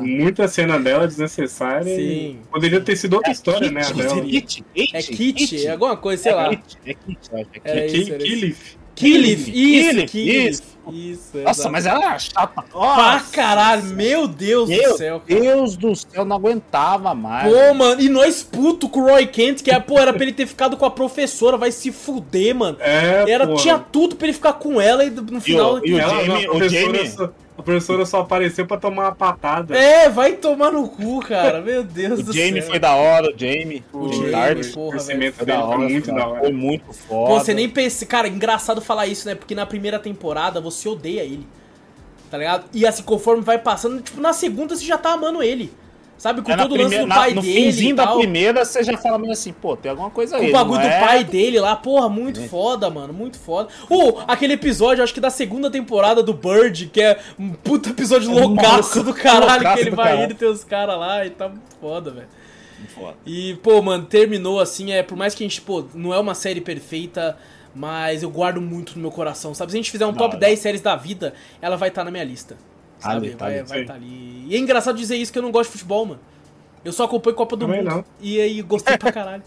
[0.00, 1.94] Muita cena dela desnecessária.
[1.94, 2.38] Sim.
[2.50, 3.82] Poderia ter sido outra é história, né?
[3.82, 6.50] Kit, é Kit, é alguma coisa, sei lá.
[6.52, 7.44] É Kit, é
[7.88, 8.12] Kit.
[8.12, 8.83] É Killif.
[8.94, 10.74] Killif, isso, Killif.
[10.92, 12.62] Isso, Nossa, mas ela era chata.
[12.72, 12.94] Nossa.
[12.94, 15.22] Pra caralho, meu Deus meu do céu.
[15.26, 15.40] Cara.
[15.40, 17.50] Deus do céu, não aguentava mais.
[17.50, 20.32] Pô, mano, e nós puto com o Roy Kent, que é, pô, era pra ele
[20.32, 22.76] ter ficado com a professora, vai se fuder, mano.
[22.80, 23.54] É, era, pô.
[23.54, 25.78] Tinha tudo pra ele ficar com ela e no final...
[25.78, 27.30] E o, e o Jamie, o Jamie...
[27.56, 29.76] A professora só apareceu pra tomar uma patada.
[29.76, 31.60] É, vai tomar no cu, cara.
[31.60, 32.70] Meu Deus do Jamie céu.
[32.70, 33.84] foi da hora, o Jamie.
[33.92, 35.32] O, o Jamie, porra, velho.
[35.32, 36.18] Foi, da hora, foi muito cara.
[36.18, 36.40] da hora.
[36.40, 37.30] Foi muito foda.
[37.30, 38.04] Pô, você nem pensa...
[38.06, 39.36] Cara, engraçado falar isso, né?
[39.36, 41.46] Porque na primeira temporada você odeia ele.
[42.28, 42.64] Tá ligado?
[42.72, 45.72] E assim, conforme vai passando, tipo, na segunda você já tá amando ele.
[46.24, 47.58] Sabe, com é todo o lance do pai na, no dele.
[47.58, 50.48] No finzinho da primeira, você já fala meio assim, pô, tem alguma coisa aí.
[50.48, 50.98] O bagulho do é?
[50.98, 52.48] pai dele lá, porra, muito é.
[52.48, 53.68] foda, mano, muito foda.
[53.90, 57.90] Ou uh, aquele episódio, acho que da segunda temporada do Bird, que é um puta
[57.90, 60.24] episódio é loucaço do caralho, loucaço que ele vai caralho.
[60.24, 62.28] indo e tem os caras lá e tá muito foda, velho.
[63.26, 66.34] E, pô, mano, terminou assim, é, por mais que a gente, pô, não é uma
[66.34, 67.36] série perfeita,
[67.74, 69.72] mas eu guardo muito no meu coração, sabe?
[69.72, 70.40] Se a gente fizer um não, top não.
[70.40, 72.56] 10 séries da vida, ela vai estar tá na minha lista.
[73.04, 73.26] Sabe?
[73.26, 74.46] Ali, tá vai estar tá ali.
[74.48, 76.20] E é engraçado dizer isso que eu não gosto de futebol, mano.
[76.84, 77.94] Eu só acompanho Copa do Também Mundo.
[77.96, 78.04] Não.
[78.20, 79.42] E aí gostei pra caralho.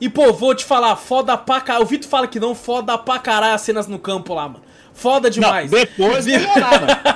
[0.00, 1.84] E, pô, vou te falar, foda pra caralho.
[1.84, 4.64] O Vitor fala que não, foda pra caralho as cenas no campo lá, mano.
[4.92, 5.70] Foda demais.
[5.70, 6.34] Não, depois Vi...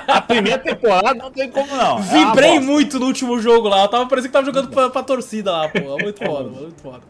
[0.06, 1.98] A primeira temporada não tem como não.
[1.98, 3.82] É Vibrei muito no último jogo lá.
[3.82, 5.98] Eu tava parecendo que tava jogando pra, pra torcida lá, pô.
[5.98, 6.62] Muito foda, mano.
[6.62, 7.02] Muito foda.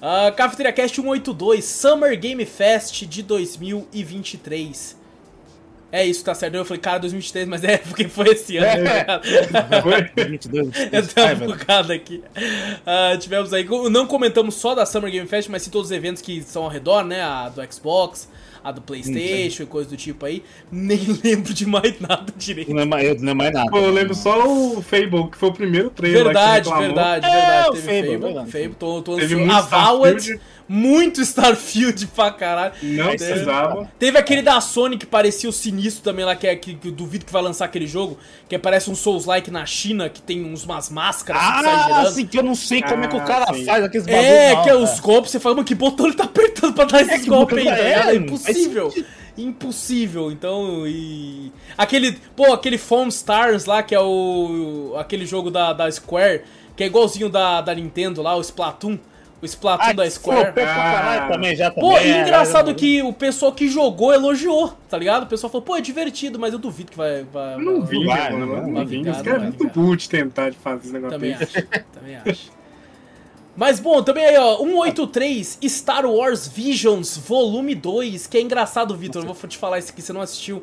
[0.00, 5.03] Uh, Cafeteria Cast 182, Summer Game Fest de 2023.
[5.94, 6.56] É isso, tá certo.
[6.56, 8.66] Eu falei, cara, 2023, mas é porque foi esse ano.
[8.66, 9.80] É.
[9.80, 10.02] Foi?
[10.16, 10.68] 2022.
[10.92, 12.20] Eu tenho uma bocado aqui.
[12.36, 13.64] Uh, tivemos aí.
[13.92, 16.68] Não comentamos só da Summer Game Fest, mas sim todos os eventos que são ao
[16.68, 17.22] redor, né?
[17.22, 18.28] A do Xbox,
[18.64, 20.42] a do PlayStation e coisa do tipo aí.
[20.68, 22.74] Nem lembro de mais nada direito.
[22.74, 23.70] Não é mais, não é mais nada.
[23.70, 26.24] Pô, eu lembro só o Fable, que foi o primeiro trailer.
[26.24, 27.26] Verdade, verdade, verdade.
[27.28, 28.34] É, teve Fable.
[28.34, 32.74] Fable, Fable tô, tô teve a Valorant muito Starfield pra caralho.
[32.82, 33.90] Não teve, precisava.
[33.98, 36.92] Teve aquele da Sony que parecia o sinistro também lá, que, é, que, que eu
[36.92, 40.64] duvido que vai lançar aquele jogo, que parece um Souls-like na China, que tem uns,
[40.64, 42.06] umas máscaras ah, que girando.
[42.06, 43.64] Assim, que eu não sei como ah, é que o ah, cara sim.
[43.64, 44.24] faz aqueles bagulho.
[44.24, 47.00] É, que é os golpes, você fala, mano, que botão ele tá apertando pra dar
[47.00, 48.92] é, esses golpes aí, é, é, é impossível.
[49.36, 51.52] Impossível, então, e...
[51.76, 54.94] Aquele, pô, aquele Foam Stars lá, que é o...
[54.96, 56.42] aquele jogo da, da Square,
[56.76, 58.96] que é igualzinho da, da Nintendo lá, o Splatoon.
[59.44, 60.54] O Splatoon ah, da Square.
[60.66, 61.28] Ah.
[61.30, 65.24] Também, já pô, e engraçado é, que o pessoal que jogou elogiou, tá ligado?
[65.24, 67.24] O pessoal falou, pô, é divertido, mas eu duvido que vai.
[67.24, 68.46] vai não vi, vai, mano.
[68.46, 69.06] Não, não, não, vi.
[69.06, 72.50] Os caras é muito de tentar de fazer esse negócio Também acho, também acho.
[73.54, 79.22] Mas bom, também aí, ó, 183 Star Wars Visions Volume 2, que é engraçado, Vitor,
[79.22, 80.62] eu vou te falar isso aqui, você não assistiu.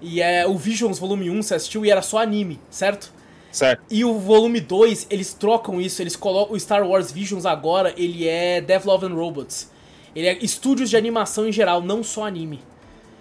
[0.00, 3.12] E é o Visions Volume 1, você assistiu e era só anime, certo?
[3.52, 3.82] Certo.
[3.90, 8.26] E o volume 2, eles trocam isso, eles colocam o Star Wars Visions agora, ele
[8.26, 9.70] é Dev Love and Robots.
[10.16, 12.60] Ele é estúdios de animação em geral, não só anime.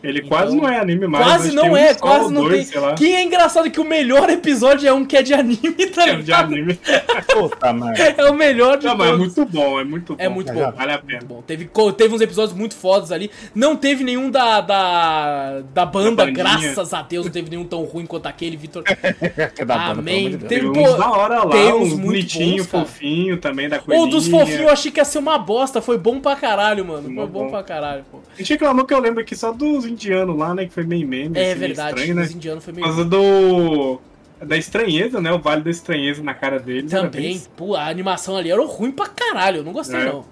[0.03, 1.25] Ele então, quase não é anime mais.
[1.25, 2.95] Quase não é, quase não dois, tem.
[2.95, 6.15] Que é engraçado que o melhor episódio é um que é de anime, tá É
[6.15, 6.79] de anime.
[7.31, 7.93] Puta, mano.
[7.95, 9.11] É o melhor de não, todos.
[9.11, 10.23] Mas é muito bom, é muito bom.
[10.23, 10.71] É muito bom.
[10.71, 11.21] Vale a pena.
[11.23, 11.43] Bom.
[11.45, 13.29] Teve, teve uns episódios muito fodas ali.
[13.53, 17.83] Não teve nenhum da, da, da banda, da graças a Deus, não teve nenhum tão
[17.83, 18.83] ruim quanto aquele, Vitor.
[19.91, 20.31] Amém.
[20.31, 24.01] Banda, teve, uns da hora lá, tem uns, uns bonitinho, fofinho também, da coisa.
[24.01, 27.03] Ou dos fofinhos eu achei que ia ser uma bosta, foi bom pra caralho, mano.
[27.03, 28.19] Foi bom, bom pra caralho, pô.
[28.33, 30.65] A gente reclamou que eu lembro aqui só dos indianos lá, né?
[30.65, 31.37] que foi meio meme.
[31.37, 32.23] É assim, verdade, estranho, né?
[32.23, 33.99] os indianos foi meio Por causa do.
[34.43, 35.31] Da estranheza, né?
[35.31, 36.89] O vale da estranheza na cara deles.
[36.89, 37.41] Também, bem...
[37.55, 40.05] pô, a animação ali era ruim pra caralho, eu não gostei é.
[40.05, 40.25] não.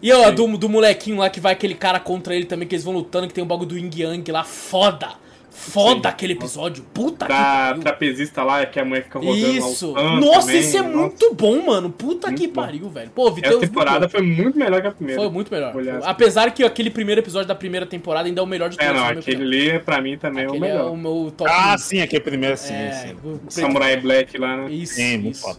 [0.00, 2.84] E ó, do, do molequinho lá que vai aquele cara contra ele também, que eles
[2.84, 5.10] vão lutando, que tem um bagulho do Ying Yang lá, foda!
[5.52, 6.08] Foda Sim.
[6.08, 6.82] aquele episódio.
[6.94, 7.82] Puta da que pariu.
[7.82, 9.92] trapezista lá, que a mãe fica rodando Isso.
[9.92, 10.60] Nossa, também.
[10.60, 10.96] isso é Nossa.
[10.96, 11.90] muito bom, mano.
[11.90, 12.62] Puta muito que bom.
[12.62, 13.10] pariu, velho.
[13.10, 15.20] Pô, Essa temporada foi muito melhor que a primeira.
[15.20, 15.74] Foi muito melhor.
[16.04, 18.90] Apesar que aquele primeiro episódio da primeira temporada ainda é o melhor de todos.
[18.90, 20.88] É, não, aquele ali, pra mim, também aquele é o melhor.
[20.88, 22.72] É o meu top ah, sim, aquele primeiro, sim.
[22.72, 23.16] É, sim.
[23.22, 24.70] O Samurai Black lá, né?
[24.72, 25.58] Isso, sim, muito foda.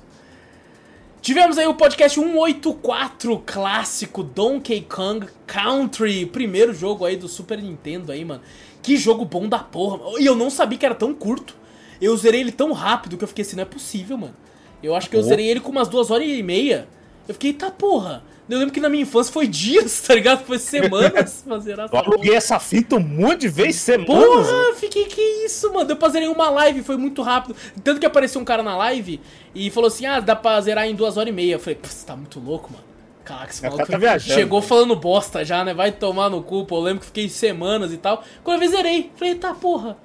[1.21, 8.11] Tivemos aí o podcast 184 clássico Donkey Kong Country, primeiro jogo aí do Super Nintendo
[8.11, 8.41] aí, mano.
[8.83, 10.19] Que jogo bom da porra.
[10.19, 11.55] E eu não sabia que era tão curto.
[12.01, 14.35] Eu zerei ele tão rápido que eu fiquei assim, não é possível, mano.
[14.83, 16.87] Eu acho que eu zerei ele com umas duas horas e meia.
[17.25, 18.21] Eu fiquei, tá porra.
[18.49, 20.45] Eu lembro que na minha infância foi dias, tá ligado?
[20.45, 24.47] Foi semanas pra zerar essa Eu aluguei essa fita um monte de vezes, semanas.
[24.47, 25.89] Porra, fiquei, que isso, mano.
[25.89, 27.55] Eu zerei uma live, foi muito rápido.
[27.81, 29.21] Tanto que apareceu um cara na live
[29.55, 31.53] e falou assim, ah, dá pra zerar em duas horas e meia.
[31.53, 32.92] Eu falei, você tá muito louco, mano.
[33.23, 34.67] Caraca, esse maluco tá viajando, chegou mano.
[34.67, 35.73] falando bosta já, né?
[35.73, 36.77] Vai tomar no cu, pô.
[36.77, 38.23] Eu lembro que fiquei semanas e tal.
[38.43, 39.11] Quando eu zerei.
[39.15, 39.97] Falei, tá, porra.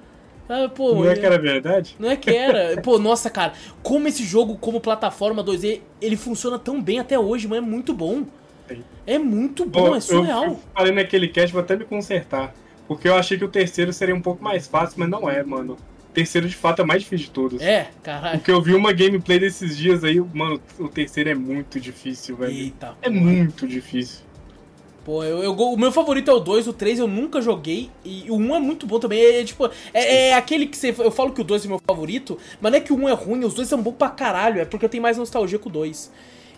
[0.47, 1.95] Ah, pô, não é que era verdade?
[1.99, 2.79] Não é que era.
[2.81, 3.53] pô, nossa, cara.
[3.83, 7.93] Como esse jogo, como plataforma 2D, ele funciona tão bem até hoje, mas é muito
[7.93, 8.23] bom.
[8.67, 8.83] Sim.
[9.05, 10.45] É muito bom, é surreal.
[10.45, 12.53] Eu falei naquele cast, vou até me consertar.
[12.87, 15.77] Porque eu achei que o terceiro seria um pouco mais fácil, mas não é, mano
[16.13, 17.61] terceiro de fato é mais difícil de todos.
[17.61, 18.39] É, caralho.
[18.39, 22.51] Porque eu vi uma gameplay desses dias aí, mano, o terceiro é muito difícil, velho.
[22.51, 22.95] Eita.
[23.01, 23.21] É porra.
[23.21, 24.29] muito difícil.
[25.03, 27.89] Pô, eu, eu, o meu favorito é o 2, o 3 eu nunca joguei.
[28.03, 29.19] E o 1 é muito bom também.
[29.19, 30.93] É, é tipo, é, é, aquele que você.
[30.97, 33.13] Eu falo que o 2 é meu favorito, mas não é que o 1 é
[33.13, 34.61] ruim, os dois são bons pra caralho.
[34.61, 36.11] É porque eu tenho mais nostalgia com o 2.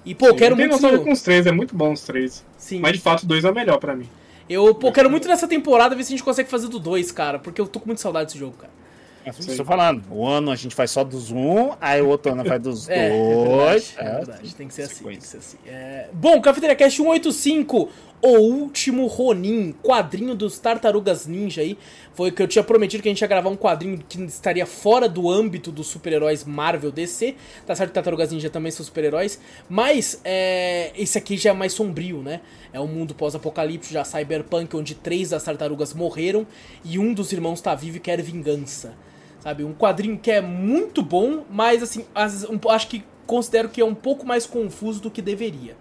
[0.04, 0.72] E, pô, Sim, quero muito.
[0.72, 2.43] Eu tenho nostalgia com os três, é muito bom os três.
[2.58, 2.80] Sim.
[2.80, 4.10] Mas de fato o 2 é o melhor pra mim.
[4.49, 7.39] Eu, pô, quero muito nessa temporada ver se a gente consegue fazer do 2, cara.
[7.39, 8.80] Porque eu tô com muita saudade desse jogo, cara.
[9.24, 10.03] É estou falando.
[10.09, 13.09] O ano a gente faz só dos um, aí o outro ano faz dos é,
[13.09, 13.93] dois.
[13.97, 14.55] É verdade, é verdade.
[14.55, 15.03] Tem que ser assim.
[15.03, 15.57] Tem que ser assim.
[15.65, 16.07] É...
[16.11, 17.89] Bom, Cafeteria Cast 185,
[18.22, 21.78] O Último Ronin, quadrinho dos Tartarugas Ninja aí.
[22.13, 25.07] Foi que eu tinha prometido que a gente ia gravar um quadrinho que estaria fora
[25.07, 27.36] do âmbito dos super-heróis Marvel DC.
[27.65, 29.39] Tá certo que Tartarugas Ninja também são super-heróis.
[29.69, 30.91] Mas é...
[30.95, 32.41] esse aqui já é mais sombrio, né?
[32.74, 36.47] É um mundo pós-apocalíptico, já cyberpunk, onde três das tartarugas morreram
[36.84, 38.93] e um dos irmãos está vivo e quer vingança.
[39.41, 39.63] Sabe?
[39.63, 43.85] Um quadrinho que é muito bom, mas assim, as, um, acho que considero que é
[43.85, 45.75] um pouco mais confuso do que deveria.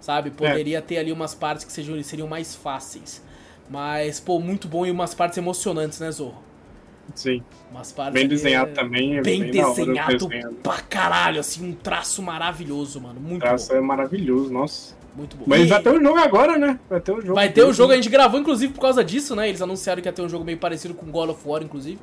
[0.00, 0.30] Sabe?
[0.30, 0.80] Poderia é.
[0.80, 3.22] ter ali umas partes que sejam, seriam mais fáceis.
[3.68, 6.42] Mas, pô, muito bom e umas partes emocionantes, né, Zorro?
[7.14, 7.42] Sim.
[7.70, 8.74] Umas partes bem desenhado é...
[8.74, 9.18] também.
[9.18, 10.28] É bem, bem desenhado
[10.62, 13.20] pra caralho, assim, um traço maravilhoso, mano.
[13.20, 13.76] Muito o traço bom.
[13.76, 14.94] é maravilhoso, nossa.
[15.14, 15.44] Muito bom.
[15.46, 15.66] Mas e...
[15.66, 16.78] vai ter o um jogo agora, né?
[16.88, 17.34] Vai ter o um jogo.
[17.34, 19.48] Vai ter o jogo, a gente gravou inclusive por causa disso, né?
[19.48, 21.98] Eles anunciaram que ia ter um jogo meio parecido com God of War, inclusive.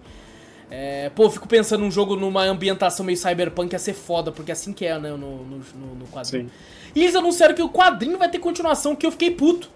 [0.69, 4.53] É, pô, fico pensando num jogo numa ambientação meio cyberpunk ia ser foda, porque é
[4.53, 5.57] assim que é, né, no, no,
[5.99, 6.45] no quadrinho.
[6.45, 6.51] Sim.
[6.95, 9.69] E eles anunciaram que o quadrinho vai ter continuação, que eu fiquei puto.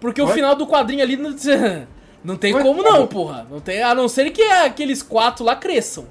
[0.00, 1.34] Porque o final do quadrinho ali não,
[2.22, 3.46] não tem como não, porra.
[3.50, 6.06] Não tem, a não ser que aqueles quatro lá cresçam.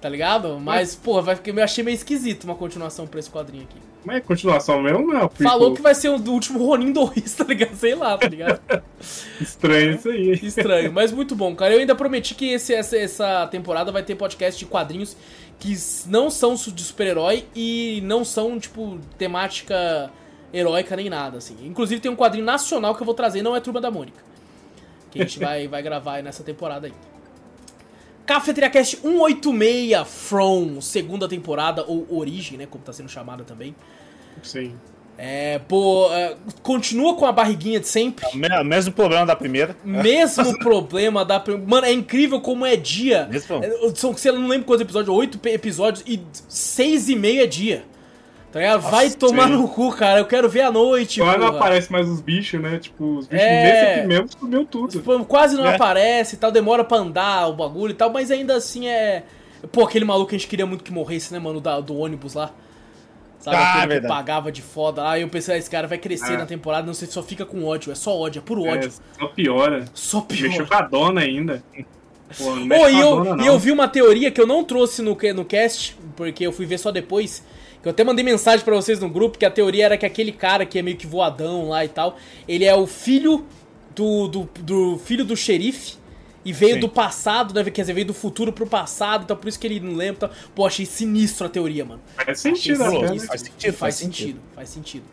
[0.00, 0.58] Tá ligado?
[0.58, 1.00] Mas, Ué?
[1.04, 3.76] porra, vai, eu achei meio esquisito uma continuação pra esse quadrinho aqui.
[4.02, 5.28] Mas é continuação mesmo, não?
[5.28, 7.74] Falou que vai ser o do último Ronin 2, tá ligado?
[7.76, 8.60] Sei lá, tá ligado?
[9.38, 10.32] Estranho isso aí.
[10.42, 11.74] Estranho, mas muito bom, cara.
[11.74, 15.16] Eu ainda prometi que esse, essa, essa temporada vai ter podcast de quadrinhos
[15.58, 20.10] que não são de super-herói e não são, tipo, temática
[20.52, 21.56] heróica nem nada, assim.
[21.62, 24.18] Inclusive tem um quadrinho nacional que eu vou trazer, não é Turma da Mônica.
[25.10, 26.94] Que a gente vai, vai gravar nessa temporada aí.
[28.26, 32.66] Cafeteria Cast 186 From, segunda temporada, ou Origem, né?
[32.66, 33.74] Como tá sendo chamada também.
[34.42, 34.74] Sim.
[35.22, 38.24] É, pô, é, continua com a barriguinha de sempre.
[38.24, 39.76] É o mesmo problema da primeira.
[39.84, 41.68] Mesmo problema da primeira.
[41.68, 43.26] Mano, é incrível como é dia.
[43.30, 43.62] Mesmo.
[43.62, 47.84] É, são, você não lembra quantos episódios, oito episódios e seis e meio é dia.
[48.52, 48.80] Tá ligado?
[48.80, 49.52] Vai Nossa, tomar sim.
[49.52, 50.18] no cu, cara.
[50.18, 51.56] Eu quero ver à noite, Quando porra.
[51.56, 52.78] aparece mais os bichos, né?
[52.78, 53.62] Tipo, os bichos É.
[53.64, 54.88] nesse aqui mesmo sumiu tudo.
[54.88, 55.76] Tipo, Quase não É.
[55.76, 59.22] aparece e tal, demora pra andar o bagulho e tal, mas ainda assim é.
[59.70, 62.34] Pô, aquele maluco que a gente queria muito que morresse, né, mano, da- do ônibus
[62.34, 62.50] lá.
[63.38, 64.12] Sabe, Ah, aquele que verdade.
[64.14, 65.16] pagava de foda lá.
[65.18, 66.36] E eu pensei, ah, esse cara vai crescer É.
[66.36, 68.88] na temporada, não sei se só fica com ódio, é só ódio, é puro ódio.
[68.88, 69.84] É, só piora.
[69.94, 70.48] Só pior.
[70.48, 71.62] Mexeu com a dona ainda.
[72.36, 73.44] Pô, não com e eu, dona, não.
[73.44, 76.78] eu vi uma teoria que eu não trouxe no, no cast, porque eu fui ver
[76.78, 77.44] só depois.
[77.82, 80.32] Que eu até mandei mensagem pra vocês no grupo, que a teoria era que aquele
[80.32, 82.16] cara que é meio que voadão lá e tal,
[82.46, 83.46] ele é o filho
[83.96, 85.98] do, do, do filho do xerife.
[86.42, 86.80] E veio Sim.
[86.80, 87.62] do passado, né?
[87.70, 90.26] Quer dizer, veio do futuro pro passado, então por isso que ele não lembra.
[90.26, 92.00] Então, pô, achei sinistro a teoria, mano.
[92.16, 93.20] Faz sentido, Achei até, sinistro.
[93.20, 93.26] né?
[93.28, 95.04] Faz sentido, faz sentido, faz sentido.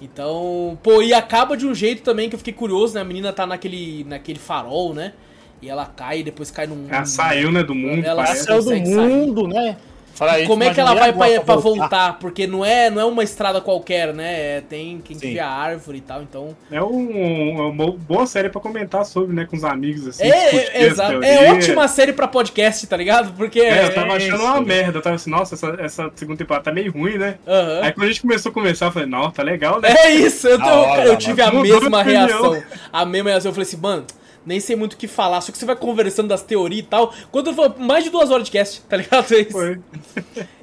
[0.00, 3.00] Então, pô, e acaba de um jeito também que eu fiquei curioso, né?
[3.00, 5.14] A menina tá naquele, naquele farol, né?
[5.60, 6.86] E ela cai e depois cai num.
[6.88, 9.08] Ela saiu, né, do mundo, Ela saiu do consegue sair.
[9.08, 9.76] mundo, né?
[10.18, 12.18] Fala aí, Como é que ela vai pra, pra voltar?
[12.18, 14.56] Porque não é, não é uma estrada qualquer, né?
[14.56, 16.56] É, Tem quem vê a árvore e tal, então.
[16.72, 20.24] É um- é uma boa série pra comentar sobre, né, com os amigos, assim.
[20.24, 21.22] É, é, exato.
[21.22, 21.64] É teorias.
[21.68, 23.32] ótima série pra podcast, tá ligado?
[23.34, 23.60] Porque.
[23.60, 24.44] É, eu tava É achando isso.
[24.44, 24.98] uma merda.
[24.98, 27.36] Eu tava assim, nossa, essa, essa segunda temporada tá meio ruim, né?
[27.46, 27.80] Aham.
[27.84, 29.88] Aí quando a gente começou a conversar, eu falei, não, tá legal, né?
[29.96, 32.60] É isso, eu, tô- hora, eu tive a mesma reação.
[32.92, 33.50] A mesma reação.
[33.50, 34.04] Eu falei assim, mano,
[34.48, 37.12] nem sei muito o que falar, só que você vai conversando das teorias e tal.
[37.30, 39.28] Quando falo, mais de duas horas de cast, tá ligado?
[39.38, 39.44] É.
[39.44, 39.78] Foi.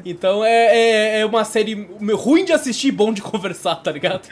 [0.04, 4.28] Então é, é, é uma série ruim de assistir e bom de conversar, tá ligado?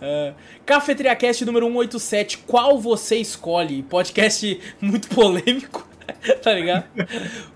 [0.00, 0.34] É.
[0.64, 3.82] Cafeteria Cast número 187, qual você escolhe?
[3.82, 5.86] Podcast muito polêmico,
[6.42, 6.84] tá ligado?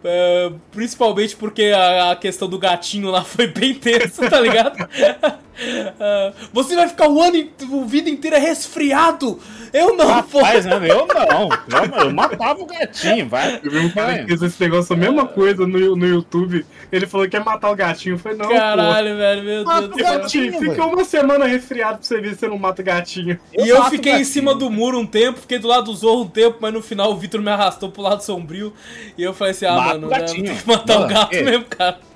[0.02, 4.76] É, principalmente porque a, a questão do gatinho lá foi bem tensa, tá ligado?
[6.00, 9.38] É, você vai ficar o ano, a vida inteira resfriado!
[9.72, 10.38] Eu não, pô!
[10.40, 10.76] Rapaz, né?
[10.82, 11.48] Eu não.
[11.48, 13.60] Eu, eu matava o gatinho, vai.
[13.62, 16.66] Eu vi um cara que fez esse negócio, a mesma coisa no, no YouTube.
[16.90, 18.14] Ele falou que ia matar o gatinho.
[18.14, 18.54] Eu falei, não, pô.
[18.54, 20.18] Caralho, velho, meu Deus Mata do o céu.
[20.18, 20.70] Gatinho, velho.
[20.72, 23.38] fica uma semana resfriado pra você ver se você não mata o gatinho.
[23.56, 26.22] E eu fiquei o em cima do muro um tempo, fiquei do lado do Zorro
[26.22, 28.72] um tempo, mas no final o Vitor me arrastou pro lado sombrio.
[29.16, 30.46] E eu falei assim: ah, Mata mano, o né, gatinho.
[30.46, 31.42] tem que matar o gato é.
[31.42, 32.09] mesmo, cara.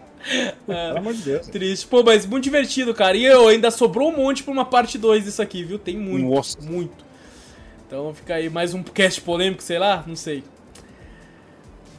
[0.67, 1.47] Pelo amor de Deus.
[1.49, 1.87] Triste.
[1.87, 3.17] Pô, mas muito divertido, cara.
[3.17, 5.79] E eu ainda sobrou um monte pra uma parte 2 disso aqui, viu?
[5.79, 6.59] Tem muito, Nossa.
[6.61, 7.05] muito.
[7.87, 10.43] Então fica aí mais um cast polêmico, sei lá, não sei.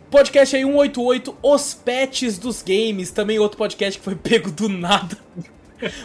[0.10, 3.12] Podcast aí 188, Os Pets dos Games.
[3.12, 5.18] Também outro podcast que foi pego do nada.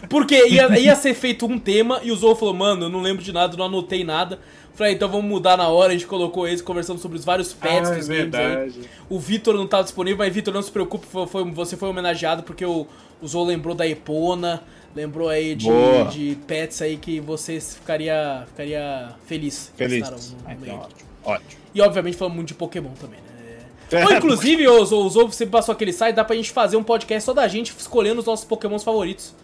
[0.08, 3.22] Porque ia, ia ser feito um tema e o Zou falou, mano, eu não lembro
[3.22, 4.40] de nada, não anotei nada.
[4.74, 7.90] Falei, então vamos mudar na hora, a gente colocou esse, conversamos sobre os vários pets
[7.90, 8.72] Ah, é dos games aí.
[9.10, 12.42] O Vitor não tava disponível, mas Vitor, não se preocupe, foi, foi- você foi homenageado
[12.42, 12.86] porque o,
[13.20, 14.62] o Zou lembrou da Epona,
[14.96, 15.66] lembrou aí de,
[16.10, 19.72] de pets aí que você ficaria, ficaria feliz.
[19.76, 20.08] Feliz.
[20.08, 21.00] no Ah, então, ótimo.
[21.24, 21.60] Ótimo.
[21.74, 24.04] E obviamente falamos muito de Pokémon também, né?
[24.06, 27.26] Ou, inclusive, ô, o Zou, você passou aquele site, dá pra gente fazer um podcast
[27.26, 29.34] só da gente escolhendo os nossos Pokémons favoritos.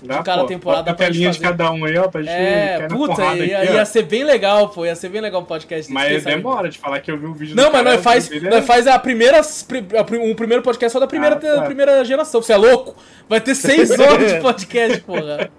[0.00, 2.86] Dá, cada pô, temporada bota a telinha de cada um aí, ó, pra gente É,
[2.88, 5.92] puta, ia, aqui, ia ser bem legal, pô, ia ser bem legal o podcast.
[5.92, 8.30] desse, Mas demora de falar que eu vi o vídeo Não, do mas nós faz,
[8.42, 11.62] nós faz a primeira, o primeiro podcast só da primeira, Ah, tá.
[11.62, 12.40] primeira geração.
[12.40, 12.94] Você é louco?
[13.28, 15.50] Vai ter seis horas de podcast, porra.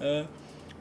[0.00, 0.24] É.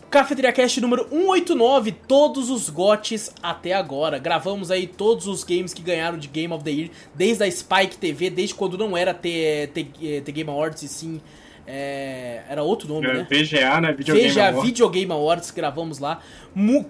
[0.10, 4.18] Cafeteria Cast número 189, todos os GOTs até agora.
[4.18, 7.98] Gravamos aí todos os games que ganharam de Game of the Year, desde a Spike
[7.98, 11.22] TV, desde quando não era T, T, T Game Awards e sim.
[11.68, 13.28] É, era outro nome, né?
[13.30, 13.92] VGA, né?
[13.94, 14.68] Videogame Veja Award.
[14.68, 16.20] Video Game Awards, gravamos lá.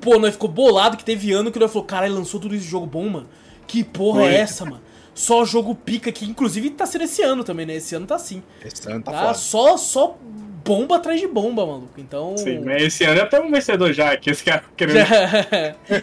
[0.02, 2.70] Pô, nós ficou bolado que teve ano que nós falou, caralho, lançou tudo isso de
[2.72, 3.28] jogo bom, mano.
[3.68, 4.30] Que porra Foi.
[4.34, 4.82] é essa, mano?
[5.14, 7.76] Só jogo pica, que inclusive tá sendo esse ano também, né?
[7.76, 8.44] Esse ano tá assim.
[8.64, 9.22] Esse ano tá Tá?
[9.22, 9.34] foda.
[9.36, 10.18] Só, só
[10.66, 11.94] bomba atrás de bomba, maluco.
[11.98, 12.36] Então.
[12.38, 14.98] Sim, mas esse ano é até um vencedor já, que esse cara querendo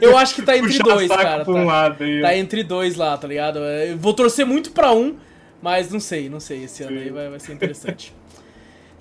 [0.00, 1.44] Eu acho que tá entre dois, cara.
[1.44, 3.58] pra um Tá, lado tá entre dois lá, tá ligado?
[3.58, 5.16] Eu vou torcer muito pra um,
[5.60, 6.64] mas não sei, não sei.
[6.64, 7.02] Esse ano Sim.
[7.04, 8.14] aí vai, vai ser interessante.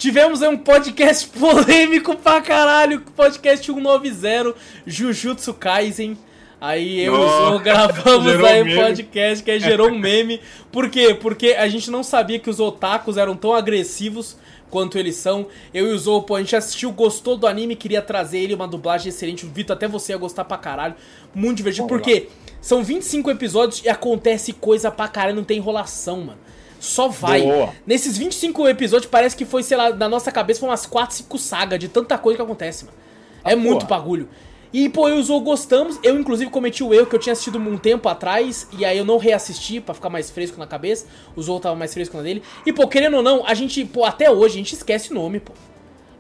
[0.02, 6.18] Tivemos aí um podcast polêmico pra caralho, podcast 190, Jujutsu Kaisen.
[6.60, 10.42] Aí eu e o Nossa, Zou gravamos aí um podcast que aí gerou um meme.
[10.72, 11.14] Por quê?
[11.14, 14.38] Porque a gente não sabia que os otakus eram tão agressivos
[14.72, 15.46] quanto eles são.
[15.72, 18.68] Eu e o Zou, pô, a gente assistiu, gostou do anime, queria trazer ele, uma
[18.68, 19.46] dublagem excelente.
[19.46, 20.96] O Vitor, até você ia gostar pra caralho.
[21.32, 21.86] Muito divertido.
[21.88, 22.28] Por quê?
[22.60, 26.40] São 25 episódios e acontece coisa pra caralho, não tem enrolação, mano.
[26.82, 27.44] Só vai.
[27.44, 27.74] Boa.
[27.86, 31.38] Nesses 25 episódios, parece que foi, sei lá, na nossa cabeça foi umas 4, 5
[31.38, 32.98] sagas de tanta coisa que acontece, mano.
[33.44, 34.00] É muito porra.
[34.00, 34.28] bagulho.
[34.74, 36.00] E, pô, eu e o Zou gostamos.
[36.02, 38.68] Eu, inclusive, cometi o erro que eu tinha assistido um tempo atrás.
[38.76, 41.06] E aí eu não reassisti pra ficar mais fresco na cabeça.
[41.36, 42.42] O Zou tava mais fresco na dele.
[42.66, 45.40] E, pô, querendo ou não, a gente, pô, até hoje a gente esquece o nome,
[45.40, 45.54] pô.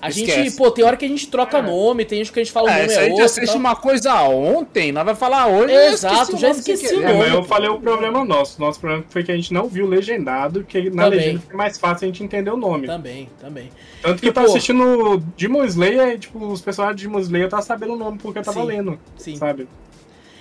[0.01, 0.57] A gente, Esquece.
[0.57, 1.61] pô, tem hora que a gente troca É.
[1.61, 3.23] nome, tem gente que a gente fala o É, nome se a é gente outro.
[3.23, 3.57] e assiste tal.
[3.57, 5.73] uma coisa ontem, nós vai falar hoje.
[5.73, 7.19] eu Exato, o já nome esqueci o É, nome.
[7.19, 8.59] mas eu falei o problema nosso.
[8.59, 11.19] Nosso problema foi que a gente não viu legendado, que na Também.
[11.19, 12.87] legenda fica mais fácil a gente entender o nome.
[12.87, 13.69] Também, também.
[14.01, 17.19] Tanto que eu E, tava pô- assistindo Demon Slayer e, tipo, os personagens de Demon
[17.19, 19.35] Slayer eu tava sabendo o nome porque eu tava Sim, lendo, sim.
[19.35, 19.67] sabe?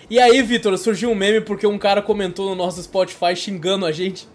[0.09, 3.93] E aí, Vitor, surgiu um meme porque um cara comentou no nosso Spotify xingando a
[3.93, 4.27] gente.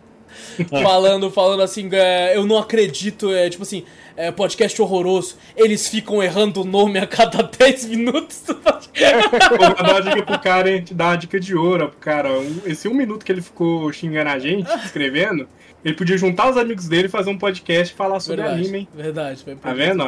[0.69, 3.83] falando, falando assim, é, eu não acredito, é tipo assim,
[4.17, 5.37] é, podcast horroroso.
[5.55, 8.41] Eles ficam errando o nome a cada 10 minutos.
[8.47, 9.29] do podcast.
[9.49, 10.81] Pô, vou dar uma dica pro cara, hein?
[10.83, 12.31] Te dar uma dica de ouro pro cara.
[12.31, 15.47] Um- esse um minuto que ele ficou xingando a gente, escrevendo,
[15.83, 18.87] ele podia juntar os amigos dele, fazer um podcast e falar sobre verdade, anime, hein?
[18.95, 19.43] verdade.
[19.43, 20.03] foi Tá vendo?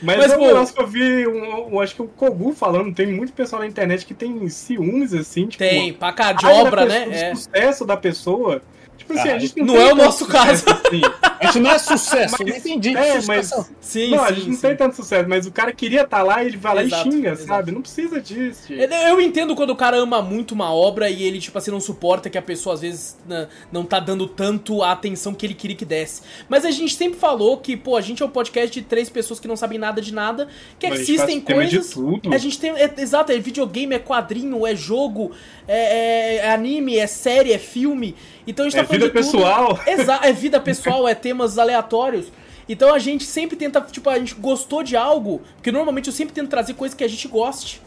[0.00, 2.52] Mas, Mas, é um pô- negócio que eu vi, um, um- acho que o Kogu
[2.52, 5.64] falando, tem muito pessoal na internet que tem ciúmes, assim, tipo...
[5.64, 7.08] Tem, pra cá de raiva da obra, né?
[7.10, 7.34] É.
[7.34, 8.62] sucesso da pessoa.
[8.96, 10.58] Tipo assim, a gente não, Não é o nosso caso.
[10.58, 11.00] sucesso assim.
[11.48, 12.96] Isso não é sucesso, Mas- não entendi.
[12.96, 14.60] É, mas- Sim, não, a sim, gente não sim.
[14.62, 17.12] tem tanto sucesso, mas o cara queria estar lá e ele vai lá Exato, e
[17.12, 17.46] xinga, exato.
[17.48, 17.70] sabe?
[17.72, 18.90] Não precisa disso, gente.
[19.08, 22.28] Eu entendo quando o cara ama muito uma obra e ele, tipo assim, não suporta
[22.30, 25.76] que a pessoa às vezes né, não tá dando tanto a atenção que ele queria
[25.76, 26.22] que desse.
[26.48, 29.38] Mas a gente sempre falou que, pô, a gente é um podcast de três pessoas
[29.38, 30.48] que não sabem nada de nada,
[30.78, 31.94] que Mas a gente existem coisas.
[32.32, 32.70] A gente tem.
[32.72, 35.30] é- exato, é videogame, é quadrinho, é jogo,
[35.68, 38.16] é, é- é anime, é série, é filme.
[38.48, 39.24] Então a gente É tá vida de tudo.
[39.24, 39.78] pessoal.
[39.86, 42.26] Exa é vida pessoal, é temas aleatórios.
[42.68, 46.34] Então a gente sempre tenta, tipo, a gente gostou de algo, porque normalmente eu sempre
[46.34, 47.80] tento trazer coisas que a gente goste.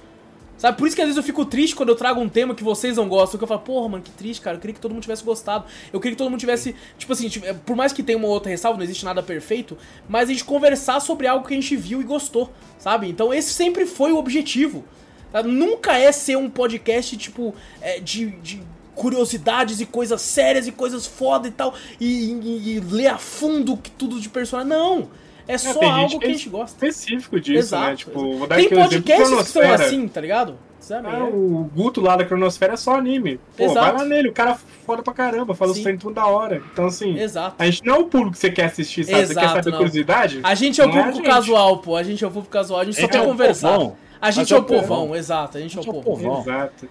[0.58, 0.78] Sabe?
[0.78, 2.98] Por isso que às vezes eu fico triste quando eu trago um tema que vocês
[2.98, 3.38] não gostam.
[3.38, 4.58] Que eu falo, porra, mano, que triste, cara.
[4.58, 5.64] Eu queria que todo mundo tivesse gostado.
[5.94, 6.76] Eu queria que todo mundo tivesse.
[6.98, 9.78] Tipo assim, tive- por mais que tenha uma outra ressalva, não existe nada perfeito.
[10.10, 13.08] Mas a gente conversar sobre algo que a gente viu e gostou, sabe?
[13.08, 14.84] Então esse sempre foi o objetivo.
[15.32, 15.42] tá?
[15.42, 18.26] Nunca é ser um podcast, tipo, é, de.
[18.42, 18.62] de
[19.00, 23.78] curiosidades e coisas sérias e coisas foda e tal, e, e- e ler a fundo
[23.78, 24.70] que tudo de personagem.
[24.70, 25.08] Não!
[25.48, 26.76] É só tem gente algo que a é gente gosta.
[26.86, 27.86] específico disso, Exato.
[27.90, 27.96] né?
[27.96, 30.56] Tipo, vou dar Tem um podcasts que são assim, tá ligado?
[30.80, 31.08] Sabe?
[31.08, 31.24] Ah, É.
[31.24, 33.40] o Guto lá da Cronosfera é só anime.
[33.58, 33.80] Pô, Exato.
[33.80, 34.56] vai lá nele, o cara
[34.86, 36.62] foda pra caramba, fala os treinos tudo da hora.
[36.72, 37.56] Então, assim, Exato.
[37.58, 39.26] a gente não é o público que você quer assistir, sabe?
[39.26, 39.78] você quer Exato, saber não.
[39.78, 40.40] curiosidade?
[40.44, 41.96] A gente é o Não é a público casual, pô.
[41.96, 42.80] A gente é o público casual.
[42.82, 43.72] A gente só Gente quer é o conversar.
[43.74, 43.98] povão.
[44.22, 44.82] A gente é é o povão.
[44.88, 45.58] povão, exato.
[45.58, 46.32] A gente é o gente é o povão.
[46.34, 46.42] povão.
[46.42, 46.88] Exato.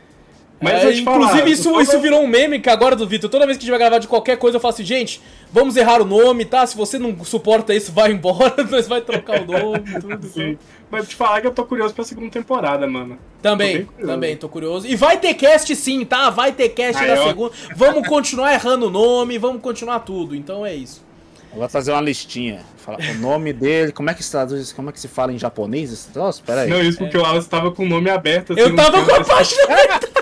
[0.60, 3.30] Mas eu falar, inclusive, isso, eu isso tô- virou um meme que agora do Vitor.
[3.30, 5.20] Toda vez que a gente vai gravar de qualquer coisa, eu falo assim, gente,
[5.52, 6.66] vamos errar o nome, tá?
[6.66, 8.54] Se você não suporta isso, vai embora.
[8.68, 10.26] Nós vai trocar o nome, tudo.
[10.26, 10.58] Sim.
[10.90, 13.16] Mas te falar que eu tô curioso pra segunda temporada, mano.
[13.40, 14.12] Tô Também, curioso.
[14.12, 14.86] também, tô curioso.
[14.88, 16.28] E vai ter cast sim, tá?
[16.30, 17.28] Vai ter cast Aí, na ó.
[17.28, 17.52] segunda.
[17.76, 20.34] Vamos continuar errando o nome, vamos continuar tudo.
[20.34, 21.06] Então é isso.
[21.56, 22.60] Vai fazer uma listinha.
[22.78, 25.38] Fala o nome dele, como é que se traduz, como é que se fala em
[25.38, 26.42] japonês esse troço?
[26.42, 26.70] Pera aí.
[26.70, 28.52] Não, isso porque o Wallace tava com o nome aberto.
[28.54, 29.26] assim, Eu tava com a canto.
[29.28, 30.08] página aberta.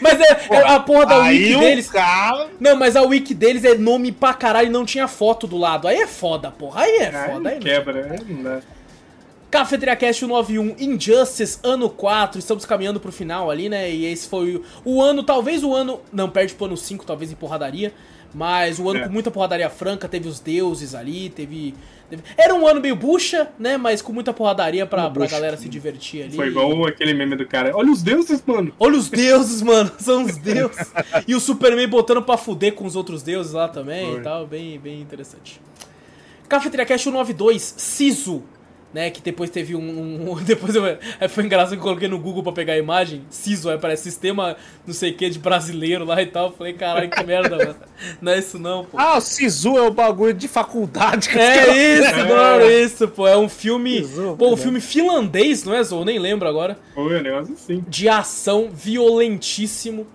[0.00, 1.90] Mas é, é a porra da wiki deles.
[1.90, 2.48] cara...
[2.58, 5.88] Não, mas a wiki deles é nome pra caralho e não tinha foto do lado.
[5.88, 6.82] Aí é foda, porra.
[6.82, 7.48] Aí é Aí foda.
[7.48, 7.62] Aí não.
[7.62, 8.16] quebra, né?
[8.26, 8.60] Não.
[9.52, 13.90] Cafeteria Cast 191, Injustice, ano 4, estamos caminhando pro final ali, né?
[13.90, 16.00] E esse foi o, o ano, talvez o ano.
[16.10, 17.92] Não, perde pro ano 5, talvez em porradaria.
[18.34, 19.06] Mas o ano É.
[19.06, 21.74] com muita porradaria franca, teve os deuses ali, teve.
[22.08, 23.76] teve- Era um ano meio bucha, né?
[23.76, 26.36] Mas com muita porradaria pra, pra galera se divertir ali.
[26.36, 27.72] Foi igual aquele meme do cara.
[27.76, 28.72] Olha os deuses, mano.
[28.78, 29.90] Olha os deuses, mano.
[29.98, 30.90] São os deuses.
[31.28, 34.20] e o Superman botando pra fuder com os outros deuses lá também Foi.
[34.20, 34.46] e tal.
[34.46, 35.60] Bem, bem interessante.
[36.48, 38.42] Cafeteria Cash 192, Siso.
[38.94, 40.32] Né, que depois teve um.
[40.32, 43.22] um- depois eu, é, foi engraçado que eu coloquei no Google pra pegar a imagem.
[43.30, 44.54] Siso, aí parece sistema
[44.86, 46.48] não sei o que de brasileiro lá e tal.
[46.48, 47.76] Eu Falei, caralho, que merda, mano.
[48.20, 48.98] Não é isso não, pô.
[48.98, 51.30] Ah, o Sisu é o bagulho de faculdade.
[51.30, 52.28] que É isso, É.
[52.28, 53.26] não é isso, pô.
[53.26, 54.04] É um filme.
[54.04, 54.56] Sisu, Pô, um né?
[54.58, 56.00] filme finlandês, não é, Zou?
[56.00, 56.78] Eu nem lembro agora.
[56.94, 57.82] Foi um negócio assim.
[57.88, 60.06] de ação violentíssimo,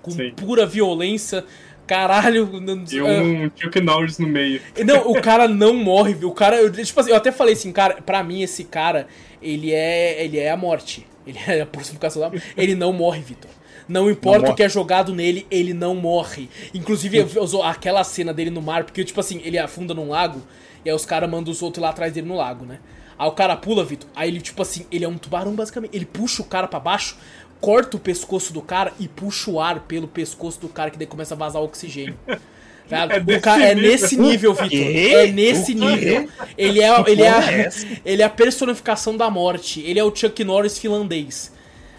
[0.00, 0.30] com Sim.
[0.34, 1.44] pura violência.
[1.86, 4.60] Caralho, não, E um Chuck Norris no meio.
[4.84, 6.28] não, o cara não morre, viu?
[6.30, 9.06] O cara, eu, tipo assim, eu até falei assim, cara, pra mim esse cara,
[9.40, 11.06] ele é, ele é a morte.
[11.26, 13.50] Ele é a personificação da Ele não morre, Vitor.
[13.88, 14.52] Não importa morre.
[14.52, 16.48] o que é jogado nele, ele não morre.
[16.74, 20.40] Inclusive, eu- eu- aquela cena dele no mar, porque, tipo assim, ele afunda num lago,
[20.84, 22.78] e aí os caras mandam os outros lá atrás dele no lago, né?
[23.18, 25.96] Aí o cara pula, Vitor, aí ele, tipo assim, ele é um tubarão, basicamente.
[25.96, 27.16] Ele puxa o cara pra baixo,
[27.60, 31.06] corta o pescoço do cara e puxa o ar pelo pescoço do cara, que daí
[31.06, 32.16] começa a vazar oxigênio.
[32.88, 33.08] Tá?
[33.10, 34.78] É o cara, é nesse nível, Vitor.
[34.78, 36.28] É nesse O nível.
[36.56, 37.68] Ele é, ele, é, é
[38.06, 39.80] ele é a personificação da morte.
[39.80, 41.52] Ele é o Chuck Norris finlandês.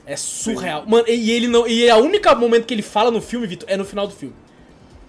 [0.06, 0.86] É surreal.
[0.88, 1.68] Mano, e ele não.
[1.68, 4.34] E a única momento que ele fala no filme, Vitor, é no final do filme.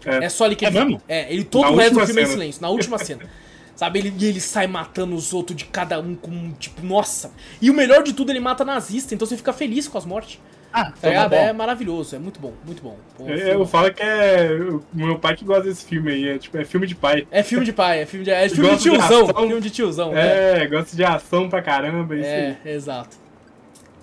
[0.05, 0.29] É, É.
[0.29, 0.87] só ali que É ele fala.
[0.91, 1.03] mesmo?
[1.09, 2.39] É, ele todo Na o resto do filme é em cena.
[2.39, 3.23] silêncio, na última cena.
[3.79, 7.31] Sabe, ele, e ele sai matando os outros de cada um com, tipo, nossa.
[7.63, 10.41] E o melhor de tudo, ele mata nazista, então você fica feliz com as mortes.
[10.73, 11.33] Ah, Tá ligado?
[11.35, 12.97] É maravilhoso, é muito bom, muito bom.
[13.17, 16.29] Pô, filme- eu falo que é o meu pai que gosta desse filme aí.
[16.29, 17.25] É, tipo, é filme de pai.
[17.31, 19.29] É filme de pai, é filme de, é filme de Gosto de tiozão.
[19.31, 19.47] ação.
[19.47, 20.63] filme de tiozão, é.
[20.65, 22.17] É, gosta de ação pra caramba.
[22.17, 22.57] Isso aí.
[22.65, 23.17] É, exato.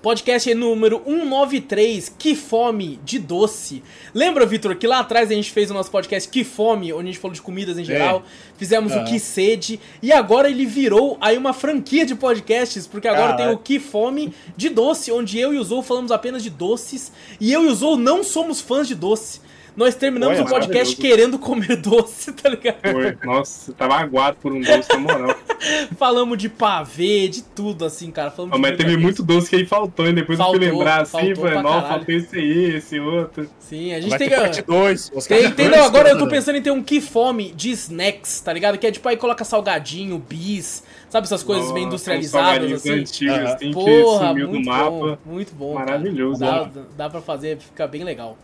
[0.05, 3.81] Podcast número 193, Que Fome de Doce.
[4.13, 7.11] Lembra, Vitor, que lá atrás a gente fez o nosso podcast Que Fome, onde a
[7.11, 8.21] gente falou de comidas em geral.
[8.55, 9.03] Fizemos o.
[9.03, 9.79] Que Sede.
[10.03, 14.31] E agora ele virou aí uma franquia de podcasts, porque agora tem o Que Fome
[14.55, 17.11] de Doce, onde eu e o Zou falamos apenas de doces.
[17.41, 19.41] E eu e o Zou não somos fãs de doce.
[19.75, 22.77] Nós terminamos o podcast querendo comer doce, tá ligado?
[22.81, 23.17] Foi.
[23.25, 25.35] Nossa, tava aguado por um doce, na moral.
[25.97, 28.31] Falamos de pavê, de tudo assim, cara.
[28.31, 31.01] Falamos de mas teve muito doce que aí faltou, e depois eu Faltou, fui lembrar
[31.01, 33.49] assim, pra nossa, faltou esse aí, esse outro.
[33.59, 34.35] Sim, a gente Vai tem que.
[34.35, 35.09] parte 2.
[35.27, 38.53] Tem, tem, não, agora eu tô pensando em ter um que fome de snacks, tá
[38.53, 38.77] ligado?
[38.77, 42.81] Que é tipo aí coloca salgadinho, bis, sabe essas coisas bem Nossa, industrializadas uns salgadinhos
[42.81, 42.99] assim.
[43.01, 43.53] antigos, Aham.
[43.55, 44.89] assim, que Porra, sumiu do muito mapa.
[44.89, 45.73] bom, muito bom.
[45.73, 45.85] cara.
[45.91, 46.67] Maravilhoso, Dá, ó.
[46.95, 48.37] dá pra fazer, fica bem legal.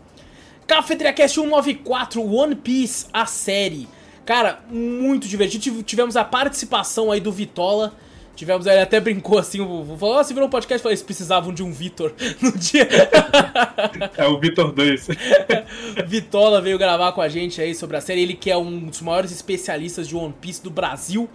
[0.66, 3.88] Cafeteria Cast 194, One Piece, a série.
[4.24, 5.62] Cara, muito divertido.
[5.62, 7.92] Tive- Tivemos a participação aí do Vitola.
[8.34, 11.52] Tivemos, ele até brincou assim, falou, ó, você virou um podcast, eu falei, eles precisavam
[11.52, 12.88] de um Vitor no dia.
[14.16, 15.08] É o Vitor 2.
[16.06, 18.22] Vitola veio gravar com a gente aí sobre a série.
[18.22, 21.28] Ele que é um dos maiores especialistas de One Piece do Brasil.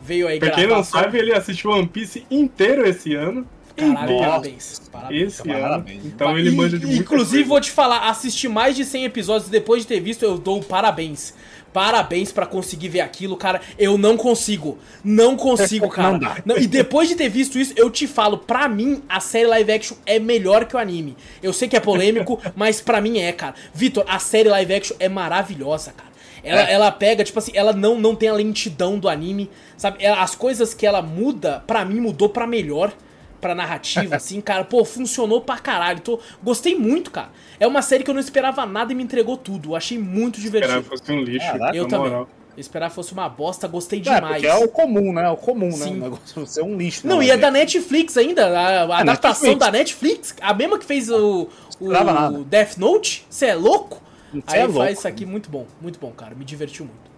[0.00, 0.62] Veio aí pra gravar.
[0.62, 3.46] quem não sobre- sabe, ele assistiu One Piece inteiro esse ano.
[3.78, 4.82] Caralho, parabéns.
[4.92, 5.32] parabéns.
[5.34, 5.98] Esse Parabéns.
[6.00, 6.06] ano.
[6.14, 7.48] Então ele manja de muita Inclusive, coisa.
[7.48, 11.34] vou te falar, assisti mais de 100 episódios depois de ter visto, eu dou parabéns.
[11.72, 13.60] Parabéns pra conseguir ver aquilo, cara.
[13.78, 14.78] Eu não consigo.
[15.04, 16.18] Não consigo, cara.
[16.18, 16.34] Não.
[16.44, 19.72] Não, e depois de ter visto isso, eu te falo, pra mim, a série live
[19.72, 21.14] action é melhor que o anime.
[21.42, 23.54] Eu sei que é polêmico, mas pra mim é, cara.
[23.74, 26.08] Vitor, a série live action é maravilhosa, cara.
[26.42, 26.72] Ela, É.
[26.72, 29.98] ela pega, tipo assim, ela não, não tem a lentidão do anime, sabe?
[30.02, 32.92] Ela- as coisas que ela muda, pra mim, mudou pra melhor
[33.40, 34.64] pra narrativa, assim, cara.
[34.64, 36.00] Pô, funcionou pra caralho.
[36.00, 37.30] Tô, gostei muito, cara.
[37.60, 39.70] É uma série que eu não esperava nada e me entregou tudo.
[39.70, 40.78] Eu achei muito divertido.
[40.78, 41.46] Esperava fosse um lixo.
[41.52, 42.10] Caraca, Eu também.
[42.10, 42.28] moral.
[42.56, 44.26] Eu esperava que fosse uma bosta, gostei É, demais.
[44.32, 45.26] porque é o comum, né?
[45.26, 45.76] É o comum, né?
[45.76, 45.92] Sim.
[45.98, 47.06] O negócio ser um lixo.
[47.06, 49.58] Não, né, e é da Netflix ainda, a, a adaptação Netflix.
[49.58, 51.48] da Netflix, a mesma que fez o,
[51.80, 52.44] o.
[52.44, 54.02] Death Note, você é louco?
[54.32, 54.90] Cê Aí é faz louco.
[54.92, 57.08] isso aqui muito bom, muito bom, cara, me divertiu muito.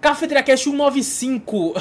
[0.00, 1.74] Cafeteria Cast 195,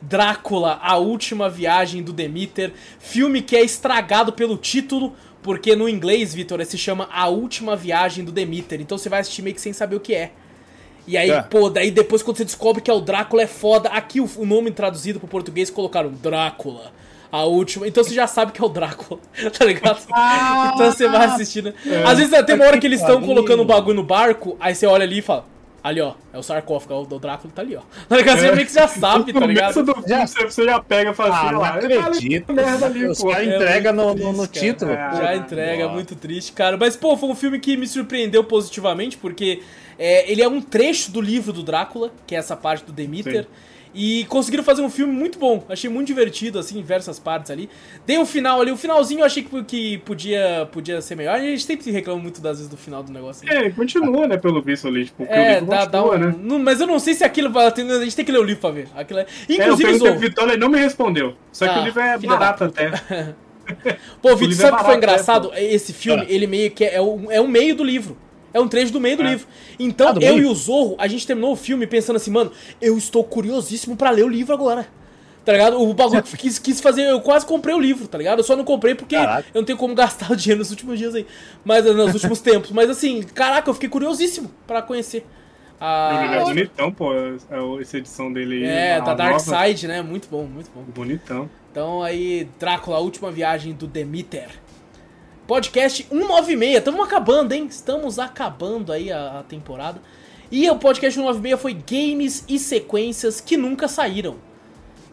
[0.00, 6.34] Drácula, a última viagem do Demeter, filme que é estragado pelo título, porque no inglês,
[6.34, 9.72] Vitor, se chama A Última Viagem do Demeter, então você vai assistir meio que sem
[9.72, 10.32] saber o que é.
[11.06, 11.42] E aí, É.
[11.42, 14.46] pô, daí depois quando você descobre que é o Drácula é foda, aqui o, o
[14.46, 16.92] nome traduzido pro português colocaram Drácula.
[17.30, 17.86] A última.
[17.88, 19.20] Então você já sabe que é o Drácula,
[19.58, 19.98] tá ligado?
[20.72, 21.74] então você vai assistindo.
[22.06, 23.34] Às vezes tem uma hora que eles estão pariu.
[23.34, 25.44] colocando o bagulho no barco, aí você olha ali e fala:
[25.84, 27.82] Ali, ó, é o sarcófago, o do Drácula tá ali, ó.
[28.08, 28.38] Tá ligado?
[28.40, 29.82] Você meio que já sabe, no tá começo ligado?
[29.84, 32.52] do filme você- você já pega e fala Ah, assim, não ó, acredito.
[32.54, 33.28] merda ali, Os pô.
[33.28, 34.94] caras É no, muito no, no triste, título.
[34.94, 35.16] cara.
[35.16, 35.94] Já entrega, nossa.
[35.94, 36.78] muito triste, cara.
[36.78, 39.62] Mas, pô, foi um filme que me surpreendeu positivamente, porque
[39.98, 43.42] é, ele é um trecho do livro do Drácula, que é essa parte do Demeter.
[43.42, 43.48] Sim.
[43.94, 45.64] E conseguiram fazer um filme muito bom.
[45.68, 47.70] Achei muito divertido, assim, em diversas partes ali.
[48.04, 48.72] Tem o final ali.
[48.72, 51.36] O finalzinho eu achei que, que podia, podia ser melhor.
[51.36, 53.48] A gente sempre reclama muito das vezes do final do negócio.
[53.48, 56.30] É, continua, né, pelo visto ali, tipo, porque o É, livro dá, dá continua, um.
[56.32, 56.36] né?
[56.42, 57.66] não- mas eu não sei se aquilo vai.
[57.66, 57.72] A
[58.04, 58.88] gente tem que ler o livro pra ver.
[58.96, 59.22] Aquilo é...
[59.22, 61.34] É, eu Inclusive, Zou, pro Vitória, não me respondeu.
[61.52, 62.90] Só que Ah, o livro é barato até.
[64.20, 65.52] Pô, O Vitor, livro sabe o é que foi né, engraçado?
[65.54, 66.26] Esse filme, Ah.
[66.28, 68.16] ele meio que é, é um, é um meio do livro.
[68.54, 69.30] É um trecho do meio do É.
[69.32, 69.46] livro.
[69.78, 70.46] Então, Ah, do eu meio?
[70.48, 74.10] e o Zorro, a gente terminou o filme pensando assim, mano, eu estou curiosíssimo pra
[74.10, 74.86] ler o livro agora.
[75.44, 75.78] Tá ligado?
[75.78, 78.38] O bagulho que quis, quis fazer, eu quase comprei o livro, tá ligado?
[78.38, 79.46] Eu só não comprei porque Caraca.
[79.52, 81.26] eu não tenho como gastar o dinheiro nos últimos dias aí.
[81.64, 82.70] Mas nos últimos tempos.
[82.70, 85.26] Mas assim, caraca, eu fiquei curiosíssimo pra conhecer.
[85.80, 87.34] O livro é bonitão, pô, é-
[87.82, 88.64] essa edição dele aí.
[88.64, 89.66] É, da Dark nova.
[89.66, 90.00] Side, né?
[90.00, 90.82] Muito bom, muito bom.
[90.94, 91.50] Bonitão.
[91.70, 94.48] Então aí, Drácula, a última viagem do Demeter.
[95.46, 97.66] Podcast 196, estamos acabando, hein?
[97.68, 100.00] Estamos acabando aí a, a temporada.
[100.50, 104.36] E o podcast 196 foi games e sequências que nunca saíram.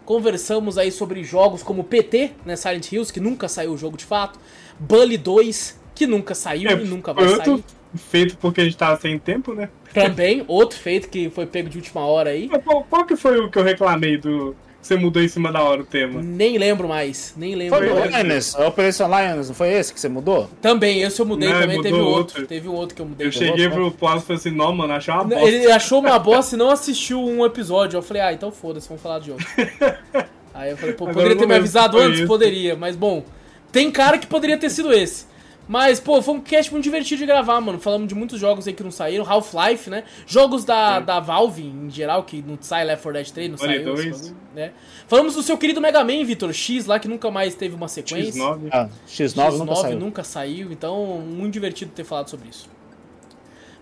[0.05, 4.05] Conversamos aí sobre jogos como PT, né, Silent Hills, que nunca saiu o jogo de
[4.05, 4.39] fato.
[4.79, 7.49] Bully 2, que nunca saiu É, e nunca vai foi sair.
[7.49, 9.69] outro feito porque a gente tava sem tempo, né?
[9.93, 12.47] Também, outro feito que foi pego de última hora aí.
[12.63, 14.55] Qual, qual que foi o que eu reclamei do.
[14.81, 16.21] Você mudou em cima da hora o tema?
[16.23, 18.11] Nem lembro mais, nem lembro Foi o mais.
[18.11, 20.49] Lioness, a Operation Lioness, não foi esse que você mudou?
[20.59, 22.19] Também, esse eu mudei Não, também, mudou teve um outro.
[22.19, 22.47] outro.
[22.47, 23.27] Teve um outro que eu mudei.
[23.27, 23.73] Eu cheguei né?
[23.73, 25.47] pro Paulo e falei assim, não, mano, achei uma bosta.
[25.47, 27.97] Ele achou uma bosta e não assistiu um episódio.
[27.97, 29.45] Eu falei, ah, então foda-se, vamos falar de outro.
[30.53, 32.19] Aí eu falei, pô, Agora poderia eu ter me avisado antes?
[32.19, 32.27] esse.
[32.27, 33.23] Poderia, mas bom,
[33.71, 35.25] tem cara que poderia ter sido esse.
[35.71, 37.79] Mas, pô, foi um cast muito divertido de gravar, mano.
[37.79, 39.23] Falamos de muitos jogos aí que não saíram.
[39.25, 40.03] Half-Life, né?
[40.27, 43.81] Jogos da, da Valve, em geral, que não sai Left 4 Dead 3, não Olha,
[43.81, 43.95] saiu.
[43.95, 44.35] dois.
[44.53, 44.73] né?
[45.07, 48.43] Falamos do seu querido Mega Man, Vitor X, lá, que nunca mais teve uma sequência.
[48.43, 48.67] X9.
[48.69, 49.99] Ah, X9, nunca X9 saiu.
[49.99, 52.67] nunca saiu, então muito divertido ter falado sobre isso.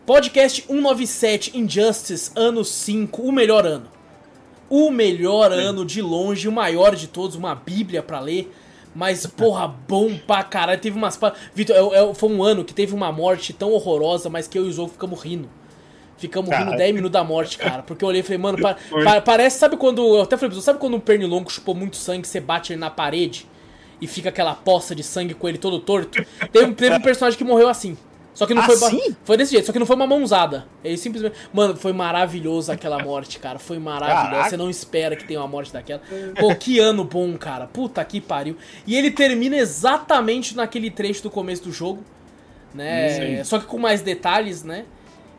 [0.05, 3.87] Podcast 197 Injustice, ano 5, o melhor ano.
[4.69, 8.53] O melhor ano de longe, o maior de todos, uma bíblia pra ler.
[8.95, 10.79] Mas, porra, bom pra caralho.
[10.81, 11.17] Teve umas.
[11.53, 14.65] Vitor, é- é- foi um ano que teve uma morte tão horrorosa, mas que eu
[14.65, 15.49] e o Zou ficamos rindo.
[16.17, 16.77] Ficamos rindo Caralho.
[16.77, 17.81] 10 minutos da morte, cara.
[17.83, 20.01] Porque eu olhei e falei, mano, pa- pa- parece, sabe quando.
[20.17, 23.45] Eu até falei, sabe quando um pernilongo chupou muito sangue, você bate ele na parede
[24.01, 26.21] e fica aquela poça de sangue com ele todo torto?
[26.51, 27.97] Teve, teve um personagem que morreu assim.
[28.39, 28.79] Só que não foi.
[28.79, 29.15] ba- Assim?
[29.25, 30.65] Foi desse jeito, só que não foi uma mãozada.
[30.81, 31.35] Ele simplesmente.
[31.53, 33.59] Mano, foi maravilhoso aquela morte, cara.
[33.59, 34.29] Foi maravilhoso.
[34.31, 34.49] Caraca.
[34.49, 36.01] Você não espera que tenha uma morte daquela.
[36.39, 37.67] Pô, que ano bom, cara.
[37.67, 38.55] Puta que pariu.
[38.87, 42.01] E ele termina exatamente naquele trecho do começo do jogo.
[42.73, 43.09] Né?
[43.39, 43.43] Sim.
[43.43, 44.85] Só que com mais detalhes, né?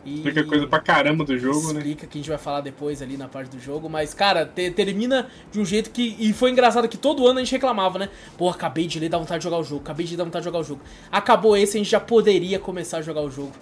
[0.05, 0.17] E...
[0.17, 1.81] Explica coisa pra caramba do jogo, né?
[1.81, 4.71] Explica que a gente vai falar depois ali na parte do jogo, mas cara, te-
[4.71, 6.17] termina de um jeito que.
[6.19, 8.09] E foi engraçado que todo ano a gente reclamava, né?
[8.39, 10.43] Pô, acabei de ler, dá vontade de jogar o jogo, acabei de ler, dá vontade
[10.43, 10.81] de jogar o jogo.
[11.13, 13.53] Acabou esse, a gente já poderia começar a jogar o jogo.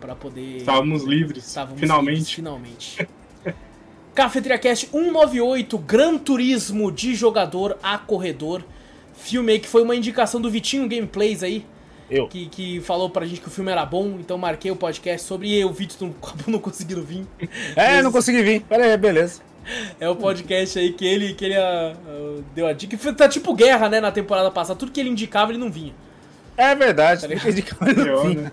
[0.00, 0.56] Pra poder.
[0.58, 1.46] Estávamos livres.
[1.46, 2.08] Estávamos finalmente.
[2.16, 3.08] livres, finalmente.
[4.14, 8.62] Cafeteria Cast 198, Gran Turismo de jogador a corredor.
[9.12, 11.64] Filme aí que foi uma indicação do Vitinho Gameplays aí,
[12.10, 12.28] Eu.
[12.28, 15.48] que, que falou pra gente que o filme era bom, então marquei o podcast sobre
[15.58, 16.14] e o Vitor não,
[16.54, 17.26] não conseguindo vir.
[17.74, 18.60] É, não consegui vir.
[18.62, 19.40] Pera aí, beleza.
[19.98, 21.94] É o podcast aí que ele, que ele ah,
[22.54, 22.96] deu a dica.
[23.14, 24.78] Tá tipo guerra, né, na temporada passada.
[24.78, 25.94] Tudo que ele indicava, ele não vinha.
[26.56, 27.26] É verdade.
[27.26, 28.34] Tá indicar mais no Pior, fim.
[28.36, 28.52] né?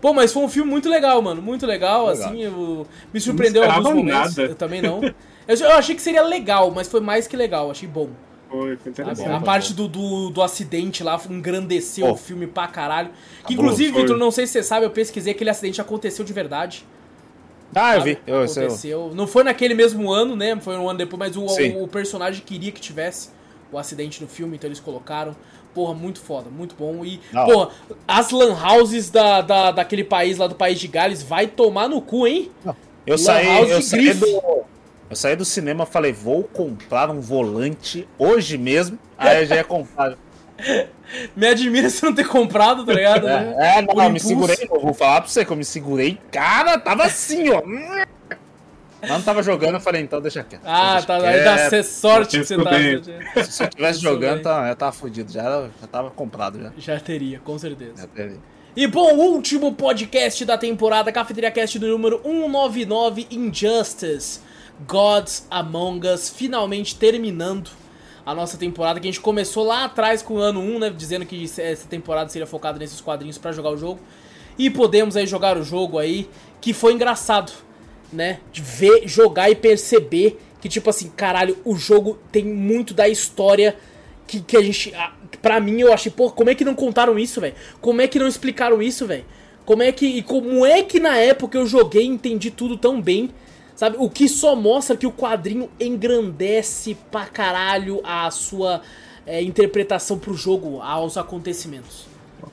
[0.00, 1.40] Pô, mas foi um filme muito legal, mano.
[1.40, 2.28] Muito legal, Legal.
[2.28, 2.42] assim.
[2.42, 4.36] Eu, me surpreendeu em Não alguns momentos.
[4.36, 4.50] nada.
[4.50, 5.00] Eu também não.
[5.48, 7.70] Eu, eu achei que seria legal, mas foi mais que legal.
[7.70, 8.10] Achei bom.
[8.60, 9.10] Foi, foi sabe?
[9.10, 9.28] interessante.
[9.30, 12.12] a parte do, do, do acidente lá engrandeceu Pô.
[12.12, 13.08] o filme pra caralho.
[13.08, 14.02] Que, Cabuloso, inclusive, foi.
[14.02, 16.84] Vitor, não sei se você sabe, eu pesquisei aquele acidente aconteceu de verdade.
[17.74, 18.18] Ah, eu vi.
[18.26, 19.12] Eu, esse eu- aconteceu.
[19.14, 20.56] Não foi naquele mesmo ano, né?
[20.60, 23.30] Foi um ano depois, mas o, o, o personagem queria que tivesse
[23.72, 25.36] o acidente no filme, então eles colocaram.
[25.74, 27.04] Porra, muito foda, muito bom.
[27.04, 27.68] E, Da porra,
[28.08, 32.00] as lan houses da, da, daquele país lá do país de Gales vai tomar no
[32.00, 32.50] cu, hein?
[33.06, 34.64] Eu Lan saí, eu de saí do.
[35.08, 38.98] Eu saí do cinema falei, vou comprar um volante hoje mesmo.
[39.16, 40.14] Aí eu já ia comprar.
[41.36, 43.28] Me admira você não ter comprado, tá ligado?
[43.28, 46.18] É, é, não, eu me segurei, eu vou falar pra você que eu me segurei.
[46.32, 47.62] Cara, tava assim, ó.
[49.00, 50.62] Mas não tava jogando, eu falei, então deixa quieto.
[50.64, 51.20] Ah, deixa tá.
[51.20, 51.32] quieto.
[51.32, 52.80] Aí dá cê- sorte que você tá.
[52.80, 53.44] Escudei.
[53.44, 55.30] Se eu tivesse jogando, tá, eu tava fudido.
[55.30, 56.72] Já, já tava comprado já.
[56.76, 58.02] Já teria, com certeza.
[58.02, 58.40] Já teve.
[58.74, 64.40] E bom, o último podcast da temporada, Cafeteria Cast do número 199, Injustice,
[64.86, 67.70] Gods Among Us, finalmente terminando
[68.24, 71.24] a nossa temporada, que a gente começou lá atrás com o ano 1, né, dizendo
[71.24, 74.00] que essa temporada seria focada nesses quadrinhos pra jogar o jogo.
[74.58, 76.28] E podemos aí jogar o jogo aí,
[76.60, 77.52] que foi engraçado,
[78.12, 83.08] né, de ver, jogar e perceber que, tipo assim, caralho, o jogo tem muito da
[83.08, 83.76] história
[84.26, 84.92] que, que a gente.
[84.94, 85.12] a-
[85.42, 87.54] Pra mim, eu achei, pô, como é que não contaram isso, velho?
[87.80, 89.24] Como é que não explicaram isso, velho?
[89.64, 90.06] Como é que.
[90.06, 93.30] E como é que na época eu joguei e entendi tudo tão bem?
[93.76, 93.96] Sabe?
[94.00, 98.80] O que só mostra que o quadrinho engrandece pra caralho a sua
[99.26, 102.06] é, interpretação pro jogo, aos acontecimentos.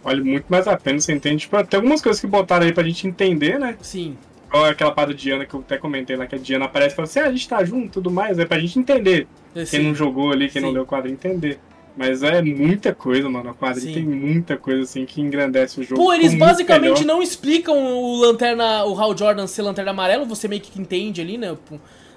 [0.04, 1.44] Vale muito mais a pena, você entende?
[1.44, 3.78] Tipo, tem algumas coisas que botaram aí pra gente entender, né?
[3.82, 4.18] Sim.
[4.50, 6.95] Igual aquela parada de Diana que eu até comentei lá, que a Diana aparece e
[6.95, 9.28] fala assim, ah, a gente tá junto e tudo mais, é pra gente entender.
[9.54, 9.84] Quem Sim.
[9.84, 10.68] não jogou ali, quem Sim.
[10.68, 11.60] não leu o quadrinho, entender.
[11.95, 13.52] Mas é muita coisa, mano.
[13.52, 13.94] O quadrinho Sim.
[13.94, 16.02] tem muita coisa assim que engrandece o jogo.
[16.02, 17.06] Pô, eles basicamente melhor.
[17.06, 21.38] não explicam o lanterna, o Hal Jordan ser lanterna amarelo, você meio que entende ali,
[21.38, 21.56] né?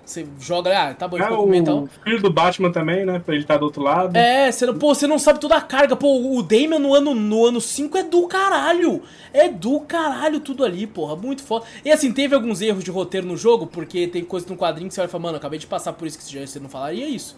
[0.03, 1.83] Você joga, ah, tá bom, É, mental.
[1.83, 3.19] o filho do Batman também, né?
[3.19, 4.17] Pra ele estar do outro lado.
[4.17, 5.97] É, você não, pô, você não sabe toda a carga.
[5.97, 9.03] Pô, o Damian no ano, no ano 5 é do caralho.
[9.33, 11.17] É do caralho tudo ali, porra.
[11.17, 11.67] Muito foda.
[11.85, 14.95] E assim, teve alguns erros de roteiro no jogo, porque tem coisa no quadrinho que
[14.95, 17.37] você vai falar, mano, acabei de passar por isso que você não falaria isso.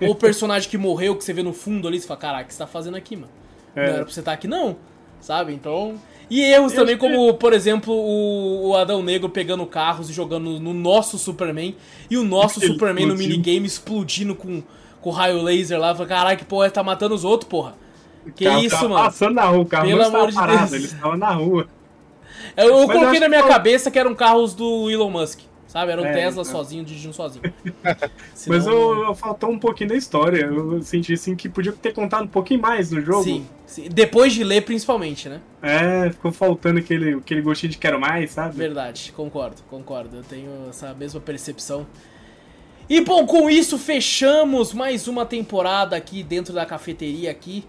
[0.00, 2.46] Ou o personagem que morreu, que você vê no fundo ali, você fala, caraca, o
[2.48, 3.28] que você tá fazendo aqui, mano?
[3.74, 3.86] É.
[3.86, 4.76] Não era pra você estar aqui, não.
[5.20, 5.52] Sabe?
[5.52, 5.94] Então.
[6.30, 10.72] E erros também, como, por exemplo, o, o Adão Negro pegando carros e jogando no
[10.74, 11.74] nosso Superman.
[12.10, 13.30] E o nosso Ele Superman no explodiu.
[13.38, 14.62] minigame explodindo com,
[15.00, 15.94] com raio laser lá.
[15.94, 17.74] Fala, Caralho, que porra, tá matando os outros, porra.
[18.36, 19.04] Que O isso, tava mano?
[19.06, 20.72] passando na rua, o carro Pelo não amor estava de parado, Deus.
[20.82, 21.66] eles estavam na rua.
[22.56, 25.40] Eu, eu coloquei na minha que- cabeça que eram carros do Elon Musk.
[25.68, 25.92] Sabe?
[25.92, 26.44] Era um É, Tesla então.
[26.52, 27.42] sozinho, dirigindo sozinho.
[27.84, 30.46] Mas Senão- eu, eu faltou um pouquinho da história.
[30.46, 33.22] Eu senti assim que podia ter contado um pouquinho mais no jogo.
[33.22, 33.86] Sim, sim.
[33.92, 35.42] Depois de ler, principalmente, né?
[35.62, 38.56] É, ficou faltando aquele, aquele gostinho de quero mais, sabe?
[38.56, 40.16] Verdade, concordo, concordo.
[40.16, 41.86] Eu tenho essa mesma percepção.
[42.88, 47.66] E bom, com isso fechamos mais uma temporada aqui dentro da cafeteria aqui.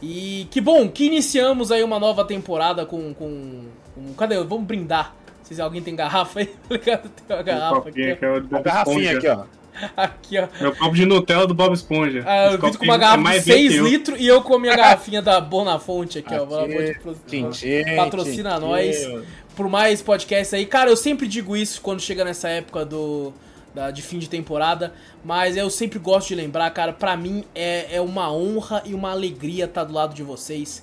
[0.00, 3.12] E que bom que iniciamos aí uma nova temporada com.
[3.12, 4.42] com, com cadê?
[4.42, 5.14] Vamos brindar.
[5.42, 7.08] Se alguém tem garrafa aí, tá ligado?
[7.08, 8.10] Tem uma garrafa aqui.
[8.10, 9.44] aqui ó, Uma garrafinha aqui, ó.
[9.96, 10.48] Aqui, ó.
[10.60, 12.22] Meu copo de Nutella do Bob Esponja.
[12.26, 13.86] Ah, o Vitor copo com uma é garrafa de mais 6 bem que eu.
[13.88, 16.42] litros e eu com a minha garrafinha da Bonafonte aqui, ó.
[16.44, 18.96] Aqui, Bonafonte Tintim, patrocina nós
[19.56, 20.66] por mais podcasts aí.
[20.66, 23.32] Cara, eu sempre digo isso quando chega nessa época do
[23.74, 24.92] da- de fim de temporada,
[25.24, 29.10] mas eu sempre gosto de lembrar, cara, pra mim é, é uma honra e uma
[29.10, 30.82] alegria estar do lado de vocês,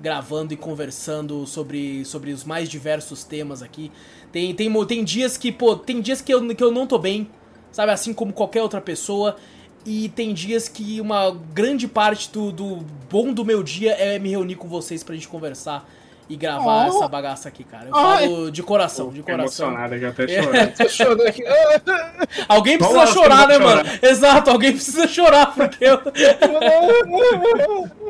[0.00, 3.92] gravando e conversando sobre, sobre os mais diversos temas aqui.
[4.32, 7.28] Tem, tem, tem dias que, pô, tem dias que eu, que eu não tô bem,
[7.70, 9.36] sabe, assim como qualquer outra pessoa.
[9.84, 14.28] E tem dias que uma grande parte do, do bom do meu dia é me
[14.28, 15.88] reunir com vocês pra gente conversar
[16.30, 16.96] e gravar Oh.
[16.96, 17.88] essa bagaça aqui, cara.
[17.88, 18.24] Eu Ai.
[18.28, 19.66] falo de coração, de Fiquei coração.
[19.68, 20.88] emocionado, já até É.
[20.88, 21.22] chorando.
[22.48, 23.98] Alguém precisa chorar, né, vamos mano?
[24.00, 25.98] Exato, alguém precisa chorar, porque eu...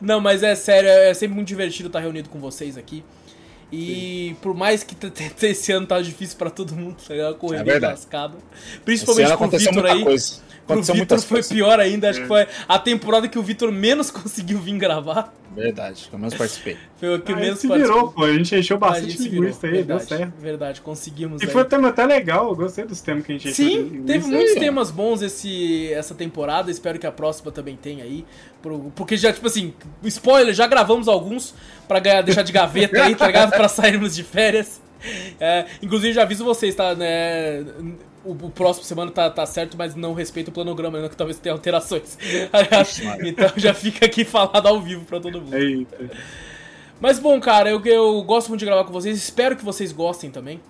[0.00, 3.04] Não, mas é sério, é sempre muito divertido estar reunido com vocês aqui.
[3.70, 4.96] E por mais que
[5.46, 7.34] esse ano tá difícil pra todo mundo, tá ligado?
[7.34, 7.92] É Correria verdade.
[7.94, 8.34] lascada.
[8.56, 10.04] Esse Principalmente pro aconteceu Vitor aí.
[10.04, 10.40] coisa.
[10.68, 11.50] Pro Vitor foi coisas.
[11.52, 12.22] pior ainda, acho É.
[12.22, 15.34] que foi a temporada que o Vitor menos conseguiu vir gravar.
[15.56, 16.76] Verdade, pelo menos participei.
[16.98, 18.24] Foi o que Ah, a menos gente se virou, pô.
[18.24, 20.32] A gente encheu bastante gente se virou, linguiça aí, deu verdade, certo.
[20.40, 21.50] verdade, conseguimos E aí.
[21.50, 24.04] foi um tema até legal, eu gostei dos temas que a gente encheu Sim, linguiça.
[24.06, 26.70] teve aí, muitos temas bons esse, essa temporada.
[26.70, 28.24] Espero que a próxima também tenha aí.
[28.94, 29.72] Porque já, tipo assim,
[30.04, 31.54] spoiler, já gravamos alguns
[31.88, 33.50] pra ganhar, deixar de gaveta aí, tá ligado?
[33.50, 34.80] Pra sairmos de férias.
[35.40, 36.94] É, inclusive, já aviso vocês, tá?
[36.94, 37.64] Né?
[38.24, 41.08] O, o próximo semana tá, tá certo, mas não respeita o planograma, né?
[41.08, 42.18] Que talvez tenha alterações.
[43.24, 45.56] então já fica aqui falado ao vivo pra todo mundo.
[45.56, 46.10] Eita.
[47.00, 49.16] Mas bom, cara, eu, eu gosto muito de gravar com vocês.
[49.16, 50.60] Espero que vocês gostem também.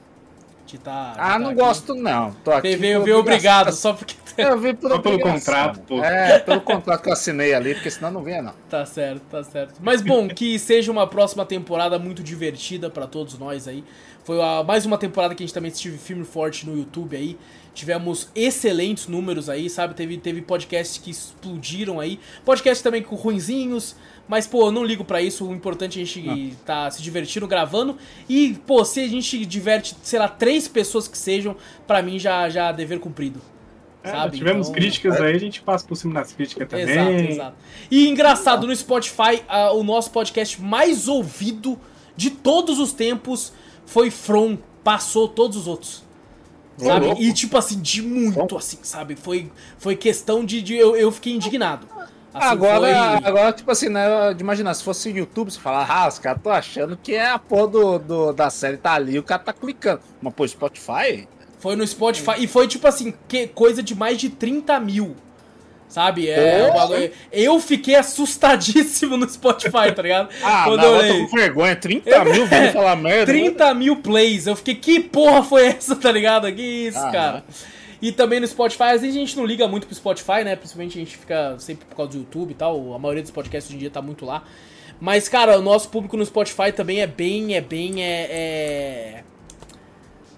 [0.67, 1.61] De tá, de Ah, tá não aqui.
[1.61, 2.33] gosto não.
[2.45, 4.15] Tô aqui Veio, obrigado, só porque.
[4.39, 6.01] Eu vim por Só pelo contrato, pô.
[6.01, 8.53] É, pelo contrato que eu assinei ali, porque senão não vinha não.
[8.71, 9.75] Tá certo, tá certo.
[9.83, 13.83] Mas bom, que seja uma próxima temporada muito divertida pra todos nós aí.
[14.29, 17.39] Foi a- mais uma temporada que a gente também assistiu filme forte no YouTube aí.
[17.73, 19.95] Tivemos excelentes números aí, sabe?
[19.95, 22.21] Teve, teve podcasts que explodiram aí.
[22.45, 23.97] Podcasts também com ruinzinhos.
[24.29, 25.47] Mas, pô, eu não ligo pra isso.
[25.49, 27.97] O importante é a gente tá se divertindo gravando.
[28.29, 31.57] E, pô, se a gente diverte, sei lá, três pessoas que sejam,
[31.87, 33.41] pra mim já, já é dever cumprido.
[34.05, 34.37] É, sabe?
[34.37, 36.87] tivemos Então- críticas aí, a gente passa por cima das críticas também.
[36.91, 37.57] Exato, exato.
[37.91, 41.81] E engraçado, no Spotify, ah, o nosso podcast mais ouvido
[42.15, 43.55] de todos os tempos
[43.89, 44.57] foi From.
[44.85, 46.03] Passou todos os outros.
[46.77, 47.07] Sabe?
[47.19, 49.17] E tipo assim, de muito assim, sabe?
[49.17, 50.63] Foi, foi questão de.
[50.63, 51.89] de- eu, eu fiquei indignado.
[52.33, 52.81] Assim, agora,
[53.19, 54.33] foi- agora, tipo assim, né?
[54.35, 57.39] De imaginar, se fosse YouTube, você fala, ah, os caras estão achando que é a
[57.39, 60.01] porra do, do- da série tá ali, o cara tá clicando.
[60.23, 61.27] Mas, pô, Spotify?
[61.59, 62.35] Foi no Spotify.
[62.39, 65.17] E foi tipo assim, que coisa de mais de 30 mil.
[65.89, 66.29] Sabe?
[66.29, 70.29] É, bagulho- eu fiquei assustadíssimo no Spotify, tá ligado?
[70.43, 71.75] Ah, Quando não, eu eu tô com vergonha.
[71.75, 73.27] 30 mil vindo falar merda.
[73.33, 74.47] 30 mil plays.
[74.47, 76.53] Eu fiquei, que porra foi essa, tá ligado?
[76.53, 77.45] Que isso, Ah, cara.
[78.03, 80.55] E também no Spotify, às vezes a gente não liga muito pro Spotify, né?
[80.55, 82.95] Principalmente a gente fica sempre por causa do YouTube e tal.
[82.95, 84.45] A maioria dos podcasts hoje em dia tá muito lá.
[85.01, 88.27] Mas, cara, o nosso público no Spotify também é bem, é bem, é.
[88.31, 89.25] é...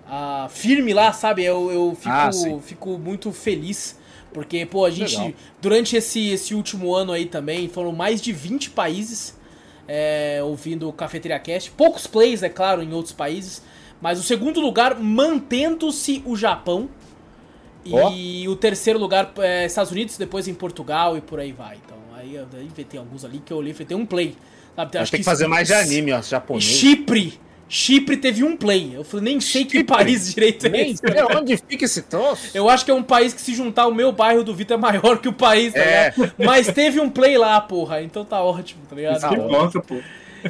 [0.09, 1.45] ah, firme lá, sabe?
[1.45, 2.31] Eu, eu fico, Ah,
[2.63, 3.99] fico muito feliz.
[4.33, 5.33] Porque, pô, a gente, Legal.
[5.61, 9.39] durante esse, esse último ano aí também, foram mais de 20 países
[9.89, 11.71] é, ouvindo o Cafeteria Cast.
[11.73, 13.63] Poucos plays, é claro, em outros países.
[14.01, 16.89] Mas o segundo lugar, mantendo-se o Japão.
[17.85, 21.79] E o terceiro lugar, é, Estados Unidos, depois em Portugal e por aí vai.
[21.85, 22.47] Então, aí eu
[22.85, 24.37] tem alguns ali que eu olhei tem um play.
[24.77, 24.99] Sabe?
[24.99, 26.65] Acho que tem que fazer mais de anime, ó, japonês.
[26.65, 27.41] Chipre.
[27.73, 28.91] Chipre teve um play.
[28.97, 29.85] Eu falei, nem sei que Chipre?
[29.85, 30.97] país direito é Nem esse.
[30.99, 32.51] sei onde fica esse troço.
[32.53, 34.81] Eu acho que é um país que se juntar o meu bairro do Vitor é
[34.81, 36.11] maior que o país, tá É.
[36.11, 36.35] ligado?
[36.37, 38.03] Mas teve um play lá, porra.
[38.03, 39.19] Então tá ótimo, tá ligado?
[39.19, 39.95] Isso que Tá importa, pô.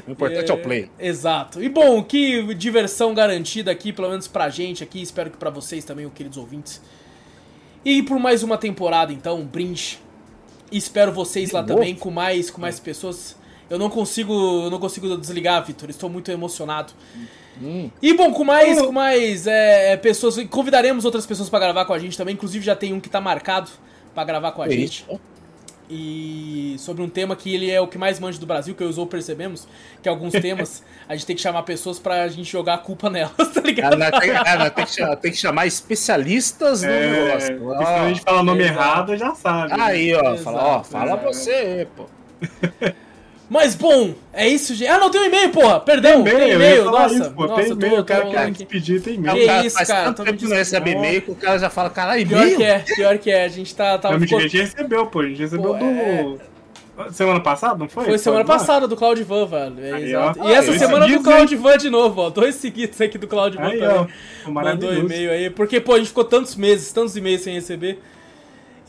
[0.06, 0.90] O importante é, o play.
[0.98, 1.62] Exato.
[1.62, 5.02] E bom, que diversão garantida aqui, pelo menos pra gente aqui.
[5.02, 6.80] Espero que pra vocês também, os queridos ouvintes.
[7.84, 9.98] E por mais uma temporada, então, um brinde.
[10.72, 11.74] Espero vocês De lá novo?
[11.74, 13.36] também com mais, com mais pessoas.
[13.70, 14.32] Eu não consigo,
[14.64, 15.88] eu não consigo desligar, Vitor.
[15.88, 16.92] Estou muito emocionado.
[17.62, 17.88] Hum.
[18.02, 18.86] E bom, com mais, Oh.
[18.86, 22.34] com mais é, pessoas, convidaremos outras pessoas pra gravar com a gente também.
[22.34, 23.70] Inclusive já tem um que tá marcado
[24.14, 25.06] pra gravar com a É gente.
[25.08, 25.20] isso.
[25.92, 28.86] E sobre um tema que ele é o que mais manja do Brasil, que eu
[28.86, 29.66] e o Zou percebemos,
[30.00, 33.32] que alguns temas a gente tem que chamar pessoas pra gente jogar a culpa nelas,
[33.52, 33.96] tá Ah, ligado?
[33.98, 37.58] nós tem, ah, tem que chamar, tem que chamar especialistas no É, negócio.
[37.78, 38.78] se a gente fala o nome exato.
[38.78, 39.76] errado, já sabe.
[39.76, 39.82] né?
[39.82, 42.06] Aí, ó, Exato, fala, ó, fala você, pô.
[43.50, 44.86] Mas bom, é isso, gente.
[44.88, 45.80] Ah, não, tem um e-mail, porra!
[45.80, 47.14] Perdão, tem, e-mail, nossa.
[47.16, 49.36] isso, pô, nossa, tem e-mail, o cara quer despedir, tem É, e-mail.
[49.38, 51.68] Que cara isso, faz cara, tanto tempo que não recebe e-mail que o cara já
[51.68, 52.56] fala, caralho, Pior e-mail?
[52.56, 53.44] que é, pior que é.
[53.44, 53.98] A gente tá.
[53.98, 55.18] tá Não, ficou- a gente recebeu, pô.
[55.20, 55.84] A gente recebeu Pô, do.
[55.84, 56.36] é.
[57.12, 58.04] Semana passada, não foi?
[58.04, 58.58] Foi semana Pode ir lá?
[58.66, 59.84] passada do Claudivan, velho.
[59.84, 60.38] É, Aí, exato.
[60.48, 62.30] E essa Dois semana do Claudivan de novo, ó.
[62.30, 63.82] Dois seguidos aqui do Claudivan também.
[63.88, 64.06] ó.
[64.44, 65.00] Mandou Maravilhoso.
[65.06, 65.50] e-mail aí.
[65.50, 67.98] Porque, pô, a gente ficou tantos meses, tantos e-mails sem receber.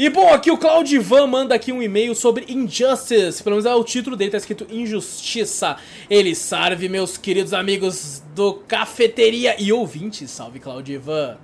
[0.01, 3.43] E, bom, aqui o Claudivan manda aqui um e-mail sobre Injustice.
[3.43, 5.77] Pelo menos é o título dele, tá escrito Injustiça.
[6.09, 10.31] Ele salve, meus queridos amigos do Cafeteria e ouvintes.
[10.31, 11.37] Salve, Claudivan.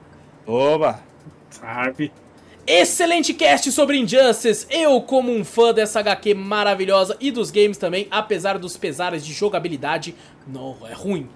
[0.47, 1.03] Oba!
[1.51, 2.11] Sabe?
[2.65, 4.65] Excelente cast sobre Injustice.
[4.71, 9.33] Eu, como um fã dessa HQ maravilhosa e dos games também, apesar dos pesares de
[9.33, 10.15] jogabilidade,
[10.47, 11.29] não, é ruim.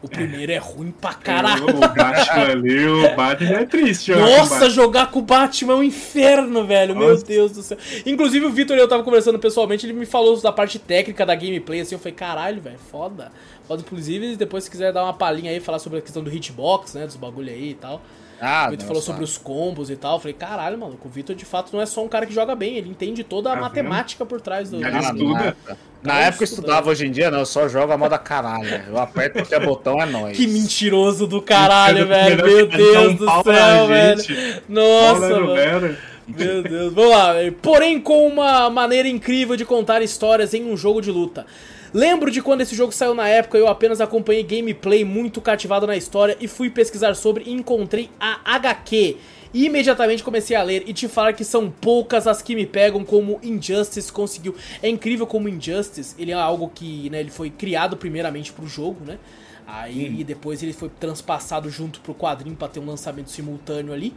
[0.00, 1.64] O primeiro é ruim pra caralho.
[1.70, 4.12] O Batman ali, o Batman é triste.
[4.12, 4.70] com Nossa, Batman.
[4.70, 6.94] jogar com o Batman é um inferno, velho.
[6.94, 7.24] Meu Nossa.
[7.24, 7.76] Deus do céu.
[8.06, 11.34] Inclusive, o Vitor e eu tava conversando pessoalmente, ele me falou da parte técnica da
[11.34, 13.32] gameplay, assim, eu falei, caralho, velho, foda.
[13.66, 16.94] Foda, inclusive, depois se quiser dar uma palhinha aí, falar sobre a questão do hitbox,
[16.94, 18.00] né, dos bagulho aí e tal.
[18.40, 20.14] Ah, o Vitor falou sobre os combos e tal.
[20.14, 22.54] Eu falei, caralho, mano, o Vitor de fato não é só um cara que joga
[22.54, 24.76] bem, ele entende toda a Tá matemática por trás do.
[24.76, 25.34] Ele Ah, estuda.
[25.34, 26.60] Na época, na época eu estuda.
[26.62, 28.82] estudava, hoje em dia não, eu só jogo a moda caralho.
[28.88, 30.36] Eu aperto qualquer botão, é nóis.
[30.36, 32.44] Que mentiroso do caralho, velho.
[32.44, 34.62] Meu Deus do céu, na velho.
[34.68, 35.96] Nossa, Fala, mano.
[36.28, 37.34] Meu Deus, vamos lá.
[37.62, 41.46] Porém, com uma maneira incrível de contar histórias em um jogo de luta.
[41.92, 45.96] Lembro de quando esse jogo saiu na época, eu apenas acompanhei gameplay muito cativado na
[45.96, 49.16] história e fui pesquisar sobre e encontrei a HQ.
[49.54, 53.02] E imediatamente comecei a ler e te falar que são poucas as que me pegam
[53.02, 54.54] como Injustice conseguiu.
[54.82, 59.02] É incrível como Injustice, ele é algo que, né, ele foi criado primeiramente pro jogo,
[59.06, 59.18] né?
[59.66, 64.12] Aí depois ele foi transpassado junto pro quadrinho pra ter um lançamento simultâneo ali.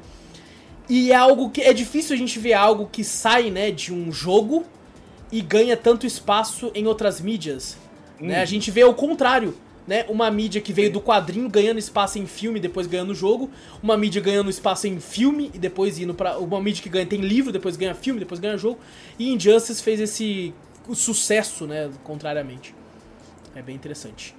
[0.90, 4.12] E é algo que é difícil a gente ver algo que sai, né, de um
[4.12, 4.66] jogo
[5.32, 7.78] e ganha tanto espaço em outras mídias.
[8.20, 8.42] Né?
[8.42, 9.56] A gente vê o contrário,
[9.88, 10.06] né?
[10.08, 13.50] Uma mídia que veio do quadrinho ganhando espaço em filme e depois ganhando jogo,
[13.82, 17.22] uma mídia ganhando espaço em filme e depois indo para uma mídia que ganha tem
[17.22, 18.80] livro, depois ganha filme, depois ganha jogo.
[19.18, 20.54] E Injustice fez esse
[20.94, 22.76] sucesso, né, contrariamente.
[23.56, 24.36] É bem interessante.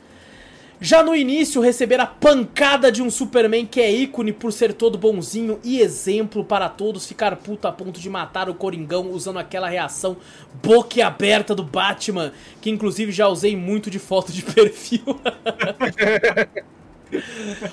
[0.83, 4.99] Já no início, receber a pancada de um Superman que é ícone por ser todo
[4.99, 9.69] bonzinho e exemplo para todos, ficar puto a ponto de matar o Coringão usando aquela
[9.69, 10.17] reação
[10.63, 15.03] boquiaberta do Batman, que inclusive já usei muito de foto de perfil.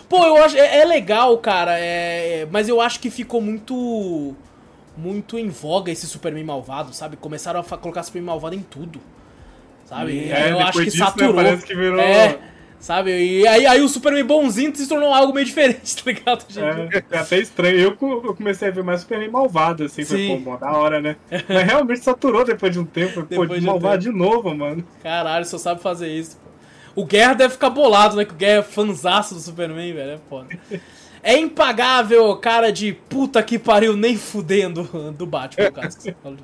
[0.08, 0.58] Pô, eu acho.
[0.58, 4.36] É, é legal, cara, é, é- mas eu acho que ficou muito.
[4.98, 7.16] Muito em voga esse Superman malvado, sabe?
[7.16, 9.00] Começaram a colocar Superman malvado em tudo.
[9.86, 10.30] Sabe?
[10.30, 11.36] É, eu acho que disso, né, saturou.
[11.36, 12.38] parece que virou- É,
[12.80, 13.12] sabe?
[13.12, 16.46] E aí, aí o Superman bonzinho se tornou algo meio diferente, tá ligado?
[16.50, 16.96] gente?
[16.96, 17.78] É, é até estranho.
[17.80, 20.04] Eu, eu comecei a ver mais Superman malvado, assim.
[20.06, 20.42] Foi, Sim.
[20.44, 21.16] pô, mó da hora, né?
[21.48, 23.22] Mas realmente saturou depois de um tempo.
[23.22, 24.84] Pô, Depois de de um malvado de novo, mano.
[25.04, 26.38] Caralho, só sabe fazer isso.
[26.38, 27.02] pô.
[27.02, 28.26] O Guerra deve ficar bolado, né?
[28.26, 30.12] Que o Guerra é fanzaço do Superman, velho.
[30.12, 30.48] É foda.
[31.22, 34.84] É impagável, cara de puta que pariu, nem fudendo
[35.18, 35.98] do Batman, no caso.
[35.98, 36.38] que você falou.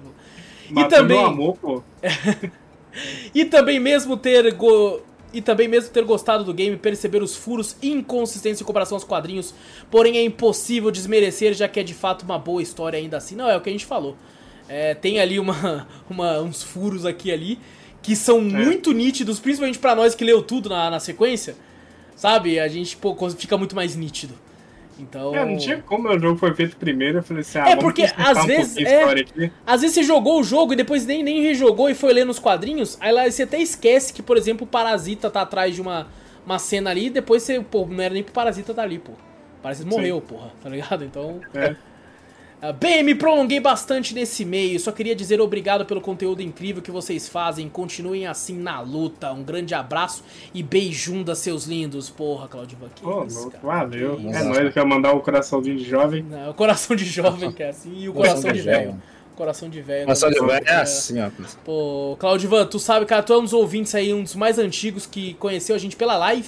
[0.76, 1.84] E também, amor, pô.
[3.34, 5.02] e também mesmo ter go-
[5.36, 9.04] e também mesmo ter gostado do game, perceber os furos e inconsistências em comparação aos
[9.04, 9.54] quadrinhos,
[9.92, 13.36] porém é impossível desmerecer, já que é de fato uma boa história ainda assim.
[13.36, 14.16] Não, é o que a gente falou.
[14.68, 17.60] É, tem ali uma, uma- uns furos aqui e ali
[18.02, 21.56] que são muito nítidos, principalmente pra nós que leu tudo na, na sequência.
[22.16, 22.60] Sabe?
[22.60, 24.34] A gente pô, fica muito mais nítido.
[25.00, 25.36] Então.
[25.36, 27.20] É, não tinha como o jogo foi feito primeiro.
[27.20, 29.52] Eu falei assim, ah, É, porque às vezes é-.
[29.66, 32.40] Às vezes você jogou o jogo e depois nem, nem rejogou e foi ler nos
[32.40, 36.08] quadrinhos, aí lá você até esquece que, por exemplo, o Parasita tá atrás de uma,
[36.46, 39.14] uma cena ali e depois você, pô, não era nem pro Parasita tá ali, pô.
[39.62, 41.04] Parasita morreu, porra, tá ligado?
[41.04, 41.42] Então.
[41.54, 41.76] É.
[42.62, 46.90] Ah, Bem, me prolonguei bastante nesse meio, só queria dizer obrigado pelo conteúdo incrível que
[46.90, 47.68] vocês fazem.
[47.68, 49.32] Continuem assim na luta.
[49.32, 50.24] Um grande abraço
[50.54, 52.10] e beijunda, seus lindos.
[52.10, 54.18] Porra, Claudio que Pô, isso, valeu.
[54.18, 56.24] Que É nóis, quer mandar o coraçãozinho de jovem.
[56.24, 59.02] Não, o coração de jovem, que é assim, e o coração, de velho.
[59.36, 60.16] Coração de velho.
[60.16, 61.30] Só de velho é assim, ó.
[61.64, 65.06] Pô, Claudivan, tu sabe, cara, tu é um dos ouvintes aí, um dos mais antigos
[65.06, 66.48] que conheceu a gente pela live.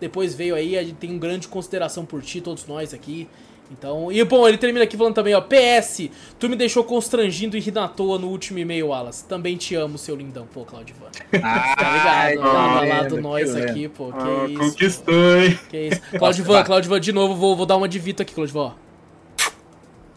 [0.00, 3.28] Depois veio aí, a gente tem um grande consideração por ti, todos nós aqui.
[3.72, 7.60] Então, e bom, ele termina aqui falando também, ó, PS, tu me deixou constrangindo e
[7.60, 9.24] rindo à toa no último e-mail, Wallace.
[9.24, 11.06] Também te amo, seu lindão, pô, Claudivan.
[11.32, 11.92] Tá
[12.30, 12.40] ligado?
[12.52, 14.58] Lá, lá do nós aqui, pô, que Ah, isso.
[14.58, 15.58] conquistou, hein?
[15.70, 16.00] Que isso.
[16.18, 18.72] Claudivan, Claudivan, de novo, vou, vou dar uma de Vito aqui, Claudivan, ó.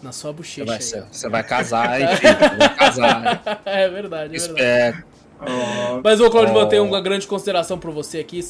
[0.04, 0.82] Na sua Você bochecha vai, aí.
[0.84, 2.34] ser- você vai casar, hein, filho?
[2.38, 3.62] Você vai casar.
[3.66, 4.36] é verdade, é verdade.
[4.36, 5.04] Espero.
[5.40, 6.66] Ó, Mas o Claudio Oh.
[6.66, 8.42] tem uma grande consideração por você aqui.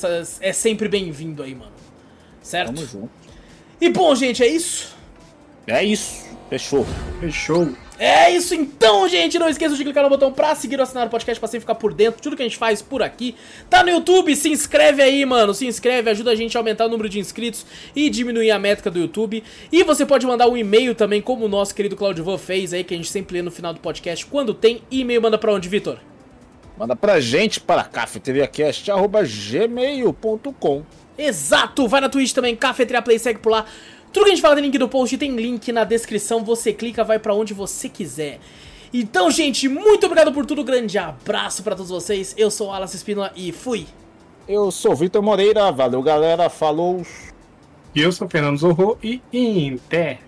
[0.42, 1.72] É sempre bem-vindo aí, mano.
[2.42, 2.74] Certo?
[2.74, 3.10] Tamo junto.
[3.80, 4.95] E bom, gente, é isso.
[5.68, 6.26] É isso.
[6.50, 6.86] Fechou.
[7.20, 7.70] fechou.
[7.98, 9.40] É isso então, gente.
[9.40, 11.76] Não esqueça de clicar no botão pra seguir ou assinar o podcast pra sempre ficar
[11.76, 12.22] por dentro.
[12.22, 13.36] Tudo que a gente faz por aqui.
[13.70, 15.54] Tá no YouTube, se inscreve aí, mano.
[15.54, 17.66] Se inscreve, ajuda a gente a aumentar o número de inscritos
[17.96, 19.42] e diminuir a métrica do YouTube.
[19.72, 22.84] E você pode mandar um e-mail também, como o nosso querido Claudio Van fez aí,
[22.84, 24.26] que a gente sempre lê no final do podcast.
[24.26, 25.98] Quando tem e-mail, manda pra onde, Vitor?
[26.78, 30.84] Manda pra gente para cafeteriacast.gmail.com
[31.18, 31.88] Exato!
[31.88, 33.66] Vai na Twitch também, Cafeteria Play, segue por lá.
[34.16, 37.04] Tudo que a gente fala tem link no post, tem link na descrição, você clica,
[37.04, 38.40] vai para onde você quiser.
[38.94, 42.34] Então, gente, muito obrigado por tudo, grande abraço para todos vocês.
[42.38, 43.86] Eu sou o Alas Espínola e fui!
[44.48, 47.06] Eu sou o Vitor Moreira, valeu galera, falou!
[47.94, 50.20] E eu sou o Fernando Zorro e Inter!